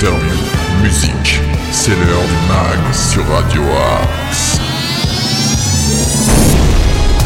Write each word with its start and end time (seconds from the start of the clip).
interviews, 0.00 0.82
musique. 0.82 1.40
C'est 1.72 1.90
l'heure 1.90 2.22
du 2.22 2.48
mag 2.48 2.94
sur 2.94 3.26
Radio 3.26 3.60
Axe. 4.30 4.58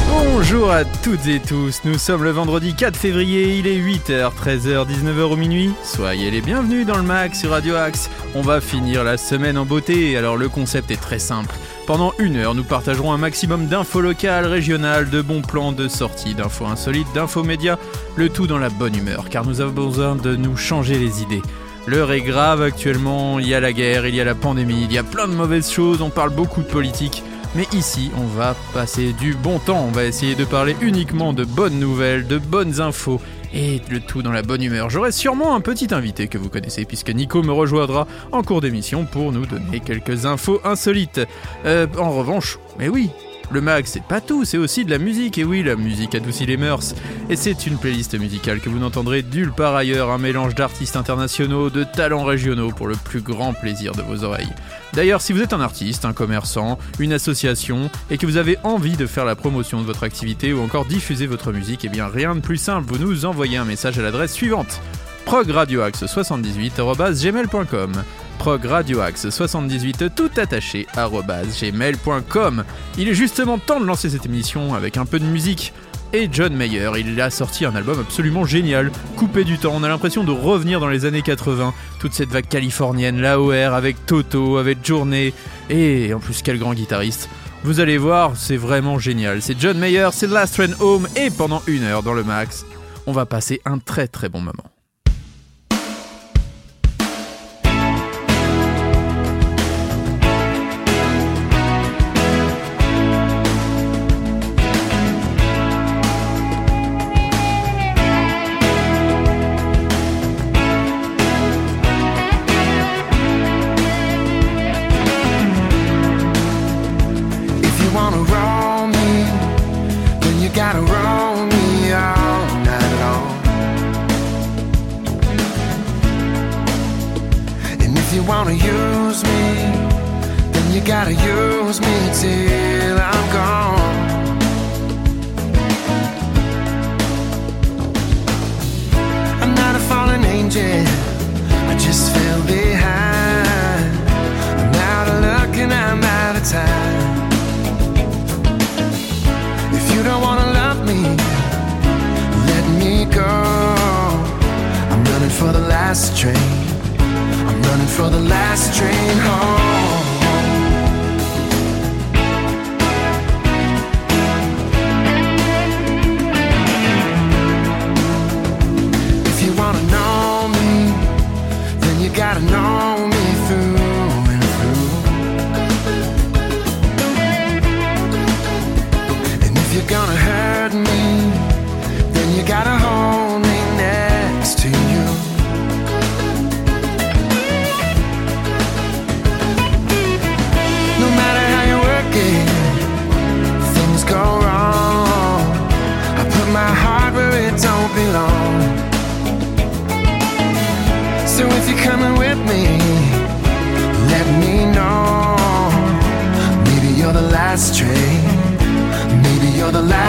Bonjour 0.08 0.72
à 0.72 0.84
toutes 0.84 1.24
et 1.28 1.38
tous, 1.38 1.82
nous 1.84 1.98
sommes 1.98 2.24
le 2.24 2.30
vendredi 2.30 2.74
4 2.74 2.96
février, 2.96 3.58
il 3.58 3.68
est 3.68 3.78
8h, 3.78 4.32
13h, 4.34 4.88
19h 4.88 5.22
au 5.22 5.36
minuit. 5.36 5.72
Soyez 5.84 6.32
les 6.32 6.40
bienvenus 6.40 6.84
dans 6.84 6.96
le 6.96 7.04
mag 7.04 7.32
sur 7.34 7.50
Radio 7.50 7.76
Axe. 7.76 8.10
On 8.34 8.42
va 8.42 8.60
finir 8.60 9.04
la 9.04 9.18
semaine 9.18 9.56
en 9.56 9.64
beauté, 9.64 10.16
alors 10.16 10.36
le 10.36 10.48
concept 10.48 10.90
est 10.90 11.00
très 11.00 11.20
simple. 11.20 11.54
Pendant 11.86 12.12
une 12.18 12.36
heure, 12.36 12.54
nous 12.54 12.64
partagerons 12.64 13.12
un 13.12 13.18
maximum 13.18 13.66
d'infos 13.66 14.00
locales, 14.00 14.46
régionales, 14.46 15.10
de 15.10 15.22
bons 15.22 15.42
plans, 15.42 15.70
de 15.70 15.86
sorties, 15.86 16.34
d'infos 16.34 16.66
insolites, 16.66 17.12
d'infos 17.14 17.44
médias, 17.44 17.76
le 18.16 18.30
tout 18.30 18.48
dans 18.48 18.58
la 18.58 18.70
bonne 18.70 18.96
humeur, 18.96 19.28
car 19.28 19.46
nous 19.46 19.60
avons 19.60 19.86
besoin 19.86 20.16
de 20.16 20.34
nous 20.34 20.56
changer 20.56 20.98
les 20.98 21.22
idées. 21.22 21.42
L'heure 21.86 22.12
est 22.12 22.22
grave 22.22 22.62
actuellement, 22.62 23.38
il 23.38 23.46
y 23.46 23.54
a 23.54 23.60
la 23.60 23.74
guerre, 23.74 24.06
il 24.06 24.14
y 24.14 24.20
a 24.20 24.24
la 24.24 24.34
pandémie, 24.34 24.84
il 24.84 24.92
y 24.92 24.96
a 24.96 25.02
plein 25.02 25.28
de 25.28 25.34
mauvaises 25.34 25.70
choses, 25.70 26.00
on 26.00 26.08
parle 26.08 26.30
beaucoup 26.30 26.62
de 26.62 26.66
politique. 26.66 27.22
Mais 27.54 27.66
ici, 27.72 28.10
on 28.16 28.24
va 28.24 28.56
passer 28.72 29.12
du 29.12 29.34
bon 29.34 29.58
temps, 29.58 29.84
on 29.86 29.92
va 29.92 30.04
essayer 30.04 30.34
de 30.34 30.46
parler 30.46 30.74
uniquement 30.80 31.34
de 31.34 31.44
bonnes 31.44 31.78
nouvelles, 31.78 32.26
de 32.26 32.38
bonnes 32.38 32.80
infos, 32.80 33.20
et 33.52 33.82
le 33.90 34.00
tout 34.00 34.22
dans 34.22 34.32
la 34.32 34.42
bonne 34.42 34.62
humeur. 34.62 34.88
J'aurai 34.88 35.12
sûrement 35.12 35.54
un 35.54 35.60
petit 35.60 35.92
invité 35.92 36.26
que 36.26 36.38
vous 36.38 36.48
connaissez, 36.48 36.86
puisque 36.86 37.10
Nico 37.10 37.42
me 37.42 37.52
rejoindra 37.52 38.08
en 38.32 38.42
cours 38.42 38.62
d'émission 38.62 39.04
pour 39.04 39.30
nous 39.30 39.44
donner 39.44 39.80
quelques 39.80 40.24
infos 40.24 40.60
insolites. 40.64 41.20
Euh, 41.66 41.86
en 41.98 42.10
revanche, 42.10 42.58
mais 42.78 42.88
oui, 42.88 43.10
le 43.50 43.60
mag, 43.60 43.84
c'est 43.86 44.02
pas 44.02 44.20
tout, 44.20 44.44
c'est 44.44 44.58
aussi 44.58 44.84
de 44.84 44.90
la 44.90 44.98
musique, 44.98 45.38
et 45.38 45.44
oui, 45.44 45.62
la 45.62 45.76
musique 45.76 46.14
adoucit 46.14 46.46
les 46.46 46.56
mœurs. 46.56 46.94
Et 47.28 47.36
c'est 47.36 47.66
une 47.66 47.78
playlist 47.78 48.18
musicale 48.18 48.60
que 48.60 48.68
vous 48.68 48.78
n'entendrez 48.78 49.22
nulle 49.22 49.52
part 49.52 49.74
ailleurs, 49.74 50.10
un 50.10 50.18
mélange 50.18 50.54
d'artistes 50.54 50.96
internationaux, 50.96 51.70
de 51.70 51.84
talents 51.84 52.24
régionaux 52.24 52.70
pour 52.70 52.86
le 52.86 52.96
plus 52.96 53.20
grand 53.20 53.52
plaisir 53.52 53.92
de 53.92 54.02
vos 54.02 54.24
oreilles. 54.24 54.52
D'ailleurs, 54.92 55.20
si 55.20 55.32
vous 55.32 55.42
êtes 55.42 55.52
un 55.52 55.60
artiste, 55.60 56.04
un 56.04 56.12
commerçant, 56.12 56.78
une 56.98 57.12
association, 57.12 57.90
et 58.10 58.18
que 58.18 58.26
vous 58.26 58.36
avez 58.36 58.58
envie 58.62 58.96
de 58.96 59.06
faire 59.06 59.24
la 59.24 59.36
promotion 59.36 59.80
de 59.80 59.86
votre 59.86 60.04
activité 60.04 60.52
ou 60.52 60.62
encore 60.62 60.84
diffuser 60.84 61.26
votre 61.26 61.52
musique, 61.52 61.84
eh 61.84 61.88
bien 61.88 62.06
rien 62.06 62.34
de 62.34 62.40
plus 62.40 62.58
simple, 62.58 62.86
vous 62.88 62.98
nous 62.98 63.24
envoyez 63.24 63.56
un 63.56 63.64
message 63.64 63.98
à 63.98 64.02
l'adresse 64.02 64.32
suivante 64.32 64.80
progradioaxe78.gmail.com 65.26 67.92
progradioaxe78 68.38 70.14
tout 70.14 70.30
attaché 70.36 70.86
gmail.com 70.94 72.64
Il 72.98 73.08
est 73.08 73.14
justement 73.14 73.58
temps 73.58 73.80
de 73.80 73.86
lancer 73.86 74.10
cette 74.10 74.26
émission 74.26 74.74
avec 74.74 74.96
un 74.96 75.06
peu 75.06 75.18
de 75.18 75.24
musique. 75.24 75.72
Et 76.12 76.28
John 76.30 76.54
Mayer, 76.54 76.92
il 76.98 77.20
a 77.20 77.28
sorti 77.28 77.64
un 77.64 77.74
album 77.74 77.98
absolument 77.98 78.44
génial, 78.44 78.92
coupé 79.16 79.42
du 79.42 79.58
temps, 79.58 79.72
on 79.74 79.82
a 79.82 79.88
l'impression 79.88 80.22
de 80.22 80.30
revenir 80.30 80.78
dans 80.78 80.86
les 80.86 81.06
années 81.06 81.22
80, 81.22 81.74
toute 81.98 82.12
cette 82.12 82.28
vague 82.28 82.46
californienne, 82.46 83.20
l'AOR 83.20 83.74
avec 83.74 84.06
Toto, 84.06 84.58
avec 84.58 84.86
Journée, 84.86 85.34
et 85.70 86.14
en 86.14 86.20
plus 86.20 86.42
quel 86.42 86.60
grand 86.60 86.72
guitariste. 86.72 87.28
Vous 87.64 87.80
allez 87.80 87.98
voir, 87.98 88.36
c'est 88.36 88.56
vraiment 88.56 89.00
génial. 89.00 89.42
C'est 89.42 89.58
John 89.58 89.76
Mayer, 89.76 90.10
c'est 90.12 90.28
Last 90.28 90.54
Train 90.54 90.78
Home, 90.78 91.08
et 91.16 91.30
pendant 91.30 91.62
une 91.66 91.82
heure 91.82 92.04
dans 92.04 92.14
le 92.14 92.22
max, 92.22 92.64
on 93.06 93.12
va 93.12 93.26
passer 93.26 93.60
un 93.64 93.78
très 93.78 94.06
très 94.06 94.28
bon 94.28 94.40
moment. 94.40 94.73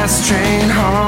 Last 0.06 0.28
train 0.28 0.70
home. 0.70 1.05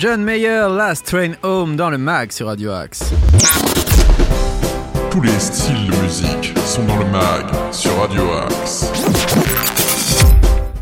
John 0.00 0.24
Mayer, 0.24 0.66
Last 0.74 1.04
Train 1.04 1.32
Home 1.42 1.76
dans 1.76 1.90
le 1.90 1.98
mag 1.98 2.32
sur 2.32 2.46
Radio 2.46 2.70
Axe. 2.70 3.12
Tous 5.10 5.20
les 5.20 5.38
styles 5.38 5.90
de 5.90 5.96
musique 6.02 6.58
sont 6.64 6.86
dans 6.86 6.96
le 6.96 7.04
mag 7.04 7.44
sur 7.70 7.94
Radio 7.98 8.22
Axe. 8.32 8.90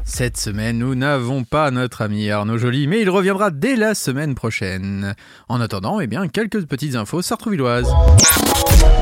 Cette 0.05 0.37
semaine, 0.37 0.79
nous 0.79 0.95
n'avons 0.95 1.43
pas 1.43 1.73
notre 1.73 2.03
ami 2.03 2.31
Arnaud 2.31 2.59
Joly, 2.59 2.87
mais 2.87 3.01
il 3.01 3.11
reviendra 3.11 3.51
dès 3.51 3.75
la 3.75 3.97
semaine 3.97 4.37
prochaine. 4.37 5.17
En 5.49 5.61
attendant, 5.61 5.99
eh 5.99 6.07
bien, 6.07 6.29
quelques 6.29 6.65
petites 6.67 6.95
infos 6.95 7.21
sartrouvilloises. 7.21 7.93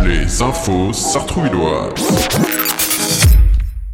Les 0.02 0.40
infos 0.40 0.94
sartrouvilloises. 0.94 1.92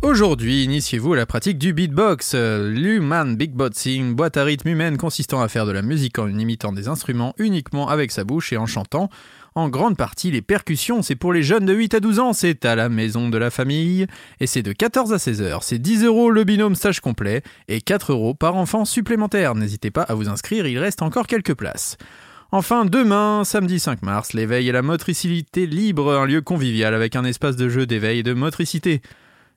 Aujourd'hui, 0.02 0.64
initiez-vous 0.64 1.12
à 1.12 1.16
la 1.16 1.26
pratique 1.26 1.58
du 1.58 1.72
beatbox. 1.72 2.34
L'Human 2.34 3.38
une 3.86 4.14
boîte 4.14 4.36
à 4.36 4.42
rythme 4.42 4.68
humaine 4.68 4.96
consistant 4.96 5.40
à 5.40 5.46
faire 5.46 5.64
de 5.64 5.70
la 5.70 5.80
musique 5.80 6.18
en 6.18 6.26
imitant 6.26 6.72
des 6.72 6.88
instruments 6.88 7.34
uniquement 7.38 7.88
avec 7.88 8.10
sa 8.10 8.24
bouche 8.24 8.52
et 8.52 8.56
en 8.56 8.66
chantant. 8.66 9.10
En 9.54 9.68
grande 9.68 9.96
partie, 9.96 10.32
les 10.32 10.42
percussions, 10.42 11.02
c'est 11.02 11.14
pour 11.14 11.32
les 11.32 11.44
jeunes 11.44 11.66
de 11.66 11.72
8 11.72 11.94
à 11.94 12.00
12 12.00 12.18
ans, 12.18 12.32
c'est 12.32 12.64
à 12.64 12.74
la 12.74 12.88
maison 12.88 13.28
de 13.28 13.38
la 13.38 13.50
famille, 13.50 14.08
et 14.40 14.48
c'est 14.48 14.62
de 14.62 14.72
14 14.72 15.12
à 15.12 15.20
16 15.20 15.40
heures. 15.40 15.62
C'est 15.62 15.78
10 15.78 16.04
euros 16.04 16.30
le 16.30 16.42
binôme 16.42 16.74
stage 16.74 16.98
complet, 16.98 17.42
et 17.68 17.80
4 17.80 18.10
euros 18.10 18.34
par 18.34 18.56
enfant 18.56 18.84
supplémentaire. 18.84 19.54
N'hésitez 19.54 19.92
pas 19.92 20.02
à 20.02 20.14
vous 20.14 20.28
inscrire, 20.28 20.66
il 20.66 20.78
reste 20.80 21.02
encore 21.02 21.28
quelques 21.28 21.54
places. 21.54 21.96
Enfin, 22.50 22.84
demain, 22.84 23.44
samedi 23.44 23.78
5 23.78 24.02
mars, 24.02 24.32
l'éveil 24.32 24.68
et 24.68 24.72
la 24.72 24.82
motricité 24.82 25.66
libre, 25.66 26.12
un 26.12 26.26
lieu 26.26 26.42
convivial 26.42 26.92
avec 26.92 27.14
un 27.14 27.24
espace 27.24 27.56
de 27.56 27.68
jeu 27.68 27.86
d'éveil 27.86 28.18
et 28.18 28.22
de 28.24 28.34
motricité. 28.34 29.00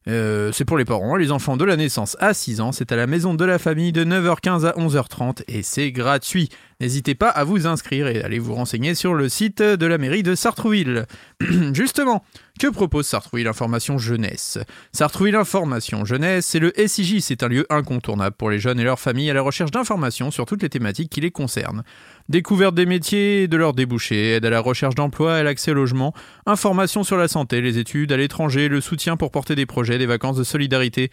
Euh, 0.08 0.52
c'est 0.52 0.66
pour 0.66 0.78
les 0.78 0.86
parents, 0.86 1.16
les 1.16 1.32
enfants 1.32 1.58
de 1.58 1.66
la 1.66 1.76
naissance 1.76 2.16
à 2.20 2.34
6 2.34 2.62
ans, 2.62 2.72
c'est 2.72 2.92
à 2.92 2.96
la 2.96 3.08
maison 3.08 3.34
de 3.34 3.44
la 3.44 3.58
famille 3.58 3.92
de 3.92 4.06
9h15 4.06 4.66
à 4.66 4.72
11h30 4.74 5.44
et 5.48 5.64
c'est 5.64 5.92
gratuit. 5.92 6.50
N'hésitez 6.82 7.16
pas 7.16 7.30
à 7.30 7.46
vous 7.46 7.68
inscrire 7.68 8.08
et 8.08 8.22
allez 8.22 8.38
vous 8.38 8.54
renseigner 8.54 8.96
sur 8.96 9.14
le 9.14 9.30
site 9.30 9.62
de 9.62 9.86
la 9.86 9.98
mairie 9.98 10.24
de 10.24 10.36
Sartrouville. 10.36 11.06
Justement, 11.74 12.26
que 12.60 12.68
propose 12.68 13.08
Sartrouville 13.08 13.48
Information 13.48 13.98
Jeunesse? 13.98 14.60
Sartrouville 14.92 15.38
Information 15.38 16.04
Jeunesse, 16.04 16.46
c'est 16.46 16.60
le 16.60 16.74
SIJ, 16.76 17.20
c'est 17.22 17.44
un 17.44 17.48
lieu 17.48 17.66
incontournable 17.70 18.36
pour 18.36 18.50
les 18.50 18.60
jeunes 18.60 18.80
et 18.80 18.84
leurs 18.84 19.00
familles 19.00 19.30
à 19.30 19.34
la 19.34 19.42
recherche 19.42 19.72
d'informations 19.72 20.32
sur 20.32 20.46
toutes 20.46 20.64
les 20.64 20.70
thématiques 20.70 21.10
qui 21.10 21.22
les 21.22 21.32
concernent. 21.32 21.84
Découverte 22.28 22.76
des 22.76 22.86
métiers 22.86 23.44
et 23.44 23.48
de 23.48 23.56
leurs 23.56 23.74
débouchés, 23.74 24.34
aide 24.34 24.46
à 24.46 24.50
la 24.50 24.60
recherche 24.60 24.96
d'emploi 24.96 25.38
et 25.38 25.40
à 25.40 25.44
l'accès 25.44 25.72
au 25.72 25.76
logement, 25.76 26.14
informations 26.46 27.06
sur 27.06 27.16
la 27.16 27.30
santé, 27.30 27.62
les 27.62 27.78
études 27.78 28.12
à 28.12 28.18
l'étranger, 28.18 28.68
le 28.68 28.82
soutien 28.82 29.16
pour 29.16 29.32
porter 29.32 29.56
des 29.56 29.66
projets, 29.66 29.98
des 29.98 30.06
vacances 30.06 30.36
de 30.36 30.44
solidarité, 30.44 31.10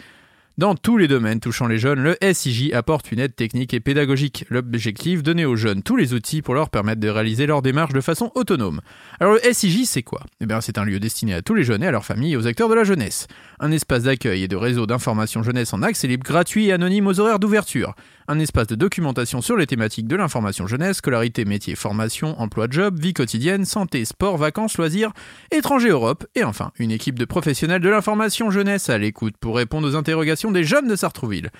dans 0.58 0.74
tous 0.74 0.98
les 0.98 1.08
domaines 1.08 1.40
touchant 1.40 1.66
les 1.66 1.78
jeunes, 1.78 2.00
le 2.02 2.16
SIJ 2.20 2.72
apporte 2.74 3.10
une 3.10 3.20
aide 3.20 3.34
technique 3.34 3.72
et 3.72 3.80
pédagogique. 3.80 4.44
L'objectif, 4.50 5.22
donner 5.22 5.46
aux 5.46 5.56
jeunes 5.56 5.82
tous 5.82 5.96
les 5.96 6.12
outils 6.12 6.42
pour 6.42 6.52
leur 6.52 6.68
permettre 6.68 7.00
de 7.00 7.08
réaliser 7.08 7.46
leur 7.46 7.62
démarche 7.62 7.94
de 7.94 8.02
façon 8.02 8.30
autonome. 8.34 8.82
Alors 9.18 9.32
le 9.32 9.40
SIJ, 9.52 9.86
c'est 9.86 10.02
quoi? 10.02 10.20
Eh 10.42 10.46
bien, 10.46 10.60
c'est 10.60 10.76
un 10.76 10.84
lieu 10.84 11.00
destiné 11.00 11.32
à 11.32 11.40
tous 11.40 11.54
les 11.54 11.64
jeunes 11.64 11.82
et 11.82 11.86
à 11.86 11.90
leurs 11.90 12.04
familles 12.04 12.34
et 12.34 12.36
aux 12.36 12.46
acteurs 12.46 12.68
de 12.68 12.74
la 12.74 12.84
jeunesse. 12.84 13.28
Un 13.60 13.72
espace 13.72 14.02
d'accueil 14.02 14.42
et 14.42 14.48
de 14.48 14.56
réseau 14.56 14.86
d'information 14.86 15.42
jeunesse 15.42 15.72
en 15.72 15.82
accès 15.82 16.06
libre 16.06 16.24
gratuit 16.24 16.66
et 16.66 16.72
anonyme 16.72 17.06
aux 17.06 17.18
horaires 17.18 17.38
d'ouverture 17.38 17.94
un 18.28 18.38
espace 18.38 18.66
de 18.66 18.74
documentation 18.74 19.40
sur 19.40 19.56
les 19.56 19.66
thématiques 19.66 20.06
de 20.06 20.16
l'information 20.16 20.66
jeunesse, 20.66 20.98
scolarité, 20.98 21.44
métier, 21.44 21.74
formation, 21.74 22.38
emploi, 22.40 22.66
job, 22.70 22.98
vie 22.98 23.14
quotidienne, 23.14 23.64
santé, 23.64 24.04
sport, 24.04 24.36
vacances, 24.36 24.76
loisirs, 24.78 25.12
étrangers, 25.50 25.90
Europe, 25.90 26.26
et 26.34 26.44
enfin 26.44 26.72
une 26.78 26.90
équipe 26.90 27.18
de 27.18 27.24
professionnels 27.24 27.82
de 27.82 27.88
l'information 27.88 28.50
jeunesse 28.50 28.90
à 28.90 28.98
l'écoute 28.98 29.36
pour 29.38 29.56
répondre 29.56 29.88
aux 29.88 29.96
interrogations 29.96 30.50
des 30.50 30.64
jeunes 30.64 30.88
de 30.88 30.96
Sartrouville. 30.96 31.50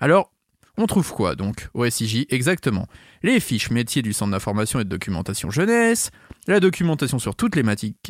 Alors, 0.00 0.32
on 0.78 0.86
trouve 0.86 1.12
quoi 1.12 1.34
donc 1.34 1.68
au 1.74 1.88
SIJ 1.88 2.26
exactement? 2.30 2.86
Les 3.22 3.40
fiches 3.40 3.70
métiers 3.70 4.02
du 4.02 4.12
Centre 4.12 4.32
d'information 4.32 4.80
et 4.80 4.84
de 4.84 4.88
documentation 4.88 5.50
jeunesse, 5.50 6.10
la 6.46 6.60
documentation 6.60 7.18
sur 7.18 7.36
toutes 7.36 7.56
les, 7.56 7.64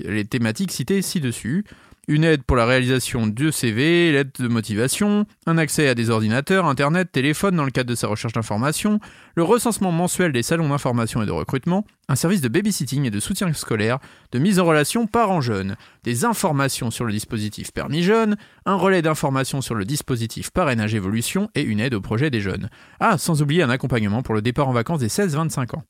les 0.04 0.24
thématiques 0.24 0.70
citées 0.70 1.02
ci-dessus, 1.02 1.64
une 2.12 2.24
aide 2.24 2.42
pour 2.42 2.58
la 2.58 2.66
réalisation 2.66 3.26
de 3.26 3.50
CV, 3.50 4.12
l'aide 4.12 4.32
de 4.38 4.46
motivation, 4.46 5.24
un 5.46 5.56
accès 5.56 5.88
à 5.88 5.94
des 5.94 6.10
ordinateurs, 6.10 6.66
internet, 6.66 7.10
téléphone 7.10 7.56
dans 7.56 7.64
le 7.64 7.70
cadre 7.70 7.88
de 7.88 7.94
sa 7.94 8.06
recherche 8.06 8.34
d'information, 8.34 9.00
le 9.34 9.42
recensement 9.42 9.92
mensuel 9.92 10.30
des 10.30 10.42
salons 10.42 10.68
d'information 10.68 11.22
et 11.22 11.26
de 11.26 11.32
recrutement, 11.32 11.86
un 12.08 12.14
service 12.14 12.42
de 12.42 12.48
babysitting 12.48 13.06
et 13.06 13.10
de 13.10 13.18
soutien 13.18 13.50
scolaire, 13.54 13.98
de 14.30 14.38
mise 14.38 14.60
en 14.60 14.66
relation 14.66 15.06
parents-jeunes, 15.06 15.76
des 16.04 16.26
informations 16.26 16.90
sur 16.90 17.06
le 17.06 17.12
dispositif 17.12 17.72
permis 17.72 18.02
jeunes, 18.02 18.36
un 18.66 18.74
relais 18.74 19.00
d'informations 19.00 19.62
sur 19.62 19.74
le 19.74 19.86
dispositif 19.86 20.50
parrainage 20.50 20.94
évolution 20.94 21.48
et 21.54 21.62
une 21.62 21.80
aide 21.80 21.94
au 21.94 22.02
projet 22.02 22.28
des 22.28 22.42
jeunes. 22.42 22.68
Ah, 23.00 23.16
sans 23.16 23.40
oublier 23.40 23.62
un 23.62 23.70
accompagnement 23.70 24.22
pour 24.22 24.34
le 24.34 24.42
départ 24.42 24.68
en 24.68 24.72
vacances 24.72 25.00
des 25.00 25.08
16-25 25.08 25.76
ans. 25.76 25.84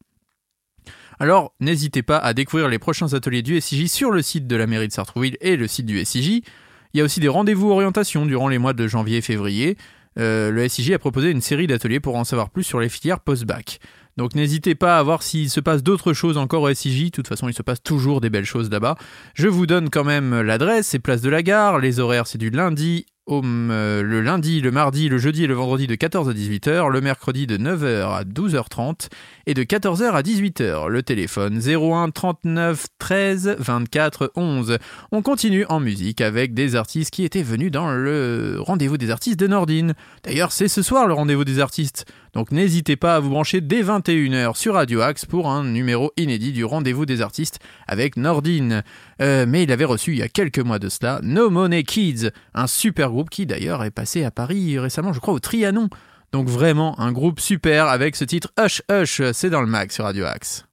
Alors, 1.18 1.54
n'hésitez 1.60 2.02
pas 2.02 2.18
à 2.18 2.34
découvrir 2.34 2.68
les 2.68 2.78
prochains 2.78 3.12
ateliers 3.14 3.42
du 3.42 3.60
SIJ 3.60 3.88
sur 3.88 4.10
le 4.10 4.22
site 4.22 4.46
de 4.46 4.56
la 4.56 4.66
mairie 4.66 4.88
de 4.88 4.92
Sartrouville 4.92 5.36
et 5.40 5.56
le 5.56 5.66
site 5.66 5.86
du 5.86 6.04
SIJ. 6.04 6.42
Il 6.94 6.98
y 6.98 7.00
a 7.00 7.04
aussi 7.04 7.20
des 7.20 7.28
rendez-vous 7.28 7.70
orientation 7.70 8.26
durant 8.26 8.48
les 8.48 8.58
mois 8.58 8.72
de 8.72 8.86
janvier 8.86 9.18
et 9.18 9.22
février. 9.22 9.76
Euh, 10.18 10.50
le 10.50 10.68
SIJ 10.68 10.92
a 10.92 10.98
proposé 10.98 11.30
une 11.30 11.40
série 11.40 11.66
d'ateliers 11.66 12.00
pour 12.00 12.16
en 12.16 12.24
savoir 12.24 12.50
plus 12.50 12.64
sur 12.64 12.80
les 12.80 12.88
filières 12.88 13.20
post-bac. 13.20 13.80
Donc 14.18 14.34
n'hésitez 14.34 14.74
pas 14.74 14.98
à 14.98 15.02
voir 15.02 15.22
s'il 15.22 15.48
se 15.48 15.60
passe 15.60 15.82
d'autres 15.82 16.12
choses 16.12 16.36
encore 16.36 16.62
au 16.62 16.74
SIJ. 16.74 17.06
De 17.06 17.10
toute 17.10 17.28
façon, 17.28 17.48
il 17.48 17.54
se 17.54 17.62
passe 17.62 17.82
toujours 17.82 18.20
des 18.20 18.28
belles 18.28 18.44
choses 18.44 18.70
là-bas. 18.70 18.96
Je 19.34 19.48
vous 19.48 19.66
donne 19.66 19.88
quand 19.88 20.04
même 20.04 20.42
l'adresse, 20.42 20.88
c'est 20.88 20.98
Place 20.98 21.22
de 21.22 21.30
la 21.30 21.42
Gare. 21.42 21.78
Les 21.78 21.98
horaires, 21.98 22.26
c'est 22.26 22.38
du 22.38 22.50
lundi 22.50 23.06
euh, 23.30 24.02
le 24.02 24.20
lundi, 24.20 24.60
le 24.60 24.72
mardi, 24.72 25.08
le 25.08 25.16
jeudi 25.18 25.44
et 25.44 25.46
le 25.46 25.54
vendredi 25.54 25.86
de 25.86 25.94
14 25.94 26.28
à 26.28 26.32
18h, 26.32 26.90
le 26.90 27.00
mercredi 27.00 27.46
de 27.46 27.56
9h 27.56 28.12
à 28.12 28.24
12h30 28.24 29.08
et 29.46 29.54
de 29.54 29.62
14h 29.62 30.10
à 30.10 30.22
18h. 30.22 30.88
Le 30.88 31.02
téléphone 31.02 31.60
01 31.64 32.10
39 32.10 32.86
13 32.98 33.56
24 33.58 34.32
11. 34.34 34.78
On 35.12 35.22
continue 35.22 35.64
en 35.68 35.78
musique 35.78 36.20
avec 36.20 36.52
des 36.52 36.74
artistes 36.74 37.10
qui 37.10 37.24
étaient 37.24 37.42
venus 37.42 37.70
dans 37.70 37.92
le 37.92 38.56
rendez-vous 38.58 38.98
des 38.98 39.10
artistes 39.10 39.38
de 39.38 39.46
Nordine. 39.46 39.94
D'ailleurs, 40.24 40.50
c'est 40.50 40.68
ce 40.68 40.82
soir 40.82 41.06
le 41.06 41.14
rendez-vous 41.14 41.44
des 41.44 41.60
artistes. 41.60 42.06
Donc 42.32 42.50
n'hésitez 42.50 42.96
pas 42.96 43.16
à 43.16 43.20
vous 43.20 43.28
brancher 43.28 43.60
dès 43.60 43.82
21h 43.82 44.56
sur 44.56 44.74
Radio 44.74 45.02
Axe 45.02 45.26
pour 45.26 45.50
un 45.50 45.64
numéro 45.64 46.12
inédit 46.16 46.52
du 46.52 46.64
rendez-vous 46.64 47.04
des 47.04 47.20
artistes 47.20 47.58
avec 47.86 48.16
Nordine. 48.16 48.82
Euh, 49.20 49.44
mais 49.46 49.64
il 49.64 49.70
avait 49.70 49.84
reçu 49.84 50.12
il 50.12 50.18
y 50.18 50.22
a 50.22 50.28
quelques 50.28 50.58
mois 50.58 50.78
de 50.78 50.88
cela 50.88 51.20
No 51.22 51.50
Money 51.50 51.82
Kids, 51.82 52.30
un 52.54 52.66
super 52.66 53.11
groupe 53.12 53.30
qui 53.30 53.46
d'ailleurs 53.46 53.84
est 53.84 53.90
passé 53.90 54.24
à 54.24 54.30
Paris 54.30 54.78
récemment, 54.78 55.12
je 55.12 55.20
crois, 55.20 55.34
au 55.34 55.38
Trianon. 55.38 55.88
Donc 56.32 56.48
vraiment 56.48 56.98
un 56.98 57.12
groupe 57.12 57.38
super 57.38 57.86
avec 57.86 58.16
ce 58.16 58.24
titre 58.24 58.50
Hush 58.58 58.82
Hush, 58.90 59.22
c'est 59.32 59.50
dans 59.50 59.60
le 59.60 59.68
mag 59.68 59.92
sur 59.92 60.04
Radio 60.04 60.24
Axe. 60.24 60.64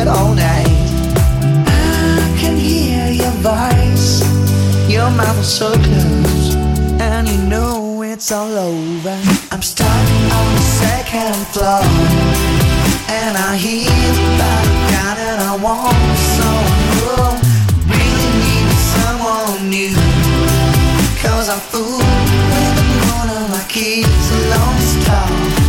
it 0.00 0.06
all 0.06 0.34
night. 0.34 0.66
I 1.66 2.36
can 2.38 2.56
hear 2.56 3.10
your 3.10 3.34
voice, 3.42 4.22
your 4.88 5.10
mouth 5.10 5.40
is 5.40 5.48
so 5.48 5.72
close, 5.72 6.54
and 7.00 7.26
you 7.28 7.38
know 7.48 8.02
it's 8.02 8.30
all 8.30 8.54
over. 8.56 9.16
I'm 9.50 9.62
stuck 9.62 10.06
on 10.38 10.48
the 10.58 10.66
second 10.82 11.34
floor, 11.52 11.82
and 13.18 13.36
I 13.36 13.56
hear 13.56 13.90
about 14.34 14.66
God 14.94 15.16
and 15.28 15.40
I 15.50 15.54
want 15.66 16.18
someone 16.38 17.38
really 17.92 18.30
need 18.44 18.70
someone 18.94 19.70
new. 19.74 19.96
Cause 21.22 21.48
I'm 21.48 21.62
fooled 21.70 22.02
with 22.52 22.74
the 22.78 22.86
moon 23.02 23.26
on 23.36 23.50
my 23.50 23.64
keys, 23.68 24.30
a 24.30 24.38
lone 24.52 24.80
star. 24.94 25.67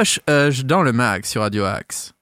Hush 0.00 0.20
Hush 0.28 0.64
dans 0.64 0.82
le 0.82 0.92
mag 0.92 1.24
sur 1.24 1.42
Radio 1.42 1.64
Axe. 1.64 2.12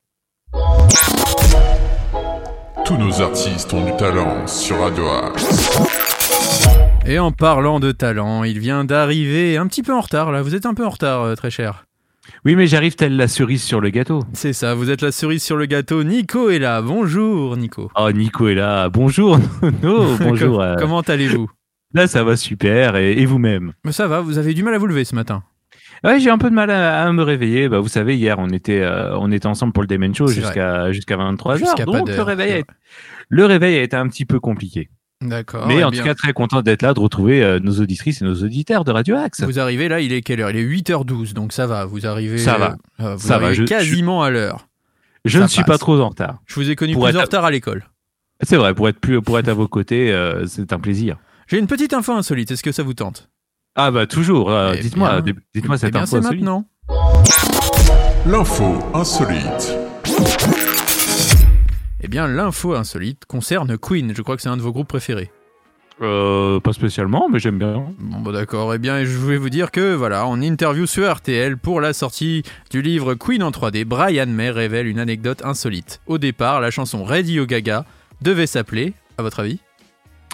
Tous 2.86 2.96
nos 2.96 3.20
artistes 3.20 3.70
ont 3.74 3.84
du 3.84 3.94
talent 3.98 4.46
sur 4.46 4.80
Radio 4.80 5.06
Axe. 5.08 5.78
Et 7.04 7.18
en 7.18 7.32
parlant 7.32 7.78
de 7.78 7.92
talent, 7.92 8.44
il 8.44 8.60
vient 8.60 8.86
d'arriver 8.86 9.58
un 9.58 9.66
petit 9.66 9.82
peu 9.82 9.92
en 9.92 10.00
retard 10.00 10.32
là. 10.32 10.40
Vous 10.40 10.54
êtes 10.54 10.64
un 10.64 10.72
peu 10.72 10.86
en 10.86 10.88
retard, 10.90 11.22
euh, 11.22 11.34
très 11.34 11.50
cher. 11.50 11.84
Oui, 12.46 12.56
mais 12.56 12.66
j'arrive 12.66 12.94
telle 12.94 13.14
la 13.16 13.28
cerise 13.28 13.62
sur 13.62 13.82
le 13.82 13.90
gâteau. 13.90 14.22
C'est 14.32 14.54
ça, 14.54 14.74
vous 14.74 14.88
êtes 14.88 15.02
la 15.02 15.12
cerise 15.12 15.42
sur 15.42 15.56
le 15.56 15.66
gâteau. 15.66 16.02
Nico 16.02 16.48
est 16.48 16.58
là. 16.58 16.80
Bonjour, 16.80 17.58
Nico. 17.58 17.90
Oh, 17.94 18.10
Nico 18.10 18.48
est 18.48 18.54
là. 18.54 18.88
Bonjour. 18.88 19.38
Nono. 19.82 20.16
bonjour. 20.20 20.62
Euh, 20.62 20.76
Comment 20.78 21.02
allez-vous? 21.02 21.50
Là, 21.92 22.06
ça 22.06 22.24
va 22.24 22.36
super. 22.38 22.96
Et, 22.96 23.12
et 23.20 23.26
vous-même? 23.26 23.74
Mais 23.84 23.92
Ça 23.92 24.06
va, 24.06 24.22
vous 24.22 24.38
avez 24.38 24.54
du 24.54 24.62
mal 24.62 24.72
à 24.72 24.78
vous 24.78 24.86
lever 24.86 25.04
ce 25.04 25.14
matin. 25.14 25.42
Ouais, 26.04 26.20
j'ai 26.20 26.30
un 26.30 26.38
peu 26.38 26.50
de 26.50 26.54
mal 26.54 26.70
à, 26.70 27.04
à 27.06 27.12
me 27.12 27.22
réveiller. 27.22 27.68
Bah, 27.68 27.80
vous 27.80 27.88
savez, 27.88 28.16
hier, 28.16 28.38
on 28.38 28.48
était, 28.50 28.80
euh, 28.80 29.16
on 29.18 29.30
était 29.32 29.46
ensemble 29.46 29.72
pour 29.72 29.82
le 29.82 29.86
Demen 29.88 30.14
Show 30.14 30.26
jusqu'à 30.28 30.92
jusqu'à 30.92 31.16
23h. 31.16 31.56
Jusqu'à 31.58 31.84
pas 31.86 31.98
Donc, 31.98 32.08
le 32.08 32.22
réveil, 32.22 32.52
a, 32.52 32.58
été- 32.58 32.70
le 33.28 33.44
réveil 33.46 33.78
a 33.78 33.82
été 33.82 33.96
un 33.96 34.08
petit 34.08 34.24
peu 34.24 34.38
compliqué. 34.40 34.90
D'accord. 35.22 35.66
mais 35.66 35.78
eh 35.78 35.84
en 35.84 35.88
bien, 35.90 36.02
tout 36.02 36.08
cas, 36.08 36.14
très 36.14 36.34
content 36.34 36.60
d'être 36.60 36.82
là, 36.82 36.92
de 36.92 37.00
retrouver 37.00 37.42
euh, 37.42 37.58
nos 37.58 37.80
auditrices 37.80 38.20
et 38.20 38.24
nos 38.26 38.34
auditeurs 38.34 38.84
de 38.84 38.90
Radio 38.92 39.16
Axe. 39.16 39.42
Vous 39.42 39.58
arrivez 39.58 39.88
là, 39.88 40.00
il 40.00 40.12
est 40.12 40.20
quelle 40.20 40.40
heure? 40.42 40.50
Il 40.50 40.56
est 40.58 40.62
8h12, 40.64 41.32
donc 41.32 41.54
ça 41.54 41.66
va. 41.66 41.86
Vous 41.86 42.06
arrivez. 42.06 42.36
Ça 42.36 42.58
va. 42.58 42.76
euh, 43.00 43.16
vous 43.16 43.26
Ça 43.26 43.38
va, 43.38 43.54
je- 43.54 43.64
quasiment 43.64 44.22
à 44.22 44.28
l'heure. 44.30 44.68
Je 45.24 45.38
ça 45.38 45.44
ne 45.44 45.48
suis 45.48 45.64
pas 45.64 45.78
trop 45.78 45.98
en 46.00 46.10
retard. 46.10 46.40
Je 46.44 46.54
vous 46.56 46.70
ai 46.70 46.76
connu 46.76 46.92
Pour 46.92 47.06
plus 47.08 47.16
en 47.16 47.22
retard 47.22 47.44
à 47.46 47.50
l'école. 47.50 47.86
C'est 48.42 48.56
vrai, 48.56 48.74
pour 48.74 48.88
être, 48.90 49.00
plus, 49.00 49.22
pour 49.22 49.38
être 49.38 49.48
à 49.48 49.54
vos 49.54 49.66
côtés, 49.66 50.14
c'est 50.46 50.72
un 50.74 50.78
plaisir. 50.78 51.16
J'ai 51.48 51.58
une 51.58 51.66
petite 51.66 51.94
info 51.94 52.12
insolite. 52.12 52.50
Est-ce 52.50 52.62
que 52.62 52.70
ça 52.72 52.82
vous 52.82 52.92
tente? 52.94 53.30
Ah 53.76 53.90
bah 53.90 54.06
toujours, 54.06 54.50
euh, 54.50 54.72
Eh 54.76 54.80
dites-moi, 54.80 55.20
dites-moi 55.54 55.76
Eh 55.76 55.78
cette 55.78 55.92
bien, 55.92 56.02
info 56.02 56.16
insolite. 56.16 56.40
maintenant. 56.42 56.64
L'info 58.26 58.78
insolite. 58.94 59.76
Eh 62.00 62.08
bien, 62.08 62.26
l'info 62.26 62.74
insolite 62.74 63.24
concerne 63.26 63.76
Queen. 63.76 64.14
Je 64.16 64.22
crois 64.22 64.36
que 64.36 64.42
c'est 64.42 64.48
un 64.48 64.56
de 64.56 64.62
vos 64.62 64.72
groupes 64.72 64.88
préférés. 64.88 65.30
Euh, 66.02 66.60
pas 66.60 66.72
spécialement, 66.72 67.28
mais 67.30 67.38
j'aime 67.38 67.58
bien. 67.58 67.86
Bon, 67.98 68.20
bah 68.20 68.32
d'accord. 68.32 68.72
Eh 68.74 68.78
bien, 68.78 69.04
je 69.04 69.16
voulais 69.16 69.36
vous 69.38 69.50
dire 69.50 69.70
que, 69.70 69.94
voilà, 69.94 70.26
en 70.26 70.40
interview 70.40 70.86
sur 70.86 71.10
RTL 71.14 71.56
pour 71.58 71.80
la 71.80 71.92
sortie 71.92 72.42
du 72.70 72.80
livre 72.82 73.14
Queen 73.14 73.42
en 73.42 73.50
3D, 73.50 73.84
Brian 73.84 74.26
May 74.26 74.50
révèle 74.50 74.86
une 74.86 74.98
anecdote 74.98 75.42
insolite. 75.44 76.00
Au 76.06 76.18
départ, 76.18 76.60
la 76.60 76.70
chanson 76.70 77.04
Radio 77.04 77.44
Gaga 77.46 77.84
devait 78.22 78.46
s'appeler, 78.46 78.94
à 79.18 79.22
votre 79.22 79.40
avis? 79.40 79.58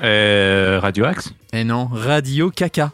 Euh, 0.03 0.79
Radio 0.81 1.05
Axe? 1.05 1.33
Eh 1.53 1.65
non, 1.65 1.87
Radio 1.91 2.51
Caca. 2.51 2.93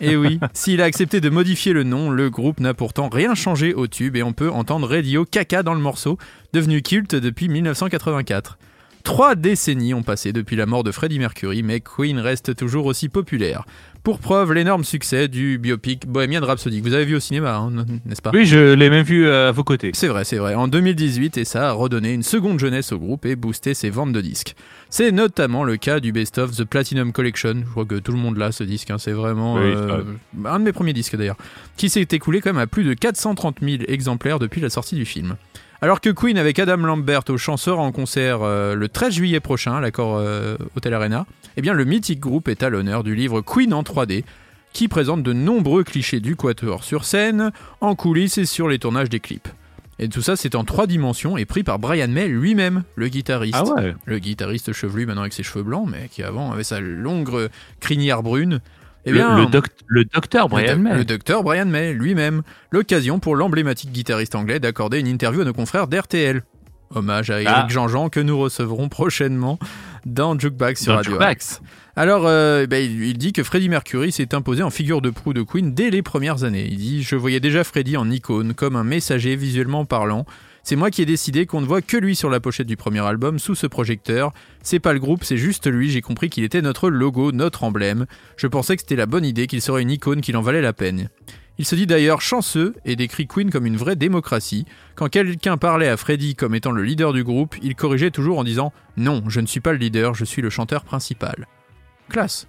Et 0.00 0.16
oui, 0.16 0.38
s'il 0.52 0.80
a 0.80 0.84
accepté 0.84 1.20
de 1.20 1.30
modifier 1.30 1.72
le 1.72 1.82
nom, 1.82 2.10
le 2.10 2.30
groupe 2.30 2.60
n'a 2.60 2.74
pourtant 2.74 3.08
rien 3.08 3.34
changé 3.34 3.74
au 3.74 3.86
tube 3.86 4.16
et 4.16 4.22
on 4.22 4.32
peut 4.32 4.50
entendre 4.50 4.88
Radio 4.88 5.24
Caca 5.24 5.62
dans 5.62 5.74
le 5.74 5.80
morceau, 5.80 6.18
devenu 6.52 6.82
culte 6.82 7.14
depuis 7.14 7.48
1984. 7.48 8.58
Trois 9.04 9.34
décennies 9.34 9.94
ont 9.94 10.02
passé 10.02 10.32
depuis 10.32 10.56
la 10.56 10.66
mort 10.66 10.84
de 10.84 10.92
Freddie 10.92 11.18
Mercury, 11.18 11.62
mais 11.62 11.80
Queen 11.80 12.18
reste 12.18 12.54
toujours 12.54 12.86
aussi 12.86 13.08
populaire. 13.08 13.64
Pour 14.04 14.18
preuve, 14.18 14.52
l'énorme 14.52 14.82
succès 14.82 15.28
du 15.28 15.58
biopic 15.58 16.06
Bohemian 16.08 16.44
Rhapsody, 16.44 16.80
que 16.82 16.88
vous 16.88 16.94
avez 16.94 17.04
vu 17.04 17.14
au 17.16 17.20
cinéma, 17.20 17.54
hein, 17.56 17.70
n'est-ce 18.04 18.20
pas? 18.22 18.30
Oui, 18.34 18.46
je 18.46 18.72
l'ai 18.74 18.90
même 18.90 19.04
vu 19.04 19.26
euh, 19.26 19.48
à 19.48 19.52
vos 19.52 19.62
côtés. 19.62 19.92
c'est 19.94 20.08
vrai, 20.08 20.24
c'est 20.24 20.38
vrai. 20.38 20.54
En 20.56 20.66
2018, 20.66 21.36
et 21.38 21.44
ça 21.44 21.68
a 21.68 21.72
redonné 21.72 22.12
une 22.12 22.24
seconde 22.24 22.58
jeunesse 22.58 22.90
au 22.92 22.98
groupe 22.98 23.26
et 23.26 23.36
boosté 23.36 23.74
ses 23.74 23.90
ventes 23.90 24.12
de 24.12 24.20
disques. 24.20 24.54
C'est 24.90 25.12
notamment 25.12 25.62
le 25.62 25.76
cas 25.76 26.00
du 26.00 26.10
Best 26.10 26.38
of 26.38 26.50
The 26.56 26.64
Platinum 26.64 27.12
Collection. 27.12 27.62
Je 27.64 27.70
crois 27.70 27.84
que 27.84 27.94
tout 27.96 28.12
le 28.12 28.18
monde 28.18 28.38
l'a 28.38 28.50
ce 28.50 28.64
disque. 28.64 28.90
hein. 28.90 28.98
C'est 28.98 29.12
vraiment 29.12 29.54
Oui, 29.54 29.60
euh, 29.64 30.02
un 30.46 30.58
de 30.58 30.64
mes 30.64 30.72
premiers 30.72 30.92
disques 30.92 31.16
d'ailleurs, 31.16 31.36
qui 31.76 31.88
s'est 31.88 32.06
écoulé 32.10 32.40
quand 32.40 32.50
même 32.50 32.58
à 32.62 32.66
plus 32.66 32.82
de 32.84 32.94
430 32.94 33.58
000 33.62 33.82
exemplaires 33.86 34.40
depuis 34.40 34.60
la 34.60 34.70
sortie 34.70 34.96
du 34.96 35.04
film. 35.04 35.36
Alors 35.84 36.00
que 36.00 36.10
Queen 36.10 36.38
avec 36.38 36.60
Adam 36.60 36.76
Lambert 36.76 37.24
au 37.28 37.36
chant 37.36 37.56
sera 37.56 37.82
en 37.82 37.90
concert 37.90 38.42
euh, 38.42 38.76
le 38.76 38.88
13 38.88 39.14
juillet 39.14 39.40
prochain 39.40 39.74
à 39.74 39.80
l'accord 39.80 40.16
euh, 40.16 40.56
Hotel 40.76 40.94
Arena, 40.94 41.26
eh 41.56 41.60
bien 41.60 41.74
le 41.74 41.84
mythique 41.84 42.20
groupe 42.20 42.46
est 42.46 42.62
à 42.62 42.70
l'honneur 42.70 43.02
du 43.02 43.16
livre 43.16 43.40
Queen 43.40 43.74
en 43.74 43.82
3D, 43.82 44.22
qui 44.72 44.86
présente 44.86 45.24
de 45.24 45.32
nombreux 45.32 45.82
clichés 45.82 46.20
du 46.20 46.36
quatuor 46.36 46.84
sur 46.84 47.04
scène, 47.04 47.50
en 47.80 47.96
coulisses 47.96 48.38
et 48.38 48.46
sur 48.46 48.68
les 48.68 48.78
tournages 48.78 49.08
des 49.08 49.18
clips. 49.18 49.48
Et 49.98 50.08
tout 50.08 50.22
ça, 50.22 50.36
c'est 50.36 50.54
en 50.54 50.62
trois 50.62 50.86
dimensions 50.86 51.36
et 51.36 51.46
pris 51.46 51.64
par 51.64 51.80
Brian 51.80 52.06
May 52.06 52.28
lui-même, 52.28 52.84
le 52.94 53.08
guitariste. 53.08 53.56
Ah 53.58 53.74
ouais 53.74 53.96
Le 54.04 54.20
guitariste 54.20 54.72
chevelu 54.72 55.04
maintenant 55.04 55.22
avec 55.22 55.32
ses 55.32 55.42
cheveux 55.42 55.64
blancs, 55.64 55.88
mais 55.90 56.08
qui 56.08 56.22
avant 56.22 56.52
avait 56.52 56.62
sa 56.62 56.78
longue 56.78 57.48
crinière 57.80 58.22
brune. 58.22 58.60
Eh 59.04 59.10
le, 59.10 59.16
bien, 59.18 59.36
le, 59.38 59.46
doc- 59.46 59.66
le 59.86 60.04
docteur 60.04 60.48
Brian 60.48 60.76
May. 60.78 60.94
Le 60.96 61.04
docteur 61.04 61.42
Brian 61.42 61.66
May 61.66 61.92
lui-même. 61.92 62.42
L'occasion 62.70 63.18
pour 63.18 63.34
l'emblématique 63.36 63.90
guitariste 63.92 64.34
anglais 64.34 64.60
d'accorder 64.60 65.00
une 65.00 65.06
interview 65.08 65.40
à 65.40 65.44
nos 65.44 65.52
confrères 65.52 65.88
d'RTL. 65.88 66.42
Hommage 66.94 67.30
à 67.30 67.40
Eric 67.40 67.48
Ah. 67.48 67.66
Jean-Jean 67.68 68.10
que 68.10 68.20
nous 68.20 68.38
recevrons 68.38 68.88
prochainement 68.90 69.58
dans 70.04 70.38
Jukebox 70.38 70.80
sur 70.82 70.92
Dans 70.92 70.96
Radio 70.98 71.12
Jukebox. 71.12 71.62
Alors, 71.96 72.24
euh, 72.26 72.66
ben, 72.66 72.84
il, 72.84 73.02
il 73.02 73.16
dit 73.18 73.32
que 73.32 73.42
Freddie 73.42 73.70
Mercury 73.70 74.12
s'est 74.12 74.34
imposé 74.34 74.62
en 74.62 74.68
figure 74.70 75.00
de 75.00 75.08
proue 75.10 75.32
de 75.32 75.42
Queen 75.42 75.72
dès 75.74 75.88
les 75.90 76.02
premières 76.02 76.44
années. 76.44 76.66
Il 76.70 76.76
dit 76.76 77.02
Je 77.02 77.16
voyais 77.16 77.40
déjà 77.40 77.64
Freddie 77.64 77.96
en 77.96 78.10
icône, 78.10 78.52
comme 78.54 78.76
un 78.76 78.84
messager 78.84 79.36
visuellement 79.36 79.84
parlant. 79.86 80.26
C'est 80.64 80.76
moi 80.76 80.90
qui 80.90 81.02
ai 81.02 81.06
décidé 81.06 81.44
qu'on 81.44 81.60
ne 81.60 81.66
voit 81.66 81.82
que 81.82 81.96
lui 81.96 82.14
sur 82.14 82.30
la 82.30 82.38
pochette 82.38 82.68
du 82.68 82.76
premier 82.76 83.04
album, 83.04 83.40
sous 83.40 83.56
ce 83.56 83.66
projecteur. 83.66 84.32
C'est 84.62 84.78
pas 84.78 84.92
le 84.92 85.00
groupe, 85.00 85.24
c'est 85.24 85.36
juste 85.36 85.66
lui. 85.66 85.90
J'ai 85.90 86.02
compris 86.02 86.30
qu'il 86.30 86.44
était 86.44 86.62
notre 86.62 86.88
logo, 86.88 87.32
notre 87.32 87.64
emblème. 87.64 88.06
Je 88.36 88.46
pensais 88.46 88.76
que 88.76 88.82
c'était 88.82 88.96
la 88.96 89.06
bonne 89.06 89.24
idée, 89.24 89.48
qu'il 89.48 89.60
serait 89.60 89.82
une 89.82 89.90
icône, 89.90 90.20
qu'il 90.20 90.36
en 90.36 90.42
valait 90.42 90.62
la 90.62 90.72
peine. 90.72 91.08
Il 91.58 91.64
se 91.64 91.74
dit 91.74 91.86
d'ailleurs 91.86 92.20
chanceux 92.20 92.74
et 92.84 92.96
décrit 92.96 93.26
Queen 93.26 93.50
comme 93.50 93.66
une 93.66 93.76
vraie 93.76 93.96
démocratie. 93.96 94.64
Quand 94.94 95.08
quelqu'un 95.08 95.56
parlait 95.56 95.88
à 95.88 95.96
Freddie 95.96 96.36
comme 96.36 96.54
étant 96.54 96.70
le 96.70 96.82
leader 96.82 97.12
du 97.12 97.24
groupe, 97.24 97.56
il 97.62 97.74
corrigeait 97.74 98.10
toujours 98.12 98.38
en 98.38 98.44
disant 98.44 98.72
Non, 98.96 99.24
je 99.28 99.40
ne 99.40 99.46
suis 99.46 99.60
pas 99.60 99.72
le 99.72 99.78
leader, 99.78 100.14
je 100.14 100.24
suis 100.24 100.42
le 100.42 100.50
chanteur 100.50 100.84
principal. 100.84 101.46
Classe. 102.08 102.46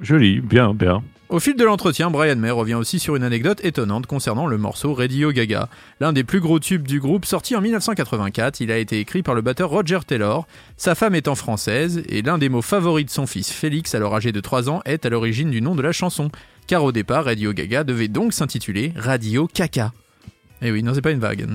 Joli, 0.00 0.40
bien, 0.40 0.74
bien. 0.74 1.02
Au 1.34 1.40
fil 1.40 1.56
de 1.56 1.64
l'entretien, 1.64 2.12
Brian 2.12 2.36
May 2.36 2.52
revient 2.52 2.74
aussi 2.74 3.00
sur 3.00 3.16
une 3.16 3.24
anecdote 3.24 3.58
étonnante 3.64 4.06
concernant 4.06 4.46
le 4.46 4.56
morceau 4.56 4.94
Radio 4.94 5.32
Gaga, 5.32 5.68
l'un 5.98 6.12
des 6.12 6.22
plus 6.22 6.38
gros 6.38 6.60
tubes 6.60 6.86
du 6.86 7.00
groupe 7.00 7.24
sorti 7.24 7.56
en 7.56 7.60
1984. 7.60 8.60
Il 8.60 8.70
a 8.70 8.78
été 8.78 9.00
écrit 9.00 9.24
par 9.24 9.34
le 9.34 9.42
batteur 9.42 9.68
Roger 9.68 9.98
Taylor, 10.06 10.46
sa 10.76 10.94
femme 10.94 11.16
étant 11.16 11.34
française, 11.34 12.04
et 12.08 12.22
l'un 12.22 12.38
des 12.38 12.48
mots 12.48 12.62
favoris 12.62 13.06
de 13.06 13.10
son 13.10 13.26
fils 13.26 13.50
Félix, 13.50 13.96
alors 13.96 14.14
âgé 14.14 14.30
de 14.30 14.38
3 14.38 14.70
ans, 14.70 14.80
est 14.84 15.06
à 15.06 15.08
l'origine 15.08 15.50
du 15.50 15.60
nom 15.60 15.74
de 15.74 15.82
la 15.82 15.90
chanson. 15.90 16.30
Car 16.68 16.84
au 16.84 16.92
départ, 16.92 17.24
Radio 17.24 17.52
Gaga 17.52 17.82
devait 17.82 18.06
donc 18.06 18.32
s'intituler 18.32 18.92
Radio 18.94 19.48
Caca. 19.48 19.90
Eh 20.66 20.72
oui, 20.72 20.82
non, 20.82 20.94
c'est 20.94 21.02
pas 21.02 21.10
une 21.10 21.20
vague. 21.20 21.46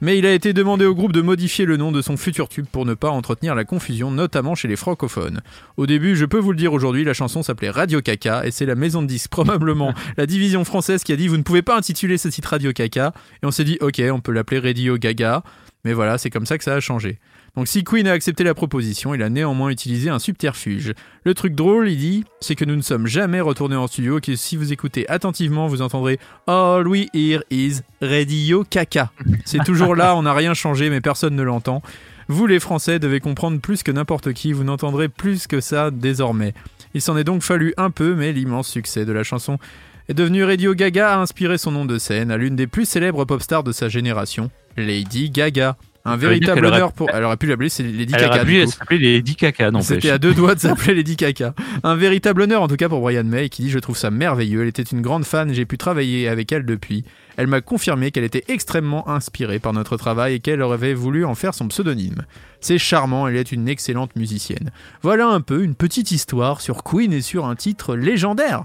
Mais 0.00 0.18
il 0.18 0.26
a 0.26 0.32
été 0.32 0.52
demandé 0.52 0.84
au 0.84 0.92
groupe 0.92 1.12
de 1.12 1.20
modifier 1.20 1.64
le 1.64 1.76
nom 1.76 1.92
de 1.92 2.02
son 2.02 2.16
futur 2.16 2.48
tube 2.48 2.66
pour 2.66 2.84
ne 2.84 2.94
pas 2.94 3.08
entretenir 3.08 3.54
la 3.54 3.64
confusion, 3.64 4.10
notamment 4.10 4.56
chez 4.56 4.66
les 4.66 4.74
francophones. 4.74 5.42
Au 5.76 5.86
début, 5.86 6.16
je 6.16 6.24
peux 6.24 6.40
vous 6.40 6.50
le 6.50 6.56
dire 6.56 6.72
aujourd'hui, 6.72 7.04
la 7.04 7.14
chanson 7.14 7.44
s'appelait 7.44 7.70
Radio 7.70 8.02
Caca 8.02 8.44
et 8.44 8.50
c'est 8.50 8.66
la 8.66 8.74
maison 8.74 9.00
de 9.00 9.06
disques, 9.06 9.30
probablement 9.30 9.94
la 10.16 10.26
division 10.26 10.64
française 10.64 11.04
qui 11.04 11.12
a 11.12 11.16
dit 11.16 11.28
vous 11.28 11.36
ne 11.36 11.42
pouvez 11.42 11.62
pas 11.62 11.76
intituler 11.76 12.18
ce 12.18 12.26
titre 12.26 12.50
Radio 12.50 12.72
Caca. 12.72 13.12
Et 13.44 13.46
on 13.46 13.52
s'est 13.52 13.62
dit 13.62 13.78
ok, 13.80 14.02
on 14.10 14.20
peut 14.20 14.32
l'appeler 14.32 14.58
Radio 14.58 14.98
Gaga. 14.98 15.44
Mais 15.84 15.92
voilà, 15.92 16.18
c'est 16.18 16.30
comme 16.30 16.44
ça 16.44 16.58
que 16.58 16.64
ça 16.64 16.74
a 16.74 16.80
changé. 16.80 17.20
Donc 17.58 17.66
si 17.66 17.82
Queen 17.82 18.06
a 18.06 18.12
accepté 18.12 18.44
la 18.44 18.54
proposition, 18.54 19.16
il 19.16 19.22
a 19.24 19.28
néanmoins 19.28 19.70
utilisé 19.70 20.10
un 20.10 20.20
subterfuge. 20.20 20.94
Le 21.24 21.34
truc 21.34 21.56
drôle, 21.56 21.88
il 21.90 21.98
dit, 21.98 22.24
c'est 22.38 22.54
que 22.54 22.64
nous 22.64 22.76
ne 22.76 22.82
sommes 22.82 23.08
jamais 23.08 23.40
retournés 23.40 23.74
en 23.74 23.88
studio 23.88 24.18
et 24.18 24.20
que 24.20 24.36
si 24.36 24.56
vous 24.56 24.72
écoutez 24.72 25.08
attentivement, 25.08 25.66
vous 25.66 25.82
entendrez 25.82 26.20
All 26.46 26.86
we 26.86 27.08
hear 27.12 27.42
is 27.50 27.80
Radio 28.00 28.62
Caca. 28.62 29.10
C'est 29.44 29.64
toujours 29.64 29.96
là, 29.96 30.14
on 30.14 30.22
n'a 30.22 30.34
rien 30.34 30.54
changé, 30.54 30.88
mais 30.88 31.00
personne 31.00 31.34
ne 31.34 31.42
l'entend. 31.42 31.82
Vous 32.28 32.46
les 32.46 32.60
Français 32.60 33.00
devez 33.00 33.18
comprendre 33.18 33.60
plus 33.60 33.82
que 33.82 33.90
n'importe 33.90 34.32
qui, 34.34 34.52
vous 34.52 34.62
n'entendrez 34.62 35.08
plus 35.08 35.48
que 35.48 35.60
ça 35.60 35.90
désormais. 35.90 36.54
Il 36.94 37.02
s'en 37.02 37.16
est 37.16 37.24
donc 37.24 37.42
fallu 37.42 37.74
un 37.76 37.90
peu, 37.90 38.14
mais 38.14 38.32
l'immense 38.32 38.68
succès 38.68 39.04
de 39.04 39.10
la 39.10 39.24
chanson 39.24 39.58
est 40.08 40.14
devenu 40.14 40.44
Radio 40.44 40.74
Gaga 40.74 41.14
a 41.14 41.18
inspiré 41.18 41.58
son 41.58 41.72
nom 41.72 41.86
de 41.86 41.98
scène 41.98 42.30
à 42.30 42.36
l'une 42.36 42.54
des 42.54 42.68
plus 42.68 42.84
célèbres 42.84 43.24
pop 43.24 43.42
stars 43.42 43.64
de 43.64 43.72
sa 43.72 43.88
génération, 43.88 44.48
Lady 44.76 45.28
Gaga. 45.28 45.76
Un 46.04 46.16
véritable 46.16 46.64
honneur 46.64 46.92
pour. 46.92 47.10
Elle 47.12 47.24
aurait 47.24 47.36
pu 47.36 47.46
l'appeler 47.46 47.68
Lady 47.78 48.12
Elle 48.14 48.20
Gaga. 48.22 48.28
aurait 48.28 48.44
pu 48.44 48.66
s'appeler 48.66 48.98
les 48.98 49.20
10 49.22 49.36
caca, 49.36 49.70
non 49.70 49.80
C'était 49.82 50.10
à 50.10 50.18
deux 50.18 50.32
doigts 50.32 50.54
de 50.54 50.60
s'appeler 50.60 50.94
Lady 50.94 51.16
Gaga. 51.16 51.54
Un 51.82 51.96
véritable 51.96 52.42
honneur 52.42 52.62
en 52.62 52.68
tout 52.68 52.76
cas 52.76 52.88
pour 52.88 53.00
Brian 53.00 53.24
May 53.24 53.48
qui 53.50 53.62
dit 53.62 53.70
je 53.70 53.78
trouve 53.78 53.96
ça 53.96 54.10
merveilleux. 54.10 54.62
Elle 54.62 54.68
était 54.68 54.82
une 54.82 55.02
grande 55.02 55.24
fan, 55.24 55.52
j'ai 55.52 55.66
pu 55.66 55.76
travailler 55.76 56.28
avec 56.28 56.50
elle 56.52 56.64
depuis. 56.64 57.04
Elle 57.36 57.46
m'a 57.46 57.60
confirmé 57.60 58.10
qu'elle 58.10 58.24
était 58.24 58.44
extrêmement 58.48 59.08
inspirée 59.08 59.58
par 59.58 59.72
notre 59.72 59.96
travail 59.96 60.34
et 60.34 60.40
qu'elle 60.40 60.62
aurait 60.62 60.94
voulu 60.94 61.24
en 61.24 61.34
faire 61.34 61.52
son 61.54 61.68
pseudonyme. 61.68 62.24
C'est 62.60 62.78
charmant, 62.78 63.28
elle 63.28 63.36
est 63.36 63.52
une 63.52 63.68
excellente 63.68 64.16
musicienne. 64.16 64.70
Voilà 65.02 65.26
un 65.26 65.40
peu 65.40 65.62
une 65.62 65.74
petite 65.74 66.10
histoire 66.10 66.60
sur 66.60 66.82
Queen 66.84 67.12
et 67.12 67.20
sur 67.20 67.44
un 67.46 67.54
titre 67.54 67.94
légendaire. 67.96 68.64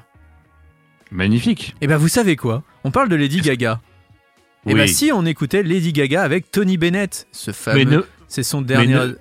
Magnifique. 1.12 1.76
Et 1.82 1.88
ben 1.88 1.98
vous 1.98 2.08
savez 2.08 2.36
quoi? 2.36 2.64
On 2.84 2.92
parle 2.92 3.10
de 3.10 3.16
Lady 3.16 3.42
Gaga. 3.42 3.80
Et 4.66 4.74
Oui. 4.74 4.80
ben 4.80 4.88
si 4.88 5.12
on 5.14 5.26
écoutait 5.26 5.62
Lady 5.64 5.92
Gaga 5.92 6.24
avec 6.24 6.50
Tony 6.52 6.78
Bennett, 6.78 7.28
ce 7.32 7.52
fameux, 7.52 7.78
Mais 7.84 7.86
ne, 7.86 8.02
c'est 8.30 8.44
son 8.44 8.62
dernier, 8.62 8.94
ne- 8.94 9.18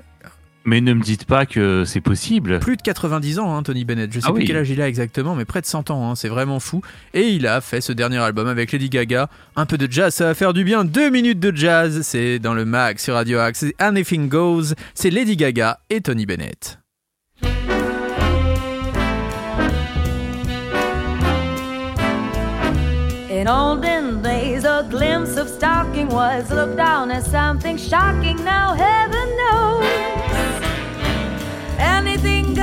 mais 0.64 0.80
ne 0.80 0.92
me 0.94 1.02
dites 1.02 1.24
pas 1.24 1.46
que 1.46 1.82
c'est 1.84 2.00
possible. 2.00 2.60
plus 2.60 2.76
de 2.76 2.82
90 2.82 3.40
ans, 3.40 3.56
hein, 3.56 3.64
Tony 3.64 3.84
Bennett. 3.84 4.12
Je 4.12 4.20
sais 4.20 4.26
Ah 4.28 4.32
plus 4.32 4.42
oui. 4.42 4.46
quel 4.46 4.56
âge 4.58 4.70
il 4.70 4.80
a 4.80 4.86
exactement, 4.86 5.34
mais 5.34 5.44
près 5.44 5.60
de 5.60 5.66
100 5.66 5.90
ans. 5.90 6.08
hein, 6.10 6.14
c'est 6.14 6.28
vraiment 6.28 6.60
fou. 6.60 6.80
Et 7.12 7.28
il 7.30 7.48
a 7.48 7.60
fait 7.60 7.80
ce 7.80 7.92
dernier 7.92 8.18
album 8.18 8.46
avec 8.46 8.70
Lady 8.70 8.88
Gaga. 8.88 9.28
Un 9.56 9.66
peu 9.66 9.76
de 9.78 9.90
jazz, 9.90 10.14
ça 10.14 10.26
va 10.26 10.34
faire 10.34 10.52
du 10.52 10.62
bien. 10.62 10.84
Deux 10.84 11.10
minutes 11.10 11.40
de 11.40 11.54
jazz, 11.56 12.02
c'est 12.02 12.38
dans 12.38 12.54
le 12.54 12.64
mag 12.64 12.98
sur 12.98 13.14
Radio 13.14 13.40
Axe. 13.40 13.58
C'est 13.60 13.74
Anything 13.80 14.28
Goes. 14.28 14.74
C'est 14.94 15.10
Lady 15.10 15.36
Gaga 15.36 15.80
et 15.90 16.00
Tony 16.00 16.24
Bennett. 16.24 16.78
Days, 23.44 24.22
a 25.36 25.42
of 25.42 25.48
stocking 25.48 26.08
was 26.08 26.50
looked 26.50 26.76
down 26.76 27.10
as 27.10 27.24
something 27.30 27.76
shocking. 27.76 28.36
Now, 28.44 28.74
heaven 28.74 29.28
knows 29.36 29.84
anything 31.78 32.54
goes. 32.54 32.62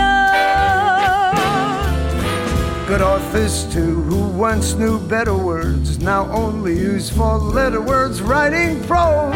Good 2.87 3.01
authors 3.01 3.65
too, 3.73 4.01
who 4.03 4.29
once 4.29 4.73
knew 4.73 4.99
better 4.99 5.35
words, 5.35 5.99
now 5.99 6.25
only 6.31 6.77
use 6.77 7.09
four 7.09 7.37
letter 7.37 7.81
words 7.81 8.21
writing 8.21 8.81
prose. 8.83 9.33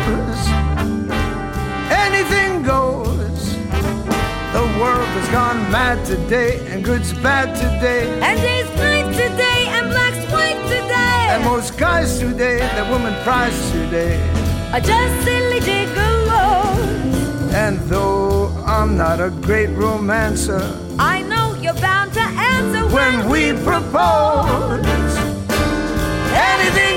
Anything 1.89 2.63
goes. 2.63 3.55
The 4.53 4.65
world 4.79 5.07
has 5.17 5.29
gone 5.29 5.71
mad 5.71 6.05
today, 6.05 6.59
and 6.67 6.83
good's 6.83 7.13
bad 7.13 7.55
today. 7.55 8.07
And 8.21 8.52
prize 13.23 13.71
today. 13.71 14.19
are 14.73 14.81
just 14.81 15.23
silly 15.23 15.61
gigolos. 15.61 17.53
And 17.53 17.79
though 17.87 18.49
I'm 18.65 18.97
not 18.97 19.21
a 19.21 19.29
great 19.29 19.69
romancer, 19.69 20.61
I 20.99 21.21
know 21.23 21.55
you're 21.61 21.81
bound 21.89 22.11
to 22.13 22.19
answer 22.19 22.85
when 22.93 23.29
we 23.29 23.53
propose, 23.63 25.15
anything 26.51 26.92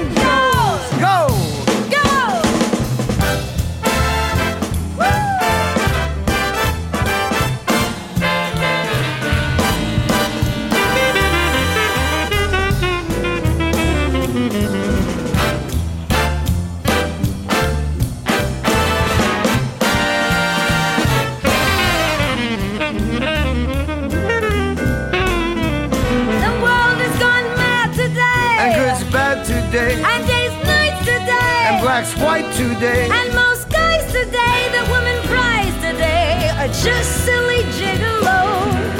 today. 32.56 33.08
And 33.10 33.34
most 33.34 33.68
guys 33.68 34.04
today, 34.10 34.68
the 34.72 34.90
women 34.90 35.20
prize 35.28 35.74
today, 35.74 36.50
are 36.56 36.68
just 36.68 37.24
silly 37.24 37.62
gigolos. 37.76 38.96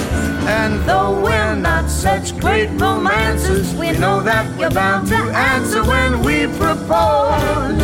And 0.47 0.83
though 0.87 1.23
we're 1.23 1.57
not 1.57 1.89
such 1.89 2.39
great 2.39 2.69
romancers, 2.79 3.75
we 3.75 3.93
know 3.93 4.21
that 4.21 4.45
we're 4.59 4.71
bound 4.71 5.09
to 5.09 5.17
answer 5.17 5.83
when 5.83 6.23
we 6.23 6.47
propose. 6.59 7.81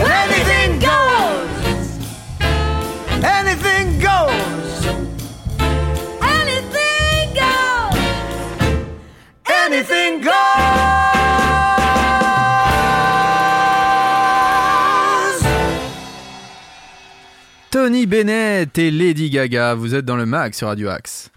Anything 0.00 0.78
goes! 0.80 1.82
Anything 3.22 4.00
goes! 4.00 4.86
Anything 6.40 7.34
goes. 7.34 7.98
Anything 9.46 10.20
goes! 10.22 10.91
Tony 17.84 18.06
Bennett 18.06 18.78
et 18.78 18.92
Lady 18.92 19.28
Gaga, 19.28 19.74
vous 19.74 19.92
êtes 19.96 20.04
dans 20.04 20.14
le 20.14 20.24
mag 20.24 20.54
sur 20.54 20.68
Radio 20.68 20.88
Axe. 20.88 21.32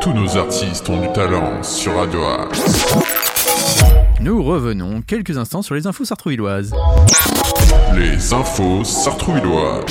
Tous 0.00 0.12
nos 0.12 0.36
artistes 0.36 0.88
ont 0.90 1.00
du 1.00 1.12
talent 1.12 1.62
sur 1.62 1.94
Radio 1.94 2.18
Axe. 2.24 2.92
Nous 4.20 4.42
revenons 4.42 5.00
quelques 5.02 5.38
instants 5.38 5.62
sur 5.62 5.76
les 5.76 5.86
infos 5.86 6.04
sartrouvilloises. 6.04 6.72
Les 7.94 8.34
infos 8.34 8.82
sartrouvilloises. 8.82 9.84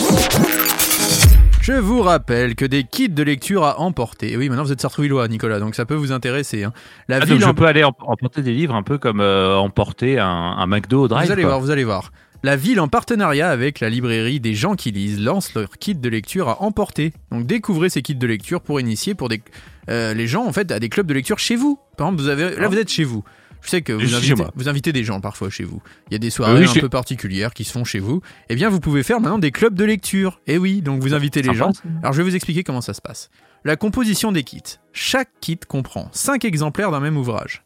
Je 1.61 1.71
vous 1.71 2.01
rappelle 2.01 2.55
que 2.55 2.65
des 2.65 2.83
kits 2.83 3.07
de 3.07 3.23
lecture 3.23 3.63
à 3.63 3.79
emporter. 3.79 4.35
Oui, 4.35 4.49
maintenant 4.49 4.63
vous 4.65 4.73
êtes 4.73 4.81
sartrouvillois, 4.81 5.29
Nicolas, 5.29 5.59
donc 5.61 5.75
ça 5.75 5.85
peut 5.85 5.95
vous 5.95 6.11
intéresser. 6.11 6.65
hein. 6.65 6.73
La 7.07 7.15
Ah, 7.15 7.19
donc 7.21 7.29
ville 7.29 7.39
je 7.39 7.45
en- 7.45 7.53
peux 7.53 7.67
aller 7.67 7.83
em- 7.85 7.93
emporter 8.01 8.41
des 8.41 8.51
livres 8.51 8.75
un 8.75 8.83
peu 8.83 8.97
comme 8.97 9.21
euh, 9.21 9.55
emporter 9.55 10.19
un, 10.19 10.27
un 10.27 10.67
McDo 10.67 11.03
au 11.03 11.07
drive. 11.07 11.27
Vous 11.27 11.31
allez 11.31 11.43
quoi. 11.43 11.51
voir, 11.51 11.61
vous 11.61 11.69
allez 11.71 11.85
voir. 11.85 12.11
La 12.41 12.55
ville, 12.55 12.79
en 12.79 12.87
partenariat 12.87 13.49
avec 13.49 13.81
la 13.81 13.89
librairie 13.89 14.39
des 14.39 14.53
gens 14.53 14.75
qui 14.75 14.91
lisent, 14.91 15.19
lance 15.19 15.53
leur 15.55 15.71
kit 15.77 15.95
de 15.95 16.07
lecture 16.09 16.47
à 16.47 16.61
emporter. 16.63 17.11
Donc 17.31 17.45
découvrez 17.45 17.89
ces 17.89 18.01
kits 18.01 18.15
de 18.15 18.27
lecture 18.27 18.61
pour 18.61 18.79
initier 18.79 19.13
pour 19.13 19.27
des, 19.27 19.41
euh, 19.89 20.13
les 20.13 20.25
gens 20.27 20.45
en 20.45 20.53
fait 20.53 20.71
à 20.71 20.79
des 20.79 20.87
clubs 20.87 21.05
de 21.07 21.13
lecture 21.13 21.37
chez 21.37 21.57
vous. 21.57 21.77
Par 21.97 22.07
exemple, 22.07 22.21
vous 22.23 22.29
avez, 22.29 22.43
là 22.55 22.61
Ah. 22.63 22.67
vous 22.69 22.77
êtes 22.77 22.89
chez 22.89 23.03
vous. 23.03 23.23
Je 23.61 23.69
sais 23.71 23.81
que 23.81 23.91
vous 23.91 24.15
invitez, 24.15 24.35
vous 24.55 24.69
invitez 24.69 24.93
des 24.93 25.03
gens 25.03 25.19
parfois 25.19 25.49
chez 25.49 25.65
vous. 25.65 25.81
Il 26.09 26.13
y 26.13 26.15
a 26.15 26.19
des 26.19 26.29
soirées 26.29 26.59
Oui, 26.61 26.65
un 26.65 26.73
chez- 26.73 26.79
peu 26.79 26.87
particulières 26.87 27.53
qui 27.53 27.65
se 27.65 27.73
font 27.73 27.83
chez 27.83 27.99
vous. 27.99 28.21
Eh 28.47 28.55
bien, 28.55 28.69
vous 28.69 28.79
pouvez 28.79 29.03
faire 29.03 29.19
maintenant 29.19 29.37
des 29.37 29.51
clubs 29.51 29.75
de 29.75 29.83
lecture. 29.83 30.39
Et 30.47 30.57
oui, 30.57 30.81
donc 30.81 31.01
vous 31.01 31.13
invitez 31.13 31.41
les 31.41 31.53
gens. 31.53 31.73
Alors 32.01 32.13
je 32.13 32.21
vais 32.21 32.29
vous 32.29 32.35
expliquer 32.37 32.63
comment 32.63 32.79
ça 32.79 32.93
se 32.93 33.01
passe. 33.01 33.29
La 33.65 33.75
composition 33.75 34.31
des 34.31 34.43
kits. 34.43 34.61
Chaque 34.93 35.27
kit 35.41 35.59
comprend 35.67 36.07
5 36.13 36.45
exemplaires 36.45 36.89
d'un 36.91 37.01
même 37.01 37.17
ouvrage. 37.17 37.63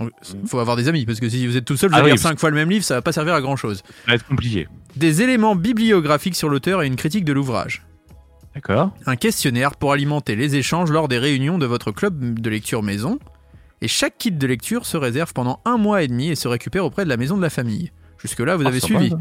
Il 0.00 0.48
faut 0.48 0.58
avoir 0.58 0.76
des 0.76 0.88
amis, 0.88 1.04
parce 1.04 1.20
que 1.20 1.28
si 1.28 1.46
vous 1.46 1.56
êtes 1.56 1.64
tout 1.64 1.76
seul, 1.76 1.90
vous 1.90 1.96
Ah 1.96 1.98
allez 1.98 2.06
oui, 2.06 2.12
lire 2.12 2.20
5 2.20 2.38
fois 2.38 2.50
le 2.50 2.56
même 2.56 2.70
livre, 2.70 2.84
ça 2.84 2.94
va 2.94 3.02
pas 3.02 3.12
servir 3.12 3.34
à 3.34 3.40
grand 3.40 3.56
chose. 3.56 3.78
Ça 3.78 3.84
va 4.08 4.14
être 4.14 4.26
compliqué. 4.26 4.66
Des 4.96 5.22
éléments 5.22 5.54
bibliographiques 5.56 6.34
sur 6.36 6.48
l'auteur 6.48 6.82
et 6.82 6.86
une 6.86 6.96
critique 6.96 7.24
de 7.24 7.32
l'ouvrage. 7.32 7.82
D'accord. 8.54 8.92
Un 9.06 9.16
questionnaire 9.16 9.76
pour 9.76 9.92
alimenter 9.92 10.34
les 10.36 10.56
échanges 10.56 10.90
lors 10.90 11.06
des 11.08 11.18
réunions 11.18 11.58
de 11.58 11.66
votre 11.66 11.92
club 11.92 12.40
de 12.40 12.50
lecture 12.50 12.82
maison. 12.82 13.18
Et 13.82 13.88
chaque 13.88 14.18
kit 14.18 14.32
de 14.32 14.46
lecture 14.46 14.84
se 14.86 14.96
réserve 14.96 15.32
pendant 15.32 15.60
un 15.64 15.76
mois 15.76 16.02
et 16.02 16.08
demi 16.08 16.28
et 16.28 16.34
se 16.34 16.48
récupère 16.48 16.84
auprès 16.84 17.04
de 17.04 17.08
la 17.08 17.16
maison 17.16 17.36
de 17.36 17.42
la 17.42 17.50
famille. 17.50 17.92
Jusque-là, 18.18 18.56
vous 18.56 18.64
Ah, 18.64 18.68
avez 18.68 18.80
suivi. 18.80 19.12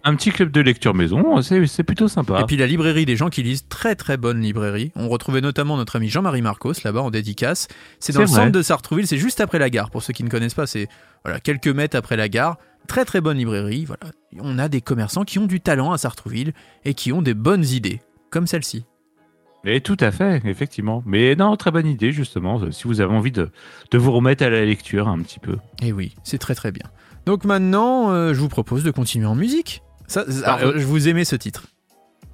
Un 0.08 0.16
petit 0.16 0.30
club 0.30 0.52
de 0.52 0.62
lecture 0.62 0.94
maison, 0.94 1.42
c'est 1.42 1.84
plutôt 1.84 2.08
sympa. 2.08 2.40
Et 2.40 2.44
puis 2.46 2.58
la 2.58 2.68
librairie 2.68 3.08
des 3.08 3.16
gens 3.16 3.30
qui 3.30 3.42
lisent, 3.42 3.68
très 3.68 3.96
très 3.96 4.18
bonne 4.18 4.40
librairie. 4.40 4.92
On 4.96 5.10
retrouvait 5.10 5.42
notamment 5.42 5.78
notre 5.78 5.96
ami 5.96 6.10
Jean-Marie 6.10 6.44
Marcos 6.44 6.74
là-bas 6.84 7.02
en 7.02 7.10
dédicace. 7.10 7.68
C'est 8.00 8.14
dans 8.14 8.20
le 8.20 8.28
vrai. 8.28 8.36
centre 8.36 8.52
de 8.52 8.62
Sartrouville, 8.62 9.08
c'est 9.08 9.18
juste 9.18 9.42
après 9.42 9.58
la 9.58 9.72
gare. 9.72 9.90
Pour 9.90 10.04
ceux 10.04 10.14
qui 10.14 10.24
ne 10.24 10.30
connaissent 10.30 10.54
pas, 10.54 10.68
c'est 10.68 10.88
voilà, 11.24 11.40
quelques 11.40 11.70
mètres 11.70 11.98
après 11.98 12.18
la 12.18 12.30
gare. 12.30 12.58
Très 12.88 13.04
très 13.04 13.20
bonne 13.20 13.38
librairie. 13.38 13.86
Voilà. 13.86 14.12
On 14.40 14.60
a 14.60 14.70
des 14.70 14.80
commerçants 14.80 15.24
qui 15.24 15.40
ont 15.40 15.48
du 15.48 15.60
talent 15.60 15.92
à 15.92 15.98
Sartrouville 15.98 16.54
et 16.84 16.94
qui 16.94 17.12
ont 17.12 17.24
des 17.24 17.34
bonnes 17.34 17.66
idées, 17.66 18.00
comme 18.30 18.46
celle-ci. 18.46 18.86
Et 19.66 19.82
tout 19.82 19.98
à 20.00 20.12
fait, 20.12 20.44
effectivement. 20.46 21.02
Mais 21.08 21.36
non, 21.36 21.56
très 21.56 21.72
bonne 21.72 21.88
idée, 21.88 22.12
justement, 22.12 22.72
si 22.72 22.84
vous 22.84 23.02
avez 23.02 23.12
envie 23.12 23.32
de, 23.32 23.50
de 23.90 23.98
vous 23.98 24.12
remettre 24.12 24.44
à 24.44 24.52
la 24.52 24.64
lecture 24.64 25.08
un 25.08 25.18
petit 25.20 25.40
peu. 25.40 25.54
Et 25.82 25.88
Eh 25.88 25.92
oui, 25.94 26.14
c'est 26.24 26.38
très 26.38 26.54
très 26.54 26.72
bien. 26.72 26.86
Donc 27.26 27.44
maintenant, 27.44 28.12
euh, 28.12 28.36
je 28.36 28.40
vous 28.40 28.50
propose 28.50 28.84
de 28.84 28.92
continuer 28.92 29.26
en 29.26 29.34
musique. 29.34 29.82
Ça, 30.08 30.24
Ah, 30.46 30.54
alors, 30.56 30.70
euh, 30.72 30.74
je 30.78 30.86
vous 30.86 31.08
aimez 31.08 31.26
ce 31.26 31.36
titre. 31.36 31.64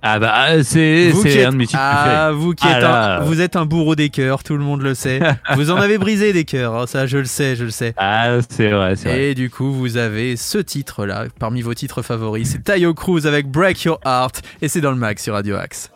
Ah 0.04 0.18
bah, 0.18 0.64
c'est 0.64 1.10
Vous 1.12 1.22
qui 1.24 1.32
c'est 1.32 1.40
êtes- 1.42 1.48
un 1.48 1.52
de 1.52 1.58
mes 1.58 1.68
titres 1.68 1.80
ah, 1.80 2.32
vous 2.34 2.54
qui 2.56 2.66
Ah 2.68 2.76
êtes 2.78 2.82
là. 2.82 3.18
un, 3.18 3.20
vous 3.22 3.40
êtes 3.40 3.56
un 3.56 3.66
bourreau 3.68 3.94
des 3.96 4.10
cœurs, 4.10 4.42
tout 4.44 4.58
le 4.58 4.64
monde 4.64 4.82
le 4.82 4.96
sait. 4.96 5.20
vous 5.56 5.70
en 5.70 5.76
avez 5.76 6.00
brisé 6.00 6.34
des 6.34 6.44
cœurs, 6.44 6.76
hein, 6.76 6.88
ça 6.88 7.06
je 7.06 7.20
le 7.20 7.26
sais, 7.26 7.56
je 7.56 7.66
le 7.66 7.70
sais. 7.70 7.94
Ah, 7.98 8.40
c'est 8.50 8.70
vrai, 8.70 8.96
c'est 8.96 9.10
vrai. 9.10 9.24
Et 9.26 9.36
du 9.36 9.52
coup, 9.52 9.72
vous 9.72 9.98
avez 9.98 10.38
ce 10.38 10.58
titre-là, 10.58 11.26
parmi 11.40 11.62
vos 11.62 11.76
titres 11.76 12.02
favoris, 12.02 12.50
c'est 12.52 12.64
Tayo 12.64 12.96
Cruz 12.96 13.28
avec 13.28 13.48
Break 13.52 13.84
Your 13.84 14.00
Heart, 14.04 14.42
et 14.64 14.68
c'est 14.70 14.82
dans 14.82 14.92
le 14.92 14.98
mag 14.98 15.20
sur 15.20 15.36
Radio 15.36 15.56
Axe. 15.58 15.92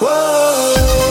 Now 0.00 1.03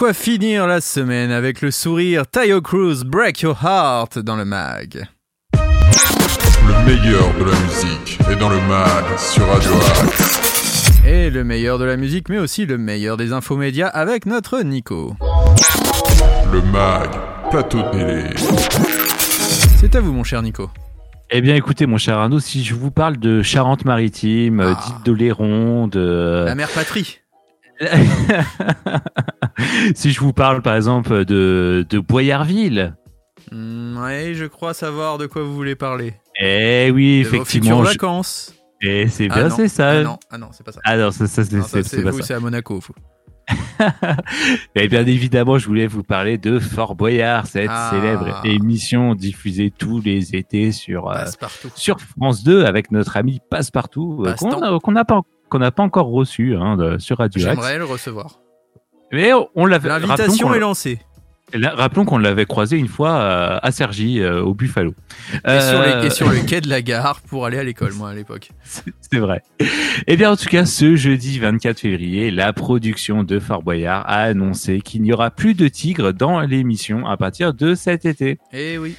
quoi 0.00 0.14
finir 0.14 0.66
la 0.66 0.80
semaine 0.80 1.30
avec 1.30 1.60
le 1.60 1.70
sourire 1.70 2.26
Tayo 2.26 2.62
Cruz 2.62 3.04
Break 3.04 3.42
Your 3.42 3.54
Heart 3.62 4.18
dans 4.18 4.34
le 4.34 4.46
mag. 4.46 5.06
Le 5.52 6.86
meilleur 6.86 7.28
de 7.38 7.44
la 7.44 7.58
musique 7.60 8.18
est 8.30 8.36
dans 8.36 8.48
le 8.48 8.56
mag 8.62 9.04
sur 9.18 9.46
Radio 9.46 9.72
Axe. 10.02 11.02
Et 11.06 11.28
le 11.28 11.44
meilleur 11.44 11.78
de 11.78 11.84
la 11.84 11.98
musique, 11.98 12.30
mais 12.30 12.38
aussi 12.38 12.64
le 12.64 12.78
meilleur 12.78 13.18
des 13.18 13.34
infomédias 13.34 13.88
avec 13.88 14.24
notre 14.24 14.62
Nico. 14.62 15.16
Le 16.50 16.62
mag, 16.62 17.10
plateau 17.50 17.82
télé. 17.92 18.24
C'est 19.76 19.94
à 19.94 20.00
vous, 20.00 20.14
mon 20.14 20.24
cher 20.24 20.40
Nico. 20.40 20.70
Eh 21.28 21.42
bien, 21.42 21.54
écoutez, 21.56 21.84
mon 21.84 21.98
cher 21.98 22.16
Arnaud, 22.16 22.40
si 22.40 22.64
je 22.64 22.74
vous 22.74 22.90
parle 22.90 23.18
de 23.18 23.42
Charente-Maritime, 23.42 24.60
euh, 24.60 24.72
Ah. 24.74 24.82
d'île 24.82 25.02
d'Oléron, 25.04 25.88
de... 25.88 26.44
La 26.46 26.54
mère 26.54 26.70
patrie. 26.70 27.18
si 29.94 30.12
je 30.12 30.20
vous 30.20 30.32
parle, 30.32 30.62
par 30.62 30.76
exemple, 30.76 31.24
de, 31.24 31.86
de 31.88 31.98
Boyarville. 31.98 32.94
Hmm, 33.52 33.96
ouais, 34.02 34.32
je 34.34 34.44
crois 34.44 34.74
savoir 34.74 35.18
de 35.18 35.26
quoi 35.26 35.42
vous 35.42 35.54
voulez 35.54 35.74
parler. 35.74 36.14
Eh 36.40 36.90
oui, 36.92 37.22
De 37.22 37.28
vos 37.28 37.34
effectivement. 37.36 37.78
futures 37.78 37.84
je- 37.84 37.90
vacances. 37.90 38.54
Eh, 38.82 39.08
c'est 39.08 39.28
Ah 39.30 39.34
bien, 39.34 39.50
c'est 39.50 39.68
ça. 39.68 39.90
Ah 39.90 40.02
non, 40.02 40.18
ah 40.30 40.38
non, 40.38 40.48
c'est 40.52 40.64
pas 40.64 40.72
ça. 40.72 40.80
Ah 40.84 40.96
non, 40.96 41.10
ça, 41.10 41.26
ça, 41.26 41.44
c'est 41.44 41.56
pas 41.58 41.64
ça. 42.12 42.22
c'est 42.22 42.34
à 42.34 42.40
Monaco. 42.40 42.80
faut- 42.80 42.94
Et 44.76 44.86
bien 44.88 45.04
évidemment, 45.06 45.58
je 45.58 45.66
voulais 45.66 45.86
vous 45.88 46.02
parler 46.04 46.38
de 46.38 46.58
Fort 46.60 46.94
Boyard, 46.94 47.46
cette 47.46 47.68
Ah. 47.70 47.90
célèbre 47.92 48.40
émission 48.44 49.14
diffusée 49.14 49.72
tous 49.76 50.00
les 50.00 50.36
étés 50.36 50.70
sur, 50.72 51.10
euh, 51.10 51.24
sur 51.74 52.00
France 52.00 52.44
2 52.44 52.64
avec 52.64 52.92
notre 52.92 53.16
ami 53.16 53.40
Passepartout, 53.50 54.24
euh, 54.26 54.34
qu'on 54.80 54.92
n'a 54.92 55.04
pas, 55.04 55.22
qu'on 55.50 55.58
n'a 55.58 55.70
pas 55.70 55.82
encore 55.82 56.06
reçu 56.06 56.56
hein, 56.56 56.76
de- 56.76 56.98
sur 56.98 57.18
Radio 57.18 57.40
Axe. 57.46 57.50
J'aimerais 57.56 57.76
le 57.78 57.84
recevoir. 57.84 58.38
Mais 59.12 59.32
on- 59.54 59.66
l'avait. 59.66 59.88
L'invitation 59.88 60.54
est 60.54 60.60
lancée. 60.60 60.98
Là, 61.52 61.74
Rappelons 61.74 62.04
qu'on 62.04 62.18
l'avait 62.18 62.44
croisé 62.46 62.76
une 62.76 62.86
fois 62.86 63.10
euh, 63.10 63.58
à 63.60 63.72
Sergi, 63.72 64.20
euh, 64.20 64.40
au 64.40 64.54
Buffalo. 64.54 64.94
Et, 65.44 65.58
sur 65.60 65.80
Euh, 65.80 66.00
les- 66.00 66.06
et 66.06 66.10
sur 66.10 66.30
le 66.30 66.38
quai 66.46 66.60
de 66.60 66.68
la 66.68 66.80
gare 66.80 67.20
pour 67.22 67.44
aller 67.44 67.58
à 67.58 67.64
l'école, 67.64 67.92
moi, 67.94 68.10
à 68.10 68.14
l'époque. 68.14 68.50
C'est 68.62 68.84
c'est 69.00 69.18
vrai. 69.18 69.42
Eh 70.06 70.16
bien, 70.16 70.30
en 70.30 70.36
tout 70.36 70.48
cas, 70.48 70.64
ce 70.64 70.94
jeudi 70.94 71.40
24 71.40 71.80
février, 71.80 72.30
la 72.30 72.52
production 72.52 73.24
de 73.24 73.40
Fort 73.40 73.64
Boyard 73.64 74.04
a 74.06 74.18
annoncé 74.22 74.80
qu'il 74.80 75.02
n'y 75.02 75.12
aura 75.12 75.32
plus 75.32 75.54
de 75.54 75.66
tigres 75.66 76.12
dans 76.12 76.38
l'émission 76.40 77.04
à 77.08 77.16
partir 77.16 77.52
de 77.52 77.74
cet 77.74 78.04
été. 78.04 78.38
Eh 78.52 78.78
oui. 78.78 78.94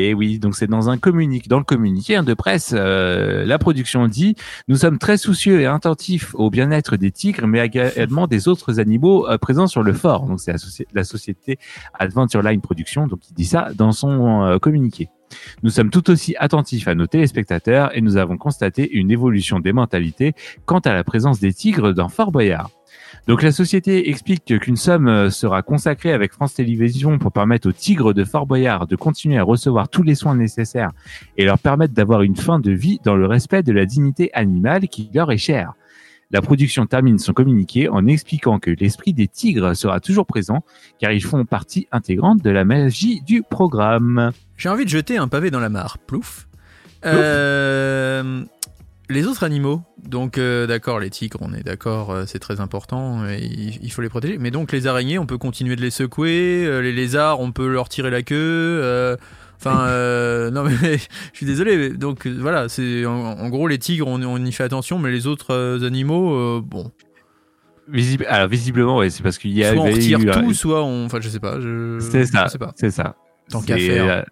Et 0.00 0.14
oui, 0.14 0.38
donc 0.38 0.54
c'est 0.54 0.68
dans 0.68 0.90
un 0.90 0.96
communiqué, 0.96 1.48
dans 1.48 1.58
le 1.58 1.64
communiqué 1.64 2.14
hein, 2.14 2.22
de 2.22 2.32
presse, 2.32 2.72
euh, 2.72 3.44
la 3.44 3.58
production 3.58 4.06
dit 4.06 4.36
nous 4.68 4.76
sommes 4.76 4.96
très 4.96 5.16
soucieux 5.18 5.60
et 5.60 5.66
attentifs 5.66 6.36
au 6.36 6.50
bien-être 6.50 6.96
des 6.96 7.10
tigres, 7.10 7.48
mais 7.48 7.58
également 7.66 8.28
des 8.28 8.46
autres 8.46 8.78
animaux 8.78 9.28
euh, 9.28 9.38
présents 9.38 9.66
sur 9.66 9.82
le 9.82 9.92
fort. 9.92 10.26
Donc 10.26 10.38
c'est 10.38 10.52
la, 10.52 10.58
soci- 10.58 10.86
la 10.94 11.02
société 11.02 11.58
Adventure 11.98 12.42
Line 12.42 12.60
Production, 12.60 13.08
donc 13.08 13.18
qui 13.18 13.34
dit 13.34 13.44
ça 13.44 13.70
dans 13.74 13.90
son 13.90 14.44
euh, 14.44 14.58
communiqué. 14.58 15.08
Nous 15.64 15.70
sommes 15.70 15.90
tout 15.90 16.08
aussi 16.10 16.36
attentifs 16.38 16.86
à 16.86 16.94
nos 16.94 17.08
téléspectateurs 17.08 17.90
et 17.96 18.00
nous 18.00 18.16
avons 18.16 18.36
constaté 18.36 18.88
une 18.92 19.10
évolution 19.10 19.58
des 19.58 19.72
mentalités 19.72 20.32
quant 20.64 20.78
à 20.78 20.94
la 20.94 21.02
présence 21.02 21.40
des 21.40 21.52
tigres 21.52 21.92
dans 21.92 22.08
Fort 22.08 22.30
Boyard. 22.30 22.70
Donc 23.26 23.42
la 23.42 23.52
société 23.52 24.10
explique 24.10 24.58
qu'une 24.58 24.76
somme 24.76 25.08
euh, 25.08 25.30
sera 25.30 25.62
consacrée 25.62 26.12
avec 26.12 26.32
France 26.32 26.54
Télévisions 26.54 27.18
pour 27.18 27.32
permettre 27.32 27.68
aux 27.68 27.72
tigres 27.72 28.14
de 28.14 28.24
Fort 28.24 28.46
Boyard 28.46 28.86
de 28.86 28.96
continuer 28.96 29.38
à 29.38 29.42
recevoir 29.42 29.88
tous 29.88 30.02
les 30.02 30.14
soins 30.14 30.34
nécessaires 30.34 30.90
et 31.36 31.44
leur 31.44 31.58
permettre 31.58 31.94
d'avoir 31.94 32.22
une 32.22 32.36
fin 32.36 32.58
de 32.58 32.70
vie 32.70 33.00
dans 33.04 33.16
le 33.16 33.26
respect 33.26 33.62
de 33.62 33.72
la 33.72 33.86
dignité 33.86 34.30
animale 34.34 34.88
qui 34.88 35.10
leur 35.12 35.30
est 35.30 35.38
chère. 35.38 35.72
La 36.30 36.42
production 36.42 36.84
termine 36.84 37.18
son 37.18 37.32
communiqué 37.32 37.88
en 37.88 38.06
expliquant 38.06 38.58
que 38.58 38.70
l'esprit 38.70 39.14
des 39.14 39.28
tigres 39.28 39.74
sera 39.74 39.98
toujours 39.98 40.26
présent 40.26 40.62
car 40.98 41.10
ils 41.10 41.24
font 41.24 41.46
partie 41.46 41.88
intégrante 41.90 42.42
de 42.42 42.50
la 42.50 42.66
magie 42.66 43.22
du 43.22 43.42
programme. 43.42 44.32
J'ai 44.56 44.68
envie 44.68 44.84
de 44.84 44.90
jeter 44.90 45.16
un 45.16 45.28
pavé 45.28 45.50
dans 45.50 45.60
la 45.60 45.70
mare. 45.70 45.96
Plouf. 45.98 46.46
Euh, 47.06 48.44
les 49.10 49.26
autres 49.26 49.42
animaux, 49.44 49.82
donc 50.06 50.36
euh, 50.38 50.66
d'accord, 50.66 51.00
les 51.00 51.10
tigres, 51.10 51.38
on 51.40 51.54
est 51.54 51.62
d'accord, 51.62 52.10
euh, 52.10 52.24
c'est 52.26 52.38
très 52.38 52.60
important, 52.60 53.26
et 53.26 53.38
il, 53.42 53.78
il 53.82 53.90
faut 53.90 54.02
les 54.02 54.08
protéger. 54.08 54.36
Mais 54.38 54.50
donc 54.50 54.70
les 54.72 54.86
araignées, 54.86 55.18
on 55.18 55.26
peut 55.26 55.38
continuer 55.38 55.76
de 55.76 55.80
les 55.80 55.90
secouer, 55.90 56.64
euh, 56.66 56.80
les 56.80 56.92
lézards, 56.92 57.40
on 57.40 57.50
peut 57.52 57.68
leur 57.68 57.88
tirer 57.88 58.10
la 58.10 58.22
queue. 58.22 58.34
euh, 58.36 59.16
Enfin, 59.60 59.86
euh, 59.88 60.50
non 60.52 60.62
mais 60.62 60.70
je 60.98 61.06
suis 61.36 61.44
désolé. 61.46 61.76
mais 61.76 61.88
Donc 61.90 62.26
euh, 62.26 62.36
voilà, 62.38 62.68
c'est 62.68 63.04
en, 63.06 63.12
en 63.40 63.48
gros 63.48 63.66
les 63.66 63.78
tigres, 63.78 64.06
on, 64.06 64.22
on 64.22 64.44
y 64.44 64.52
fait 64.52 64.62
attention, 64.64 64.98
mais 65.00 65.10
les 65.10 65.26
autres 65.26 65.52
euh, 65.52 65.84
animaux, 65.86 66.32
euh, 66.34 66.62
bon, 66.64 66.92
alors 68.28 68.48
visiblement, 68.48 68.98
ouais, 68.98 69.10
c'est 69.10 69.22
parce 69.22 69.38
qu'il 69.38 69.56
y 69.58 69.64
soit 69.64 69.72
on 69.72 69.84
retire 69.84 70.20
eu, 70.20 70.28
euh, 70.28 70.32
tout, 70.34 70.52
soit 70.52 70.84
on, 70.84 71.06
enfin 71.06 71.18
je 71.20 71.28
sais 71.28 71.40
pas, 71.40 71.58
je, 71.60 71.98
C'est 72.00 72.26
ça, 72.26 72.44
je 72.46 72.52
sais 72.52 72.58
pas. 72.58 72.72
c'est 72.76 72.90
ça. 72.90 73.16
Tant 73.50 73.62
qu'à 73.62 73.78
faire. 73.78 74.04
euh, 74.10 74.22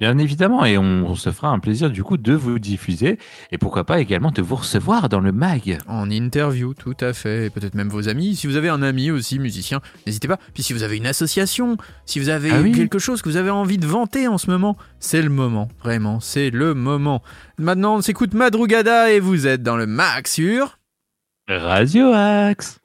Bien 0.00 0.18
évidemment, 0.18 0.64
et 0.64 0.76
on, 0.76 1.06
on 1.06 1.14
se 1.14 1.30
fera 1.30 1.48
un 1.50 1.60
plaisir 1.60 1.88
du 1.88 2.02
coup 2.02 2.16
de 2.16 2.32
vous 2.34 2.58
diffuser 2.58 3.16
et 3.52 3.58
pourquoi 3.58 3.84
pas 3.84 4.00
également 4.00 4.32
de 4.32 4.42
vous 4.42 4.56
recevoir 4.56 5.08
dans 5.08 5.20
le 5.20 5.30
mag. 5.30 5.78
En 5.86 6.10
interview, 6.10 6.74
tout 6.74 6.96
à 7.00 7.12
fait. 7.12 7.46
Et 7.46 7.50
peut-être 7.50 7.74
même 7.74 7.88
vos 7.88 8.08
amis. 8.08 8.34
Si 8.34 8.46
vous 8.48 8.56
avez 8.56 8.68
un 8.68 8.82
ami 8.82 9.12
aussi, 9.12 9.38
musicien, 9.38 9.80
n'hésitez 10.06 10.26
pas. 10.26 10.38
Puis 10.52 10.64
si 10.64 10.72
vous 10.72 10.82
avez 10.82 10.96
une 10.96 11.06
association, 11.06 11.76
si 12.06 12.18
vous 12.18 12.28
avez 12.28 12.50
Ah 12.50 12.60
oui. 12.60 12.72
quelque 12.72 12.98
chose 12.98 13.22
que 13.22 13.28
vous 13.28 13.36
avez 13.36 13.50
envie 13.50 13.78
de 13.78 13.86
vanter 13.86 14.26
en 14.26 14.36
ce 14.36 14.50
moment, 14.50 14.76
c'est 14.98 15.22
le 15.22 15.30
moment. 15.30 15.68
Vraiment, 15.82 16.18
c'est 16.18 16.50
le 16.50 16.74
moment. 16.74 17.22
Maintenant, 17.58 17.96
on 17.96 18.02
s'écoute 18.02 18.34
Madrugada 18.34 19.12
et 19.12 19.20
vous 19.20 19.46
êtes 19.46 19.62
dans 19.62 19.76
le 19.76 19.86
max 19.86 20.32
sur... 20.34 20.78
Radio 21.46 22.10
Axe. 22.12 22.80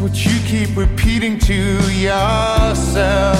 What 0.00 0.24
you 0.24 0.40
keep 0.46 0.74
repeating 0.78 1.38
to 1.40 1.54
yourself. 1.92 3.38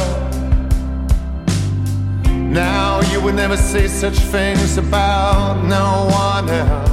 Now 2.29 3.01
you 3.11 3.19
would 3.23 3.35
never 3.35 3.57
say 3.57 3.89
such 3.89 4.19
things 4.19 4.77
about 4.77 5.65
no 5.65 6.11
one 6.13 6.51
else. 6.51 6.90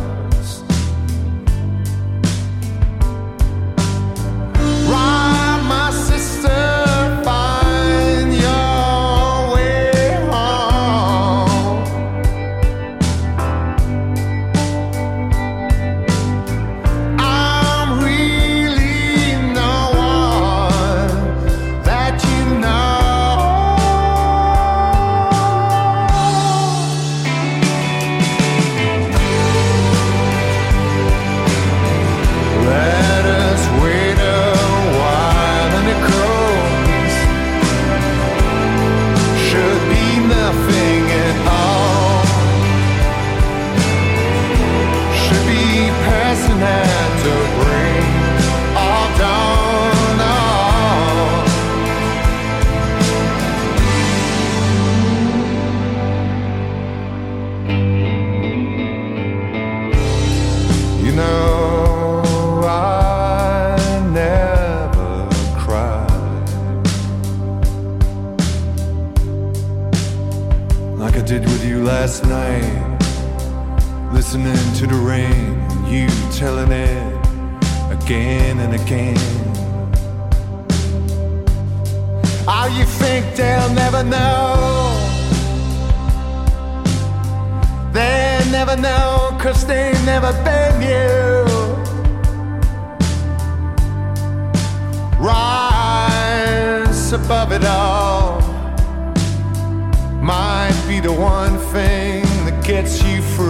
They 89.67 89.91
never 90.05 90.31
been 90.43 90.81
you. 90.81 91.45
Rise 95.19 97.11
above 97.11 97.51
it 97.51 97.65
all 97.65 98.41
might 100.21 100.77
be 100.87 100.99
the 100.99 101.11
one 101.11 101.57
thing 101.73 102.23
that 102.45 102.63
gets 102.65 103.03
you 103.03 103.21
through. 103.21 103.46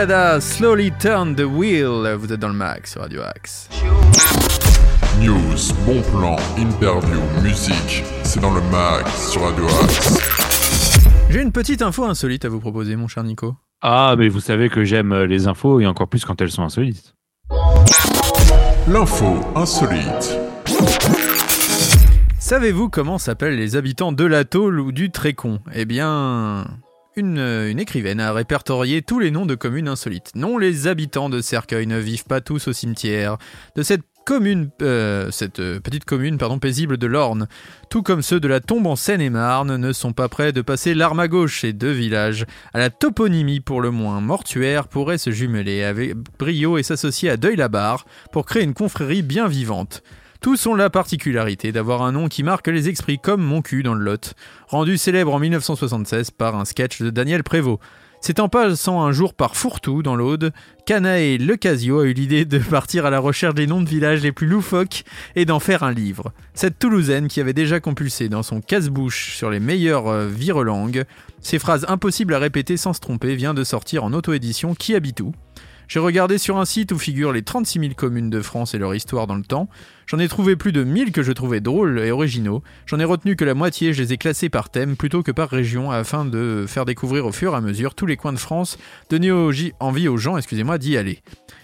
Slowly 0.00 0.92
Turn 0.98 1.34
the 1.34 1.44
Wheel. 1.44 2.14
Vous 2.14 2.32
êtes 2.32 2.40
dans 2.40 2.48
le 2.48 2.54
max 2.54 2.92
sur 2.92 3.02
Radio 3.02 3.20
Axe. 3.20 3.68
News, 5.20 5.74
bon 5.84 6.00
plan, 6.10 6.36
interview, 6.56 7.20
musique, 7.42 8.02
c'est 8.22 8.40
dans 8.40 8.54
le 8.54 8.62
mag 8.72 9.06
sur 9.08 9.42
Radio 9.42 9.66
Axe. 9.66 10.18
J'ai 11.28 11.42
une 11.42 11.52
petite 11.52 11.82
info 11.82 12.04
insolite 12.04 12.46
à 12.46 12.48
vous 12.48 12.60
proposer, 12.60 12.96
mon 12.96 13.08
cher 13.08 13.24
Nico. 13.24 13.56
Ah, 13.82 14.14
mais 14.16 14.28
vous 14.30 14.40
savez 14.40 14.70
que 14.70 14.84
j'aime 14.84 15.12
euh, 15.12 15.26
les 15.26 15.48
infos 15.48 15.80
et 15.80 15.86
encore 15.86 16.08
plus 16.08 16.24
quand 16.24 16.40
elles 16.40 16.50
sont 16.50 16.62
insolites. 16.62 17.14
L'info 18.88 19.40
insolite. 19.54 20.38
Savez-vous 22.38 22.88
comment 22.88 23.18
s'appellent 23.18 23.56
les 23.56 23.76
habitants 23.76 24.12
de 24.12 24.24
la 24.24 24.46
Tôle 24.46 24.80
ou 24.80 24.92
du 24.92 25.10
Trécon? 25.10 25.60
Eh 25.74 25.84
bien, 25.84 26.64
une, 27.16 27.38
une 27.38 27.78
écrivaine 27.78 28.20
a 28.20 28.32
répertorié 28.32 29.02
tous 29.02 29.18
les 29.18 29.30
noms 29.30 29.46
de 29.46 29.54
communes 29.54 29.88
insolites. 29.88 30.32
Non, 30.34 30.58
les 30.58 30.86
habitants 30.86 31.28
de 31.28 31.40
Cercueil 31.40 31.86
ne 31.86 31.98
vivent 31.98 32.24
pas 32.24 32.40
tous 32.40 32.68
au 32.68 32.72
cimetière. 32.72 33.38
De 33.76 33.82
cette 33.82 34.04
euh, 34.30 35.30
euh, 35.58 35.80
petite 35.80 36.04
commune 36.04 36.38
paisible 36.60 36.98
de 36.98 37.06
l'Orne, 37.06 37.48
tout 37.88 38.02
comme 38.02 38.22
ceux 38.22 38.38
de 38.38 38.46
la 38.46 38.60
Tombe 38.60 38.86
en 38.86 38.94
Seine-et-Marne, 38.94 39.76
ne 39.76 39.92
sont 39.92 40.12
pas 40.12 40.28
prêts 40.28 40.52
de 40.52 40.60
passer 40.60 40.94
l'arme 40.94 41.20
à 41.20 41.28
gauche. 41.28 41.62
Ces 41.62 41.72
deux 41.72 41.90
villages, 41.90 42.46
à 42.72 42.78
la 42.78 42.90
toponymie 42.90 43.60
pour 43.60 43.80
le 43.80 43.90
moins 43.90 44.20
mortuaire, 44.20 44.86
pourraient 44.86 45.18
se 45.18 45.30
jumeler 45.30 45.82
avec 45.82 46.14
brio 46.38 46.78
et 46.78 46.82
s'associer 46.82 47.30
à 47.30 47.36
Deuil-la-Barre 47.36 48.06
pour 48.32 48.46
créer 48.46 48.62
une 48.62 48.74
confrérie 48.74 49.22
bien 49.22 49.48
vivante. 49.48 50.02
Tous 50.40 50.66
ont 50.66 50.74
la 50.74 50.88
particularité 50.88 51.70
d'avoir 51.70 52.00
un 52.00 52.12
nom 52.12 52.28
qui 52.28 52.42
marque 52.42 52.68
les 52.68 52.88
esprits 52.88 53.18
comme 53.18 53.42
mon 53.42 53.60
cul 53.60 53.82
dans 53.82 53.92
le 53.92 54.02
Lot, 54.02 54.32
rendu 54.68 54.96
célèbre 54.96 55.34
en 55.34 55.38
1976 55.38 56.30
par 56.30 56.56
un 56.56 56.64
sketch 56.64 57.02
de 57.02 57.10
Daniel 57.10 57.42
Prévost. 57.42 57.78
C'est 58.22 58.40
en 58.40 58.48
passant 58.48 59.02
un 59.02 59.12
jour 59.12 59.34
par 59.34 59.54
Fourtou 59.54 60.02
dans 60.02 60.16
l'Aude 60.16 60.52
qu'Anaé 60.86 61.36
Lecasio 61.36 62.00
a 62.00 62.04
eu 62.04 62.14
l'idée 62.14 62.46
de 62.46 62.58
partir 62.58 63.04
à 63.04 63.10
la 63.10 63.18
recherche 63.18 63.54
des 63.54 63.66
noms 63.66 63.82
de 63.82 63.88
villages 63.88 64.22
les 64.22 64.32
plus 64.32 64.46
loufoques 64.46 65.04
et 65.36 65.44
d'en 65.44 65.60
faire 65.60 65.82
un 65.82 65.92
livre. 65.92 66.32
Cette 66.54 66.78
Toulousaine 66.78 67.28
qui 67.28 67.40
avait 67.40 67.52
déjà 67.52 67.78
compulsé 67.78 68.30
dans 68.30 68.42
son 68.42 68.62
casse-bouche 68.62 69.36
sur 69.36 69.50
les 69.50 69.60
meilleures 69.60 70.08
euh, 70.08 70.26
virelangues, 70.26 71.04
ces 71.40 71.58
phrases 71.58 71.84
impossibles 71.86 72.32
à 72.32 72.38
répéter 72.38 72.78
sans 72.78 72.94
se 72.94 73.00
tromper 73.00 73.34
vient 73.36 73.52
de 73.52 73.64
sortir 73.64 74.04
en 74.04 74.12
auto-édition 74.14 74.74
Qui 74.74 74.94
habite 74.94 75.20
où? 75.20 75.32
J'ai 75.90 75.98
regardé 75.98 76.38
sur 76.38 76.56
un 76.56 76.64
site 76.64 76.92
où 76.92 76.98
figurent 77.00 77.32
les 77.32 77.42
36 77.42 77.80
000 77.80 77.92
communes 77.96 78.30
de 78.30 78.42
France 78.42 78.74
et 78.74 78.78
leur 78.78 78.94
histoire 78.94 79.26
dans 79.26 79.34
le 79.34 79.42
temps. 79.42 79.68
J'en 80.06 80.20
ai 80.20 80.28
trouvé 80.28 80.54
plus 80.54 80.70
de 80.70 80.84
1000 80.84 81.10
que 81.10 81.24
je 81.24 81.32
trouvais 81.32 81.58
drôles 81.58 81.98
et 81.98 82.12
originaux. 82.12 82.62
J'en 82.86 83.00
ai 83.00 83.04
retenu 83.04 83.34
que 83.34 83.44
la 83.44 83.54
moitié, 83.54 83.92
je 83.92 84.00
les 84.00 84.12
ai 84.12 84.16
classés 84.16 84.48
par 84.48 84.70
thème 84.70 84.96
plutôt 84.96 85.24
que 85.24 85.32
par 85.32 85.48
région 85.48 85.90
afin 85.90 86.24
de 86.24 86.64
faire 86.68 86.84
découvrir 86.84 87.26
au 87.26 87.32
fur 87.32 87.54
et 87.54 87.56
à 87.56 87.60
mesure 87.60 87.96
tous 87.96 88.06
les 88.06 88.16
coins 88.16 88.32
de 88.32 88.38
France, 88.38 88.78
donner 89.10 89.32
envie 89.80 90.06
aux 90.06 90.16
gens, 90.16 90.36
excusez-moi, 90.36 90.78
d'y 90.78 90.96
aller. 90.96 91.22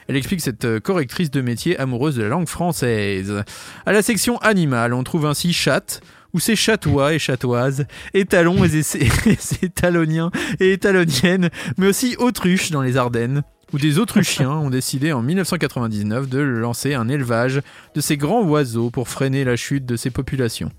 Elle 0.09 0.17
explique 0.17 0.41
cette 0.41 0.65
euh, 0.65 0.81
correctrice 0.81 1.31
de 1.31 1.41
métier 1.41 1.79
amoureuse 1.79 2.17
de 2.17 2.25
la 2.25 2.29
langue 2.29 2.49
française. 2.49 3.45
À 3.87 3.93
la 3.93 4.03
section 4.03 4.39
animale, 4.39 4.93
on 4.93 5.05
trouve 5.05 5.27
ainsi 5.27 5.53
chatte, 5.53 6.01
où 6.33 6.41
c'est 6.41 6.57
chatois 6.57 7.15
et 7.15 7.21
chatoises, 7.21 7.87
étalons 8.13 8.65
et 8.65 8.83
c'est 8.83 9.63
étaloniens 9.63 10.33
et 10.61 10.73
étaloniennes, 10.73 11.51
mais 11.79 11.87
aussi 11.87 12.17
autruche 12.19 12.73
dans 12.73 12.83
les 12.83 12.97
Ardennes, 12.97 13.45
où 13.73 13.79
des 13.79 13.99
autruchiens 13.99 14.51
ont 14.51 14.71
décidé 14.71 15.13
en 15.13 15.23
1999 15.23 16.29
de 16.29 16.39
lancer 16.39 16.95
un 16.95 17.09
élevage 17.09 17.63
de 17.95 18.01
ces 18.01 18.17
grands 18.17 18.43
oiseaux 18.43 18.91
pour 18.91 19.09
freiner 19.09 19.45
la 19.45 19.57
chute 19.57 19.87
de 19.87 19.97
ces 19.97 20.11
populations. 20.11 20.71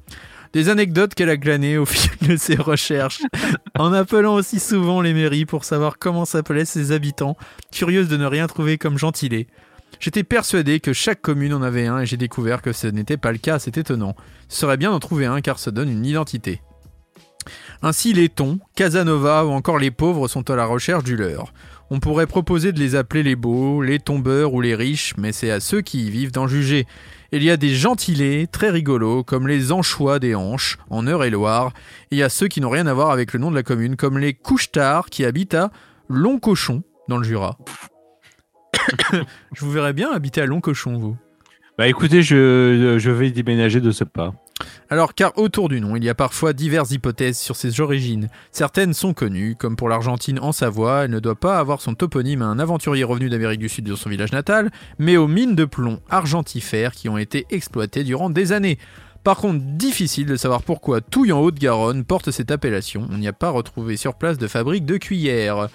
Des 0.54 0.70
anecdotes 0.70 1.14
qu'elle 1.14 1.30
a 1.30 1.38
glanées 1.38 1.78
au 1.78 1.86
fil 1.88 2.12
de 2.28 2.38
ses 2.38 2.56
recherches, 2.56 3.22
en 3.78 3.92
appelant 3.92 4.36
aussi 4.36 4.60
souvent 4.60 5.02
les 5.02 5.14
mairies 5.14 5.46
pour 5.46 5.66
savoir 5.66 5.98
comment 6.00 6.26
s'appelaient 6.26 6.66
ses 6.66 6.92
habitants, 6.92 7.38
curieuse 7.72 8.08
de 8.08 8.18
ne 8.18 8.26
rien 8.26 8.48
trouver 8.48 8.78
comme 8.78 8.98
gentilé. 8.98 9.48
J'étais 10.00 10.24
persuadé 10.24 10.80
que 10.80 10.94
chaque 10.94 11.22
commune 11.22 11.54
en 11.54 11.62
avait 11.62 11.88
un 11.88 12.00
et 12.00 12.06
j'ai 12.06 12.18
découvert 12.18 12.62
que 12.62 12.72
ce 12.72 12.88
n'était 12.88 13.18
pas 13.18 13.32
le 13.32 13.40
cas, 13.40 13.60
c'est 13.60 13.78
étonnant. 13.78 14.16
Ce 14.48 14.60
serait 14.60 14.78
bien 14.78 14.92
d'en 14.92 15.00
trouver 15.00 15.26
un 15.26 15.42
car 15.42 15.60
ça 15.60 15.72
donne 15.72 15.90
une 15.90 16.06
identité. 16.06 16.62
Ainsi 17.82 18.14
les 18.14 18.30
tons, 18.30 18.60
Casanova 18.76 19.46
ou 19.46 19.52
encore 19.52 19.80
les 19.80 19.92
pauvres 19.92 20.28
sont 20.28 20.50
à 20.50 20.56
la 20.56 20.66
recherche 20.66 21.04
du 21.04 21.16
leur. 21.16 21.54
On 21.90 22.00
pourrait 22.00 22.28
proposer 22.28 22.74
de 22.74 22.80
les 22.80 22.96
appeler 22.96 23.24
les 23.24 23.36
beaux, 23.36 23.82
les 23.82 24.00
tombeurs 24.00 24.54
ou 24.54 24.62
les 24.62 24.76
riches, 24.76 25.14
mais 25.18 25.32
c'est 25.32 25.52
à 25.52 25.62
ceux 25.62 25.82
qui 25.82 26.08
y 26.08 26.10
vivent 26.10 26.34
d'en 26.34 26.48
juger. 26.48 26.86
Il 27.32 27.44
y 27.44 27.50
a 27.50 27.58
des 27.58 27.74
gentilés 27.74 28.48
très 28.48 28.70
rigolos, 28.70 29.24
comme 29.24 29.48
les 29.48 29.72
anchois 29.72 30.20
des 30.20 30.36
Hanches, 30.36 30.78
en 30.90 31.08
Eure-et-Loire, 31.08 31.72
et 32.12 32.16
il 32.16 32.18
y 32.18 32.24
a 32.24 32.30
ceux 32.30 32.48
qui 32.48 32.60
n'ont 32.60 32.70
rien 32.70 32.88
à 32.88 32.94
voir 32.94 33.12
avec 33.12 33.32
le 33.34 33.40
nom 33.40 33.52
de 33.52 33.56
la 33.56 33.64
commune, 33.64 33.96
comme 33.96 34.18
les 34.18 34.34
couchetards 34.34 35.10
qui 35.10 35.24
habitent 35.24 35.54
à 35.54 35.72
Longcochon, 36.10 36.84
dans 37.08 37.18
le 37.18 37.24
Jura. 37.24 37.58
Je 39.54 39.66
vous 39.66 39.72
verrais 39.72 39.94
bien 39.94 40.12
habiter 40.12 40.42
à 40.42 40.46
Longcochon, 40.46 40.98
vous. 40.98 41.18
Bah 41.78 41.88
écoutez, 41.88 42.24
je, 42.24 42.96
je 42.98 43.12
vais 43.12 43.30
déménager 43.30 43.82
de 43.82 43.92
ce 43.92 44.04
pas. 44.04 44.34
Alors, 44.90 45.14
car 45.14 45.38
autour 45.38 45.70
du 45.70 45.82
nom, 45.82 45.96
il 45.96 46.04
y 46.04 46.10
a 46.10 46.16
parfois 46.16 46.54
diverses 46.54 46.92
hypothèses 46.92 47.38
sur 47.38 47.56
ses 47.56 47.82
origines. 47.82 48.30
Certaines 48.52 48.94
sont 48.94 49.14
connues, 49.14 49.56
comme 49.56 49.76
pour 49.76 49.90
l'Argentine 49.90 50.40
en 50.40 50.52
Savoie, 50.52 51.06
elle 51.06 51.12
ne 51.12 51.20
doit 51.20 51.36
pas 51.36 51.60
avoir 51.60 51.82
son 51.82 51.94
toponyme 51.94 52.42
à 52.42 52.46
un 52.46 52.60
aventurier 52.60 53.04
revenu 53.04 53.30
d'Amérique 53.30 53.60
du 53.60 53.70
Sud 53.70 53.88
dans 53.88 53.96
son 53.96 54.10
village 54.10 54.32
natal, 54.32 54.72
mais 54.98 55.18
aux 55.18 55.28
mines 55.28 55.56
de 55.56 55.66
plomb 55.66 56.00
argentifères 56.10 56.94
qui 56.94 57.10
ont 57.10 57.18
été 57.18 57.46
exploitées 57.50 58.04
durant 58.04 58.30
des 58.30 58.52
années. 58.52 58.78
Par 59.24 59.38
contre, 59.38 59.60
difficile 59.62 60.26
de 60.26 60.38
savoir 60.38 60.64
pourquoi 60.64 61.02
Touille 61.02 61.34
en 61.34 61.42
Haute-Garonne 61.42 62.06
porte 62.06 62.32
cette 62.32 62.50
appellation. 62.50 63.08
On 63.12 63.18
n'y 63.18 63.28
a 63.28 63.34
pas 63.34 63.50
retrouvé 63.50 63.98
sur 63.98 64.16
place 64.16 64.38
de 64.38 64.48
fabrique 64.48 64.86
de 64.86 64.96
cuillères. 64.96 65.68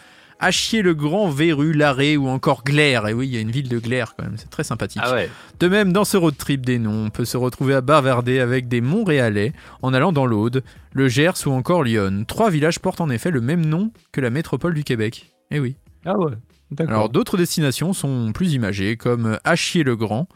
Achier 0.43 0.83
le 0.83 0.93
Grand 0.95 1.31
Verru, 1.31 1.73
Larré 1.73 2.17
ou 2.17 2.29
encore 2.29 2.65
Glaire. 2.65 3.07
Et 3.09 3.15
oui, 3.15 3.29
il 3.29 3.35
y 3.35 3.39
a 3.39 3.41
une 3.41 3.51
ville 3.51 3.69
de 3.69 3.79
Glaire 3.79 4.15
quand 4.19 4.25
même, 4.25 4.35
c'est 4.37 4.51
très 4.51 4.65
sympathique. 4.65 5.01
ouais. 5.13 5.31
De 5.61 5.69
même, 5.69 5.93
dans 5.93 6.05
ce 6.05 6.17
road 6.17 6.37
trip 6.37 6.67
des 6.67 6.79
noms, 6.79 7.07
on 7.07 7.11
peut 7.11 7.25
se 7.25 7.37
retrouver 7.37 7.75
à 7.75 7.81
Bavarder 7.81 8.41
avec 8.41 8.67
des 8.69 8.81
Montréalais 8.81 9.53
en 9.83 9.95
allant 9.95 10.13
dans 10.13 10.27
l'Aude, 10.27 10.65
le 10.93 11.09
Gers 11.09 11.47
ou 11.47 11.51
encore 11.51 11.85
Lyon. 11.85 12.25
Trois 12.27 12.51
villages 12.51 12.81
portent 12.81 13.01
en 13.01 13.09
effet 13.11 13.31
le 13.31 13.41
même 13.41 13.65
nom 13.65 13.93
que 14.11 14.21
la 14.21 14.31
métropole 14.31 14.75
du 14.75 14.83
Québec. 14.85 15.33
Eh 15.51 15.61
oui. 15.61 15.77
Ah 16.05 16.19
ouais. 16.19 16.33
D'accord. 16.73 16.95
Alors 16.95 17.09
d'autres 17.11 17.37
destinations 17.37 17.93
sont 17.93 18.33
plus 18.33 18.55
imagées 18.55 18.97
comme 18.97 19.39
Achier-le-Grand, 19.45 20.27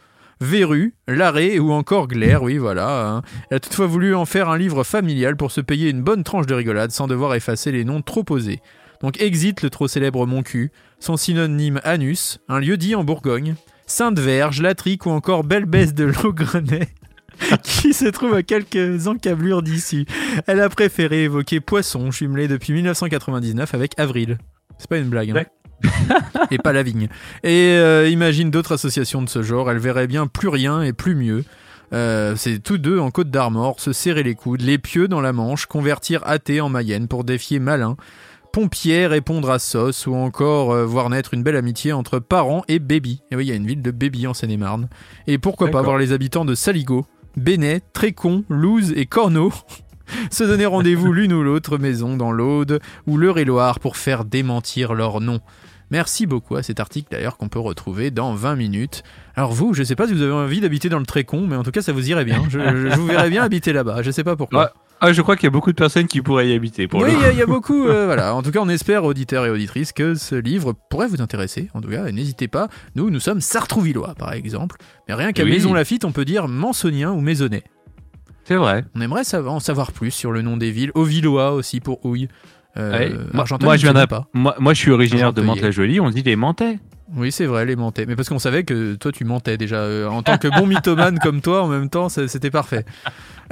Verru, 0.41 0.95
Larré 1.09 1.59
ou 1.59 1.73
encore 1.73 2.09
Glaire, 2.09 2.43
oui 2.43 2.59
voilà. 2.59 3.09
hein. 3.09 3.23
Elle 3.51 3.57
a 3.57 3.61
toutefois 3.61 3.87
voulu 3.87 4.15
en 4.15 4.27
faire 4.27 4.51
un 4.51 4.59
livre 4.59 4.85
familial 4.85 5.35
pour 5.37 5.51
se 5.51 5.63
payer 5.63 5.89
une 5.89 6.03
bonne 6.03 6.25
tranche 6.25 6.45
de 6.47 6.55
rigolade 6.55 6.91
sans 6.91 7.07
devoir 7.07 7.35
effacer 7.35 7.73
les 7.73 7.85
noms 7.85 8.03
trop 8.03 8.23
posés. 8.23 8.61
Donc 9.03 9.21
exit 9.21 9.63
le 9.63 9.71
trop 9.71 9.89
célèbre 9.89 10.27
Moncu, 10.27 10.73
son 11.01 11.17
synonyme 11.17 11.81
Anus, 11.85 12.39
un 12.49 12.59
lieu 12.59 12.77
dit 12.77 12.95
en 12.95 13.05
Bourgogne, 13.05 13.55
Sainte-Verge, 13.87 14.63
Latrique 14.63 15.07
ou 15.07 15.11
encore 15.11 15.45
Belle-Besse 15.45 15.95
de 15.95 16.05
Laugrenay, 16.05 16.89
qui 17.63 17.93
se 17.93 18.07
trouve 18.07 18.35
à 18.35 18.43
quelques 18.43 19.07
encablures 19.07 19.63
d'ici. 19.63 20.07
Elle 20.47 20.61
a 20.61 20.69
préféré 20.69 21.25
évoquer 21.25 21.61
Poisson, 21.61 22.11
jumelé 22.11 22.49
depuis 22.49 22.73
1999 22.73 23.75
avec 23.75 23.99
Avril. 23.99 24.39
C'est 24.79 24.89
pas 24.89 24.99
une 24.99 25.09
blague. 25.09 25.31
Hein. 25.31 25.45
et 26.51 26.59
pas 26.59 26.73
la 26.73 26.83
vigne. 26.83 27.09
Et 27.43 27.73
euh, 27.73 28.09
imagine 28.09 28.51
d'autres 28.51 28.73
associations 28.73 29.23
de 29.23 29.29
ce 29.29 29.43
genre, 29.43 29.71
elles 29.71 29.79
verraient 29.79 30.07
bien 30.07 30.27
plus 30.27 30.49
rien 30.49 30.83
et 30.83 30.93
plus 30.93 31.15
mieux. 31.15 31.45
Euh, 31.93 32.35
c'est 32.37 32.59
tous 32.59 32.79
deux 32.79 32.99
en 32.99 33.11
Côte 33.11 33.31
d'Armor, 33.31 33.79
se 33.79 33.93
serrer 33.93 34.23
les 34.23 34.35
coudes, 34.35 34.63
les 34.63 34.79
pieux 34.79 35.07
dans 35.07 35.21
la 35.21 35.33
Manche, 35.33 35.67
convertir 35.67 36.23
athée 36.27 36.61
en 36.61 36.69
Mayenne 36.69 37.07
pour 37.07 37.25
défier 37.25 37.59
Malin, 37.61 37.97
Pompier 38.61 39.07
répondre 39.07 39.51
à 39.51 39.59
Sauce 39.59 40.07
ou 40.07 40.15
encore 40.15 40.73
euh, 40.73 40.87
voir 40.87 41.11
naître 41.11 41.35
une 41.35 41.43
belle 41.43 41.57
amitié 41.57 41.93
entre 41.93 42.19
parents 42.19 42.65
et 42.69 42.79
Baby. 42.79 43.21
Et 43.31 43.37
oui, 43.37 43.45
il 43.45 43.49
y 43.51 43.53
a 43.53 43.55
une 43.55 43.67
ville 43.67 43.83
de 43.83 43.91
Baby 43.91 44.27
en 44.27 44.33
Seine-et-Marne. 44.33 44.89
Et 45.27 45.37
pourquoi 45.37 45.69
pas 45.71 45.83
voir 45.83 45.99
les 45.99 46.13
habitants 46.13 46.47
de 46.47 46.55
Saligo, 46.55 47.05
Bénet, 47.37 47.83
Trécon, 47.93 48.45
Louz 48.49 48.93
et 48.97 49.05
Corneau 49.05 49.53
se 50.31 50.43
donner 50.43 50.65
rendez-vous 50.65 51.13
l'une 51.13 51.35
ou 51.35 51.43
l'autre 51.43 51.77
maison 51.77 52.17
dans 52.17 52.33
l'Aude 52.33 52.81
ou 53.07 53.19
l'Eure-et-Loire 53.19 53.79
pour 53.79 53.99
faire 53.99 54.25
démentir 54.25 54.95
leur 54.95 55.21
nom. 55.21 55.41
Merci 55.91 56.25
beaucoup 56.25 56.57
à 56.57 56.63
cet 56.63 56.81
article 56.81 57.09
d'ailleurs 57.11 57.37
qu'on 57.37 57.51
peut 57.51 57.59
retrouver 57.59 58.11
dans 58.11 58.33
20 58.35 58.57
minutes. 58.57 59.03
Alors 59.35 59.53
vous, 59.53 59.75
je 59.75 59.83
sais 59.83 59.97
pas 59.97 60.07
si 60.07 60.15
vous 60.15 60.23
avez 60.23 60.33
envie 60.33 60.63
d'habiter 60.63 60.89
dans 60.89 60.99
le 60.99 61.05
Trécon, 61.05 61.47
mais 61.47 61.57
en 61.57 61.63
tout 61.63 61.73
cas 61.73 61.83
ça 61.83 61.93
vous 61.93 62.09
irait 62.09 62.25
bien. 62.25 62.43
Je, 62.49 62.59
je- 62.59 62.89
je 62.91 62.97
vous 62.97 63.07
verrais 63.07 63.29
bien 63.29 63.43
habiter 63.43 63.75
là-bas. 63.75 64.01
Je 64.03 64.11
sais 64.11 64.25
pas 64.25 64.35
pourquoi. 64.35 64.63
Ouais. 64.63 64.69
Ah, 65.01 65.13
je 65.13 65.21
crois 65.23 65.37
qu'il 65.37 65.45
y 65.45 65.47
a 65.49 65.51
beaucoup 65.51 65.71
de 65.71 65.77
personnes 65.77 66.07
qui 66.07 66.23
pourraient 66.23 66.49
y 66.49 66.55
habiter. 66.55 66.89
Pour 66.89 67.03
oui, 67.03 67.11
il 67.31 67.35
y, 67.35 67.39
y 67.39 67.43
a 67.43 67.47
beaucoup. 67.47 67.87
euh, 67.87 68.07
voilà. 68.07 68.35
En 68.35 68.43
tout 68.43 68.51
cas, 68.51 68.61
on 68.63 68.69
espère, 68.69 69.05
auditeurs 69.05 69.45
et 69.45 69.51
auditrices, 69.51 69.93
que 69.93 70.15
ce 70.15 70.35
livre 70.35 70.75
pourrait 70.91 71.07
vous 71.09 71.21
intéresser. 71.21 71.69
En 71.75 71.81
tout 71.83 71.89
cas, 71.91 72.11
n'hésitez 72.11 72.49
pas. 72.49 72.69
Nous, 72.95 73.11
nous 73.11 73.21
sommes 73.21 73.41
Sartrouvillois, 73.43 74.15
par 74.19 74.33
exemple. 74.33 74.77
Mais 75.09 75.15
rien 75.15 75.33
qu'à 75.33 75.45
Oui. 75.45 75.51
Maison 75.51 75.75
Lafitte, 75.75 76.05
on 76.07 76.13
peut 76.13 76.25
dire 76.25 76.49
Mansonien 76.49 77.13
ou 77.13 77.21
Maisonnais. 77.21 77.65
C'est 78.45 78.57
vrai. 78.57 78.85
On 78.95 79.01
aimerait 79.01 79.25
savoir- 79.25 79.55
en 79.55 79.61
savoir 79.61 79.93
plus 79.93 80.11
sur 80.13 80.33
le 80.33 80.41
nom 80.41 80.57
des 80.57 80.71
villes. 80.71 80.93
Auvillois 80.95 81.53
aussi 81.53 81.81
pour 81.81 82.05
Houille. 82.07 82.29
Euh, 82.79 82.93
Ouais. 82.93 83.11
Moi, 83.33 83.45
moi, 83.61 83.77
je 83.77 83.89
viens 83.91 84.07
pas. 84.07 84.29
moi, 84.35 84.55
moi, 84.59 84.73
je 84.75 84.79
suis 84.81 84.91
originaire 84.91 85.33
de. 85.33 85.43
Mantes-la-Jolie. 85.43 85.99
On 86.01 86.11
dit 86.11 86.23
les 86.23 86.37
Mantais. 86.37 86.79
Oui, 87.15 87.31
c'est 87.31 87.47
vrai, 87.47 87.65
les 87.65 87.77
mentais. 87.77 88.05
Mais 88.07 88.17
parce 88.17 88.29
qu'on 88.29 88.39
savait 88.39 88.65
que 88.65 88.95
toi, 88.97 89.13
tu 89.13 89.25
mentais 89.25 89.57
déjà. 89.57 89.77
Euh, 89.77 90.09
en 90.09 90.23
tant 90.23 90.39
que 90.39 90.49
bon 90.49 90.67
mythomane 90.67 91.19
comme 91.21 91.41
toi, 91.41 91.63
en 91.63 91.69
même 91.69 91.89
temps, 91.89 92.09
c'était 92.09 92.51
parfait. 92.51 92.85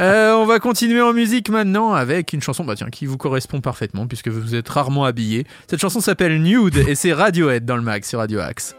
Euh, 0.00 0.32
on 0.32 0.44
va 0.44 0.58
continuer 0.58 1.00
en 1.00 1.12
musique 1.12 1.48
maintenant 1.50 1.92
avec 1.92 2.32
une 2.32 2.42
chanson 2.42 2.64
bah 2.64 2.74
tiens, 2.74 2.90
qui 2.90 3.06
vous 3.06 3.16
correspond 3.16 3.60
parfaitement 3.60 4.08
puisque 4.08 4.26
vous 4.26 4.56
êtes 4.56 4.68
rarement 4.68 5.04
habillé. 5.04 5.46
Cette 5.68 5.80
chanson 5.80 6.00
s'appelle 6.00 6.42
Nude 6.42 6.76
et 6.88 6.96
c'est 6.96 7.12
Radiohead 7.12 7.64
dans 7.64 7.76
le 7.76 7.82
mag 7.82 8.04
sur 8.04 8.18
Radio 8.18 8.40
Axe. 8.40 8.74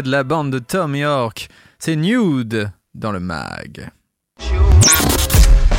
Radiohead, 0.00 0.06
la 0.06 0.24
bande 0.24 0.50
de 0.50 0.58
Tom 0.58 0.94
York. 0.94 1.48
C'est 1.78 1.96
Nude 1.96 2.70
dans 2.94 3.12
le 3.12 3.20
mag. 3.20 3.90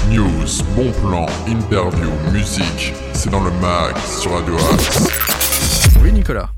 News, 0.09 0.63
bon 0.75 0.91
plan, 1.01 1.25
interview, 1.47 2.09
musique, 2.31 2.93
c'est 3.13 3.29
dans 3.29 3.43
le 3.43 3.51
mag 3.61 3.95
sur 3.97 4.31
Radio 4.33 4.55
Axe. 4.73 5.07
Oui, 6.01 6.11
Nicolas. 6.11 6.49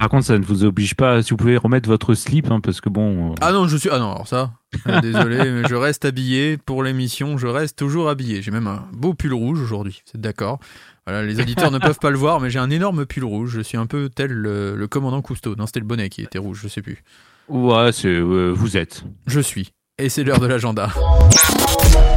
Par 0.00 0.08
contre, 0.08 0.24
ça 0.24 0.38
ne 0.38 0.44
vous 0.44 0.64
oblige 0.64 0.94
pas, 0.94 1.22
si 1.22 1.30
vous 1.30 1.36
pouvez 1.36 1.58
remettre 1.58 1.86
votre 1.86 2.14
slip, 2.14 2.50
hein, 2.50 2.60
parce 2.60 2.80
que 2.80 2.88
bon... 2.88 3.32
euh, 3.32 3.34
Ah 3.42 3.52
non, 3.52 3.68
je 3.68 3.76
suis. 3.76 3.90
Ah 3.92 3.98
non, 3.98 4.12
alors 4.12 4.26
ça. 4.26 4.50
euh, 4.88 5.00
Désolé, 5.02 5.36
mais 5.52 5.68
je 5.68 5.74
reste 5.74 6.06
habillé 6.06 6.56
pour 6.56 6.82
l'émission. 6.82 7.36
Je 7.36 7.46
reste 7.46 7.78
toujours 7.78 8.08
habillé. 8.08 8.40
J'ai 8.40 8.50
même 8.50 8.66
un 8.66 8.84
beau 8.92 9.12
pull 9.12 9.34
rouge 9.34 9.60
aujourd'hui. 9.60 10.02
C'est 10.10 10.18
d'accord? 10.20 10.58
Voilà, 11.06 11.22
les 11.22 11.38
auditeurs 11.38 11.70
ne 11.70 11.78
peuvent 11.80 11.98
pas 12.00 12.08
le 12.10 12.16
voir, 12.16 12.40
mais 12.40 12.48
j'ai 12.48 12.58
un 12.58 12.70
énorme 12.70 13.04
pull 13.04 13.24
rouge. 13.24 13.50
Je 13.56 13.60
suis 13.60 13.76
un 13.76 13.84
peu 13.86 14.08
tel 14.08 14.30
le, 14.32 14.74
le 14.74 14.88
commandant 14.88 15.20
Cousteau. 15.20 15.54
Non, 15.54 15.66
c'était 15.66 15.80
le 15.80 15.86
bonnet 15.86 16.08
qui 16.08 16.22
était 16.22 16.38
rouge. 16.38 16.60
Je 16.62 16.68
sais 16.68 16.80
plus. 16.80 17.04
Ouais, 17.50 17.92
c'est, 17.92 18.08
euh, 18.08 18.52
vous 18.56 18.78
êtes. 18.78 19.04
Je 19.26 19.40
suis. 19.40 19.70
Et 19.98 20.08
c'est 20.08 20.24
l'heure 20.24 20.40
de 20.40 20.46
l'agenda. 20.46 20.88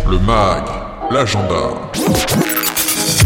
Le 0.09 0.17
mag, 0.19 0.63
l'agenda. 1.11 1.91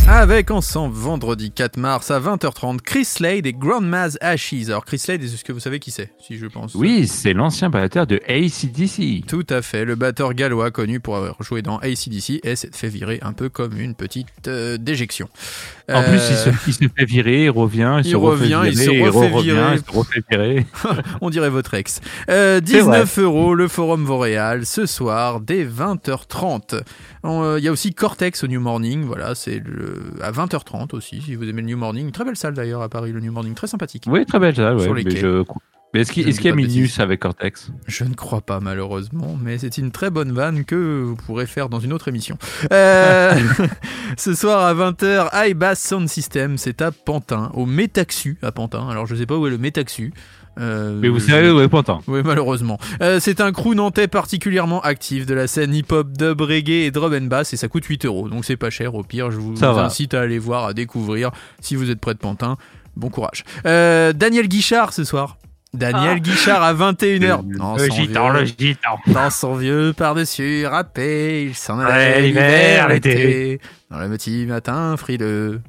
Avec 0.09 0.51
ensemble 0.51 0.95
vendredi 0.95 1.51
4 1.51 1.75
mars 1.75 2.11
à 2.11 2.19
20h30, 2.21 2.79
Chris 2.79 3.03
Slade 3.03 3.45
et 3.45 3.51
Grandma's 3.51 4.17
Ashes. 4.21 4.69
Alors 4.69 4.85
Chris 4.85 4.99
Slade, 4.99 5.21
est-ce 5.21 5.43
que 5.43 5.51
vous 5.51 5.59
savez 5.59 5.79
qui 5.79 5.91
c'est 5.91 6.11
Si 6.25 6.37
je 6.37 6.45
pense? 6.45 6.75
Oui, 6.75 7.07
c'est 7.07 7.33
l'ancien 7.33 7.69
batteur 7.69 8.07
de 8.07 8.21
ACDC. 8.25 9.27
Tout 9.27 9.45
à 9.49 9.61
fait, 9.61 9.83
le 9.83 9.95
batteur 9.95 10.33
gallois 10.33 10.71
connu 10.71 11.01
pour 11.01 11.17
avoir 11.17 11.35
joué 11.43 11.61
dans 11.61 11.77
ACDC 11.79 12.39
et 12.43 12.55
s'est 12.55 12.69
fait 12.71 12.87
virer 12.87 13.19
un 13.21 13.33
peu 13.33 13.49
comme 13.49 13.77
une 13.77 13.95
petite 13.95 14.29
euh, 14.47 14.77
déjection. 14.77 15.27
En 15.91 16.01
plus, 16.03 16.15
il 16.15 16.35
se, 16.35 16.49
Euh, 16.49 16.53
il 16.67 16.73
se 16.73 16.79
fait 16.97 17.05
virer, 17.05 17.43
il 17.45 17.49
revient, 17.49 17.97
il, 17.99 18.05
il 18.05 18.11
se 18.11 18.15
refait 18.15 18.43
revient, 18.43 18.61
il 18.65 18.77
se 18.77 18.89
refait 18.89 19.41
virer. 19.41 19.73
il 19.73 19.79
se 19.79 19.97
refait 19.97 20.23
virer. 20.31 20.65
on 21.21 21.29
dirait 21.29 21.49
votre 21.49 21.73
ex. 21.73 21.99
Euh, 22.29 22.61
C'est 22.65 22.79
vrai. 22.79 22.99
19 23.01 23.19
euros, 23.19 23.53
le 23.55 23.67
Forum 23.67 24.05
Vauréal, 24.05 24.65
ce 24.65 24.85
soir, 24.85 25.41
dès 25.41 25.65
20h30. 25.65 26.81
Euh, 27.27 27.59
Il 27.59 27.63
y 27.65 27.67
a 27.67 27.71
aussi 27.71 27.93
Cortex 27.93 28.43
au 28.43 28.47
New 28.47 28.59
Morning, 28.59 29.03
voilà, 29.05 29.35
c'est 29.35 29.59
le- 29.59 30.01
à 30.21 30.31
20h30 30.31 30.93
aussi, 30.93 31.21
si 31.21 31.35
vous 31.35 31.43
aimez 31.47 31.61
le 31.61 31.67
New 31.67 31.77
Morning. 31.77 32.11
Très 32.11 32.23
belle 32.25 32.35
salle 32.37 32.53
d'ailleurs 32.53 32.81
à 32.81 32.89
Paris, 32.89 33.11
le 33.11 33.19
New 33.19 33.31
Morning, 33.31 33.53
très 33.53 33.67
sympathique. 33.67 34.03
Oui, 34.07 34.25
très 34.25 34.39
belle 34.39 34.55
salle, 34.55 34.77
ouais. 34.77 35.03
Mais 35.03 35.11
je- 35.15 35.43
mais 35.93 36.01
est-ce 36.01 36.11
qu'il 36.11 36.25
ne 36.25 36.29
est-ce 36.29 36.37
qu'il 36.41 36.49
y 36.49 36.51
a 36.51 36.55
Minus 36.55 36.99
avec 36.99 37.21
Cortex? 37.21 37.71
Je 37.87 38.03
ne 38.03 38.13
crois 38.13 38.41
pas 38.41 38.59
malheureusement, 38.59 39.37
mais 39.41 39.57
c'est 39.57 39.77
une 39.77 39.91
très 39.91 40.09
bonne 40.09 40.31
vanne 40.33 40.65
que 40.65 41.01
vous 41.03 41.15
pourrez 41.15 41.45
faire 41.45 41.69
dans 41.69 41.79
une 41.79 41.93
autre 41.93 42.09
émission. 42.09 42.37
Euh, 42.73 43.33
ce 44.17 44.33
soir 44.33 44.65
à 44.65 44.73
20h, 44.73 45.29
High 45.33 45.55
Bass 45.55 45.81
Sound 45.81 46.09
System, 46.09 46.57
c'est 46.57 46.81
à 46.81 46.91
Pantin, 46.91 47.51
au 47.53 47.65
Métaxu 47.65 48.37
à 48.41 48.51
Pantin. 48.51 48.87
Alors 48.89 49.05
je 49.05 49.15
sais 49.15 49.25
pas 49.25 49.37
où 49.37 49.47
est 49.47 49.49
le 49.49 49.57
Métaxu. 49.57 50.13
Euh, 50.59 50.97
Mais 50.99 51.07
vous 51.09 51.19
savez, 51.19 51.51
ouais, 51.51 51.67
Pantin. 51.67 51.99
Oui, 52.07 52.21
malheureusement. 52.25 52.79
Euh, 53.01 53.19
c'est 53.19 53.41
un 53.41 53.51
crew 53.51 53.75
nantais 53.75 54.07
particulièrement 54.07 54.81
actif 54.81 55.25
de 55.25 55.33
la 55.33 55.47
scène 55.47 55.73
hip-hop, 55.73 56.07
dub, 56.11 56.41
reggae 56.41 56.85
et 56.85 56.91
drum 56.91 57.13
and 57.13 57.27
bass 57.27 57.53
et 57.53 57.57
ça 57.57 57.67
coûte 57.67 57.85
8 57.85 58.05
euros. 58.05 58.27
Donc 58.29 58.45
c'est 58.45 58.57
pas 58.57 58.69
cher. 58.69 58.95
Au 58.95 59.03
pire, 59.03 59.29
je 59.31 59.37
vous 59.37 59.63
incite 59.63 60.13
à 60.13 60.21
aller 60.21 60.39
voir, 60.39 60.65
à 60.65 60.73
découvrir. 60.73 61.31
Si 61.61 61.75
vous 61.75 61.91
êtes 61.91 61.99
près 61.99 62.13
de 62.13 62.19
Pantin, 62.19 62.57
bon 62.95 63.09
courage. 63.09 63.43
Euh, 63.65 64.13
Daniel 64.13 64.47
Guichard 64.47 64.93
ce 64.93 65.03
soir. 65.03 65.37
Daniel 65.73 66.21
Guichard 66.21 66.63
à 66.63 66.73
21h. 66.73 67.41
Dans 67.57 67.75
Ah. 67.75 67.77
le 67.77 67.89
gitan, 67.91 68.29
le 68.29 68.45
gitan. 68.45 68.97
dans 69.07 69.29
son 69.29 69.55
vieux 69.55 69.93
par-dessus 69.95 70.65
râpé, 70.65 71.43
il 71.43 71.55
s'en 71.55 71.77
Ouais, 71.77 71.85
allait 71.85 72.21
l'hiver, 72.21 72.87
l'été. 72.87 73.59
Dans 73.91 73.99
le 73.99 74.09
petit 74.09 74.45
matin 74.47 74.95
frileux. 74.97 75.61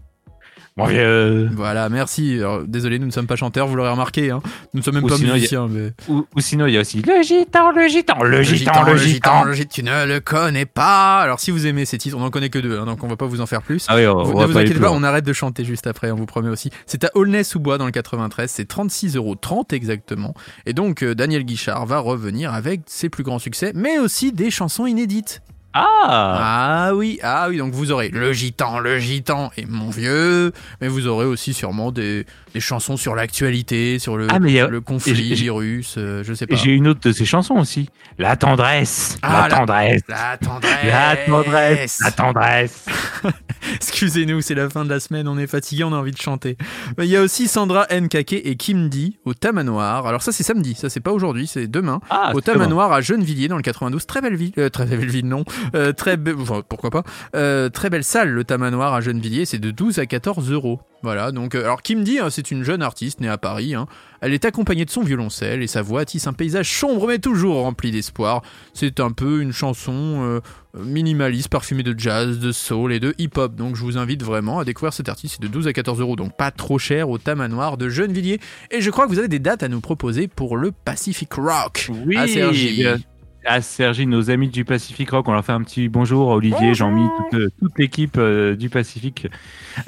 Voilà, 1.54 1.88
merci. 1.88 2.36
Alors, 2.38 2.62
désolé, 2.66 2.98
nous 2.98 3.06
ne 3.06 3.10
sommes 3.10 3.26
pas 3.26 3.36
chanteurs, 3.36 3.66
vous 3.66 3.76
l'aurez 3.76 3.90
remarqué. 3.90 4.30
Hein. 4.30 4.40
Nous 4.72 4.80
ne 4.80 4.84
sommes 4.84 4.94
même 4.94 5.04
Ou 5.04 5.08
pas 5.08 5.14
a- 5.16 5.18
musiciens. 5.18 5.68
Mais... 5.68 5.92
Ou, 6.08 6.24
ou 6.36 6.40
sinon, 6.40 6.66
il 6.66 6.74
y 6.74 6.76
a 6.76 6.80
aussi 6.80 7.02
le 7.02 7.22
gitan, 7.22 7.70
le 7.72 7.88
gitan, 7.88 8.22
le 8.22 8.42
gitan, 8.42 8.82
le 8.84 8.96
gitan. 8.96 9.44
le 9.44 9.52
gitan, 9.52 9.68
tu 9.74 9.82
ne 9.82 10.06
le 10.06 10.20
connais 10.20 10.66
pas. 10.66 11.20
Alors, 11.20 11.40
si 11.40 11.50
vous 11.50 11.66
aimez 11.66 11.84
ces 11.84 11.98
titres, 11.98 12.16
on 12.16 12.20
n'en 12.20 12.30
connaît 12.30 12.50
que 12.50 12.58
deux, 12.58 12.78
hein, 12.78 12.86
donc 12.86 13.02
on 13.02 13.08
va 13.08 13.16
pas 13.16 13.26
vous 13.26 13.40
en 13.40 13.46
faire 13.46 13.62
plus. 13.62 13.86
Ah 13.88 13.96
oui, 13.96 14.06
on, 14.06 14.22
Vous- 14.22 14.32
on 14.32 14.40
ne 14.42 14.46
vous 14.46 14.58
inquiétez 14.58 14.78
pas, 14.80 14.90
on 14.92 15.02
arrête 15.02 15.24
de 15.24 15.32
chanter 15.32 15.64
juste 15.64 15.86
après, 15.86 16.10
on 16.10 16.16
vous 16.16 16.26
promet 16.26 16.48
aussi. 16.48 16.70
C'est 16.86 17.04
à 17.04 17.10
Aulnay-sous-Bois 17.14 17.78
dans 17.78 17.86
le 17.86 17.92
93, 17.92 18.50
c'est 18.50 18.70
36,30€ 18.70 19.74
exactement. 19.74 20.34
Et 20.66 20.72
donc, 20.72 21.02
euh, 21.02 21.14
Daniel 21.14 21.44
Guichard 21.44 21.86
va 21.86 21.98
revenir 21.98 22.52
avec 22.54 22.82
ses 22.86 23.08
plus 23.08 23.24
grands 23.24 23.38
succès, 23.38 23.72
mais 23.74 23.98
aussi 23.98 24.32
des 24.32 24.50
chansons 24.50 24.86
inédites. 24.86 25.42
Ah 25.74 26.86
Ah 26.88 26.94
oui, 26.94 27.18
ah 27.22 27.46
oui, 27.48 27.58
donc 27.58 27.72
vous 27.72 27.90
aurez 27.92 28.08
le 28.08 28.32
gitan, 28.32 28.78
le 28.78 28.98
gitan 28.98 29.50
et 29.56 29.66
mon 29.66 29.90
vieux, 29.90 30.52
mais 30.80 30.88
vous 30.88 31.06
aurez 31.06 31.26
aussi 31.26 31.52
sûrement 31.54 31.92
des, 31.92 32.24
des 32.54 32.60
chansons 32.60 32.96
sur 32.96 33.14
l'actualité, 33.14 33.98
sur 33.98 34.16
le, 34.16 34.26
Ah, 34.30 34.38
mais 34.40 34.58
a- 34.60 34.66
le 34.66 34.80
conflit 34.80 35.48
russe, 35.50 35.94
euh, 35.98 36.24
je 36.24 36.32
sais 36.34 36.46
pas. 36.46 36.56
J'ai 36.56 36.72
une 36.72 36.88
autre 36.88 37.00
de 37.00 37.12
ses 37.12 37.26
chansons 37.26 37.54
aussi. 37.56 37.90
La 38.18 38.36
tendresse, 38.36 39.18
Ah, 39.22 39.42
la 39.42 39.48
la- 39.48 39.56
tendresse, 39.56 40.02
La 40.08 40.38
tendresse. 40.38 40.84
la 40.84 41.16
tendresse, 41.26 42.00
la 42.02 42.10
tendresse. 42.12 42.86
Excusez-nous, 43.76 44.40
c'est 44.40 44.54
la 44.54 44.68
fin 44.70 44.84
de 44.84 44.90
la 44.90 45.00
semaine, 45.00 45.28
on 45.28 45.38
est 45.38 45.46
fatigué, 45.46 45.84
on 45.84 45.92
a 45.92 45.96
envie 45.96 46.12
de 46.12 46.16
chanter. 46.18 46.56
Il 46.98 47.04
y 47.06 47.16
a 47.16 47.22
aussi 47.22 47.46
Sandra 47.48 47.86
Nkake 47.90 48.32
et 48.32 48.56
Kim 48.56 48.88
Di 48.88 49.18
au 49.24 49.34
Tamanoir. 49.34 50.06
Alors 50.06 50.22
ça 50.22 50.32
c'est 50.32 50.42
samedi, 50.44 50.74
ça 50.74 50.88
c'est 50.88 51.00
pas 51.00 51.12
aujourd'hui, 51.12 51.46
c'est 51.46 51.66
demain. 51.66 52.00
Ah, 52.10 52.32
au. 52.34 52.40
Tamanoir 52.40 52.92
à 52.92 53.00
Gennevilliers 53.02 53.48
dans 53.48 53.56
le 53.56 53.62
92, 53.62 54.06
très 54.06 54.22
belle 54.22 54.36
ville, 54.36 54.52
euh, 54.58 54.70
très 54.70 54.86
belle 54.86 55.10
ville 55.10 55.26
non, 55.28 55.44
Euh, 55.74 55.92
très 55.92 56.16
be- 56.16 56.34
enfin, 56.40 56.62
pourquoi 56.68 56.90
pas, 56.90 57.02
Euh, 57.34 57.68
très 57.68 57.90
belle 57.90 58.04
salle 58.04 58.30
le 58.30 58.44
Tamanoir 58.44 58.94
à 58.94 59.00
Gennevilliers, 59.00 59.44
c'est 59.44 59.58
de 59.58 59.70
12 59.70 59.98
à 59.98 60.06
14 60.06 60.50
euros. 60.50 60.80
Voilà, 61.04 61.30
donc 61.30 61.54
euh, 61.54 61.62
alors 61.62 61.82
Kim 61.82 62.02
Di, 62.02 62.18
hein, 62.18 62.28
c'est 62.28 62.50
une 62.50 62.64
jeune 62.64 62.82
artiste 62.82 63.20
née 63.20 63.28
à 63.28 63.38
Paris. 63.38 63.74
hein. 63.74 63.86
Elle 64.20 64.34
est 64.34 64.44
accompagnée 64.44 64.84
de 64.84 64.90
son 64.90 65.02
violoncelle 65.02 65.62
et 65.62 65.68
sa 65.68 65.80
voix 65.80 66.04
tisse 66.04 66.26
un 66.26 66.32
paysage 66.32 66.72
sombre 66.76 67.06
mais 67.06 67.18
toujours 67.20 67.62
rempli 67.62 67.92
d'espoir. 67.92 68.42
C'est 68.74 68.98
un 68.98 69.12
peu 69.12 69.40
une 69.40 69.52
chanson 69.52 69.92
euh, 69.94 70.40
minimaliste, 70.76 71.48
parfumée 71.50 71.84
de 71.84 71.94
jazz, 71.96 72.40
de 72.40 72.50
soul 72.50 72.92
et 72.92 72.98
de 72.98 73.14
hip-hop. 73.18 73.54
Donc 73.54 73.76
je 73.76 73.82
vous 73.82 73.96
invite 73.96 74.24
vraiment 74.24 74.58
à 74.58 74.64
découvrir 74.64 74.92
cet 74.92 75.08
artiste. 75.08 75.36
C'est 75.36 75.42
de 75.42 75.48
12 75.52 75.68
à 75.68 75.72
14 75.72 76.00
euros, 76.00 76.16
donc 76.16 76.36
pas 76.36 76.50
trop 76.50 76.80
cher 76.80 77.08
au 77.10 77.18
Tamanoir 77.18 77.76
de 77.76 77.88
Gennevilliers. 77.88 78.40
Et 78.72 78.80
je 78.80 78.90
crois 78.90 79.06
que 79.06 79.10
vous 79.12 79.20
avez 79.20 79.28
des 79.28 79.38
dates 79.38 79.62
à 79.62 79.68
nous 79.68 79.80
proposer 79.80 80.26
pour 80.26 80.56
le 80.56 80.72
Pacific 80.72 81.32
Rock. 81.34 81.90
Oui, 82.06 82.16
à 82.16 82.26
Cergy. 82.26 82.72
bien. 82.76 82.96
À 83.44 83.62
Sergi, 83.62 84.06
nos 84.06 84.30
amis 84.30 84.48
du 84.48 84.64
Pacific 84.66 85.08
Rock, 85.10 85.26
on 85.28 85.32
leur 85.32 85.44
fait 85.44 85.52
un 85.52 85.62
petit 85.62 85.88
bonjour 85.88 86.32
à 86.32 86.34
Olivier, 86.34 86.74
Jean-Mi, 86.74 87.06
toute, 87.30 87.40
euh, 87.40 87.48
toute 87.58 87.78
l'équipe 87.78 88.18
euh, 88.18 88.56
du 88.56 88.68
Pacifique. 88.68 89.26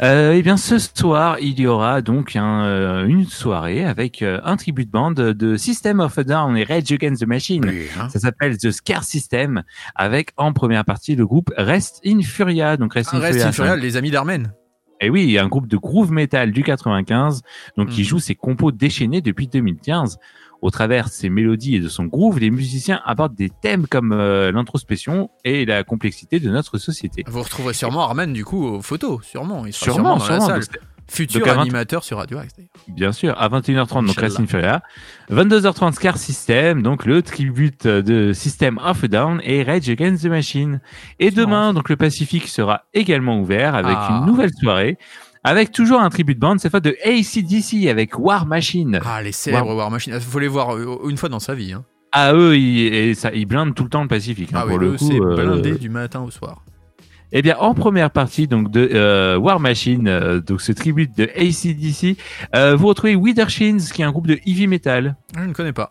Euh, 0.03 0.32
et 0.32 0.42
bien, 0.42 0.57
ce 0.57 0.78
soir, 0.78 1.36
il 1.40 1.61
y 1.61 1.66
aura 1.66 2.01
donc 2.01 2.36
un, 2.36 2.62
euh, 2.64 3.07
une 3.07 3.26
soirée 3.26 3.84
avec 3.84 4.22
un 4.22 4.57
tribut 4.57 4.86
de 4.86 4.90
bande 4.90 5.14
de 5.16 5.57
System 5.57 6.01
of 6.01 6.16
a 6.16 6.24
Down 6.24 6.57
et 6.57 6.64
Rage 6.64 6.90
Against 6.92 7.22
the 7.22 7.26
Machine. 7.26 7.64
Oui, 7.68 7.82
hein. 8.01 8.09
Ça 8.09 8.18
s'appelle 8.20 8.57
The 8.57 8.70
Scare 8.70 9.05
System, 9.05 9.62
avec 9.94 10.30
en 10.38 10.53
première 10.55 10.84
partie 10.86 11.14
le 11.16 11.26
groupe 11.26 11.51
Rest 11.57 12.01
in 12.07 12.22
Furia. 12.22 12.78
Donc 12.78 12.94
Rest 12.94 13.12
Un 13.12 13.18
in 13.18 13.20
reste 13.20 13.51
Furia, 13.53 13.76
les 13.76 13.96
amis 13.98 14.11
d'Armen. 14.12 14.53
et 15.03 15.11
oui, 15.11 15.38
un 15.38 15.48
groupe 15.48 15.66
de 15.66 15.76
groove 15.76 16.12
metal 16.12 16.53
du 16.53 16.62
95, 16.62 17.42
donc 17.76 17.88
qui 17.88 18.03
Mhm. 18.03 18.07
joue 18.07 18.18
ses 18.20 18.34
compos 18.36 18.70
déchaînés 18.70 19.20
depuis 19.20 19.48
2015. 19.48 20.18
Au 20.63 20.71
travers 20.71 21.07
de 21.07 21.11
ses 21.11 21.31
mélodies 21.31 21.77
et 21.77 21.81
de 21.81 21.89
son 21.89 22.05
groove, 22.05 22.39
les 22.39 22.51
musiciens 22.51 23.01
abordent 23.05 23.35
des 23.35 23.51
thèmes 23.51 23.87
comme 23.87 24.13
euh, 24.13 24.53
l'introspection 24.53 25.31
et 25.45 25.65
la 25.65 25.85
complexité 25.85 26.39
de 26.41 26.51
notre 26.51 26.77
société. 26.79 27.25
Vous 27.27 27.43
retrouverez 27.43 27.73
sûrement 27.75 28.03
Armen 28.03 28.33
du 28.33 28.45
coup 28.45 28.65
aux 28.67 28.83
photos, 28.83 29.25
sûrement. 29.25 29.65
Il 29.67 29.73
sera 29.73 29.93
Sûrement, 29.93 30.19
sûrement, 30.19 30.39
dans 30.39 30.45
sûrement. 30.45 30.57
la 30.59 30.63
salle. 30.63 30.81
Futur 31.13 31.41
donc 31.41 31.49
à 31.49 31.55
20 31.55 31.63
animateur 31.63 32.05
sur 32.05 32.19
Radio 32.19 32.39
Axe. 32.39 32.53
bien 32.87 33.11
sûr, 33.11 33.35
à 33.37 33.49
21h30, 33.49 34.07
donc 34.07 34.23
in 34.23 34.47
Furia. 34.47 34.81
22h30, 35.29 35.93
Scar 35.95 36.17
System, 36.17 36.83
donc 36.83 37.05
le 37.05 37.21
tribute 37.23 37.85
de 37.87 38.33
System 38.33 38.79
of 38.85 39.03
a 39.03 39.09
Down 39.09 39.41
et 39.43 39.65
Rage 39.65 39.89
Against 39.89 40.23
the 40.23 40.27
Machine. 40.29 40.81
Et 41.19 41.33
demain, 41.33 41.73
donc 41.75 41.89
le 41.89 41.97
Pacifique 41.97 42.47
sera 42.47 42.83
également 42.95 43.41
ouvert 43.41 43.75
avec 43.75 43.97
Ah. 43.99 44.19
une 44.21 44.27
nouvelle 44.31 44.51
soirée. 44.61 44.99
Avec 45.43 45.72
toujours 45.72 46.01
un 46.01 46.11
tribut 46.11 46.34
de 46.34 46.41
bande, 46.41 46.61
cette 46.61 46.70
fois 46.70 46.80
de 46.80 46.95
ACDC 47.05 47.88
avec 47.88 48.18
War 48.18 48.45
Machine. 48.47 49.01
Ah, 49.05 49.22
les 49.22 49.32
célèbres 49.32 49.74
War 49.74 49.91
Machine. 49.91 50.12
Il 50.14 50.20
faut 50.20 50.38
les 50.38 50.49
voir 50.49 50.74
euh, 50.76 50.99
une 51.09 51.16
fois 51.16 51.28
dans 51.30 51.41
sa 51.41 51.55
vie. 51.55 51.72
Hein. 51.72 51.84
Ah 52.12 52.34
eux, 52.34 52.57
ils, 52.59 52.93
et 52.93 53.14
ça, 53.14 53.30
ils 53.32 53.47
blindent 53.47 53.74
tout 53.74 53.84
le 53.84 53.88
temps 53.88 54.03
le 54.03 54.09
Pacifique. 54.09 54.51
hein, 54.53 54.59
Ah 54.61 54.64
oui, 54.66 54.70
pour 54.72 54.78
le 54.80 54.88
eux, 54.88 54.97
coup, 54.97 55.09
c'est 55.11 55.20
euh, 55.20 55.34
blindé 55.36 55.78
du 55.78 55.88
matin 55.88 56.20
au 56.20 56.30
soir. 56.30 56.62
Eh 57.32 57.43
bien, 57.43 57.57
en 57.59 57.74
première 57.74 58.11
partie 58.11 58.49
donc 58.49 58.70
de 58.72 58.91
euh, 58.93 59.38
War 59.38 59.61
Machine, 59.61 60.09
euh, 60.09 60.41
donc 60.41 60.61
ce 60.61 60.72
tribute 60.72 61.16
de 61.16 61.24
ACDC, 61.36 62.18
euh, 62.57 62.74
vous 62.74 62.88
retrouvez 62.88 63.14
Withershins, 63.14 63.78
qui 63.95 64.03
est 64.03 64.05
un 64.05 64.11
groupe 64.11 64.26
de 64.26 64.34
heavy 64.45 64.66
metal. 64.66 65.16
Je 65.36 65.45
ne 65.45 65.53
connais 65.53 65.72
pas. 65.72 65.88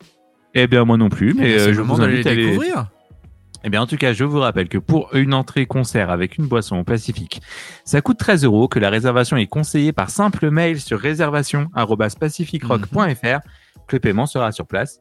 Eh 0.53 0.67
bien, 0.67 0.83
moi 0.83 0.97
non 0.97 1.09
plus, 1.09 1.33
mais 1.33 1.57
euh, 1.57 1.67
le 1.67 1.73
je 1.73 1.81
vous 1.81 2.01
invite 2.01 2.27
à 2.27 2.33
les 2.33 2.45
découvrir. 2.47 2.89
Eh 3.63 3.69
bien, 3.69 3.81
en 3.81 3.87
tout 3.87 3.97
cas, 3.97 4.13
je 4.13 4.23
vous 4.23 4.39
rappelle 4.39 4.69
que 4.69 4.77
pour 4.77 5.13
une 5.15 5.33
entrée 5.33 5.65
concert 5.65 6.09
avec 6.11 6.37
une 6.37 6.47
boisson 6.47 6.77
au 6.79 6.83
Pacifique, 6.85 7.41
ça 7.83 7.99
coûte 8.01 8.17
13 8.17 8.45
euros, 8.45 8.67
que 8.69 8.79
la 8.79 8.89
réservation 8.89 9.35
est 9.37 9.47
conseillée 9.47 9.91
par 9.91 10.09
simple 10.09 10.49
mail 10.49 10.79
sur 10.79 10.99
réservation@pacificrock.fr, 10.99 13.39
que 13.87 13.95
le 13.95 13.99
paiement 13.99 14.25
sera 14.25 14.51
sur 14.51 14.65
place. 14.67 14.99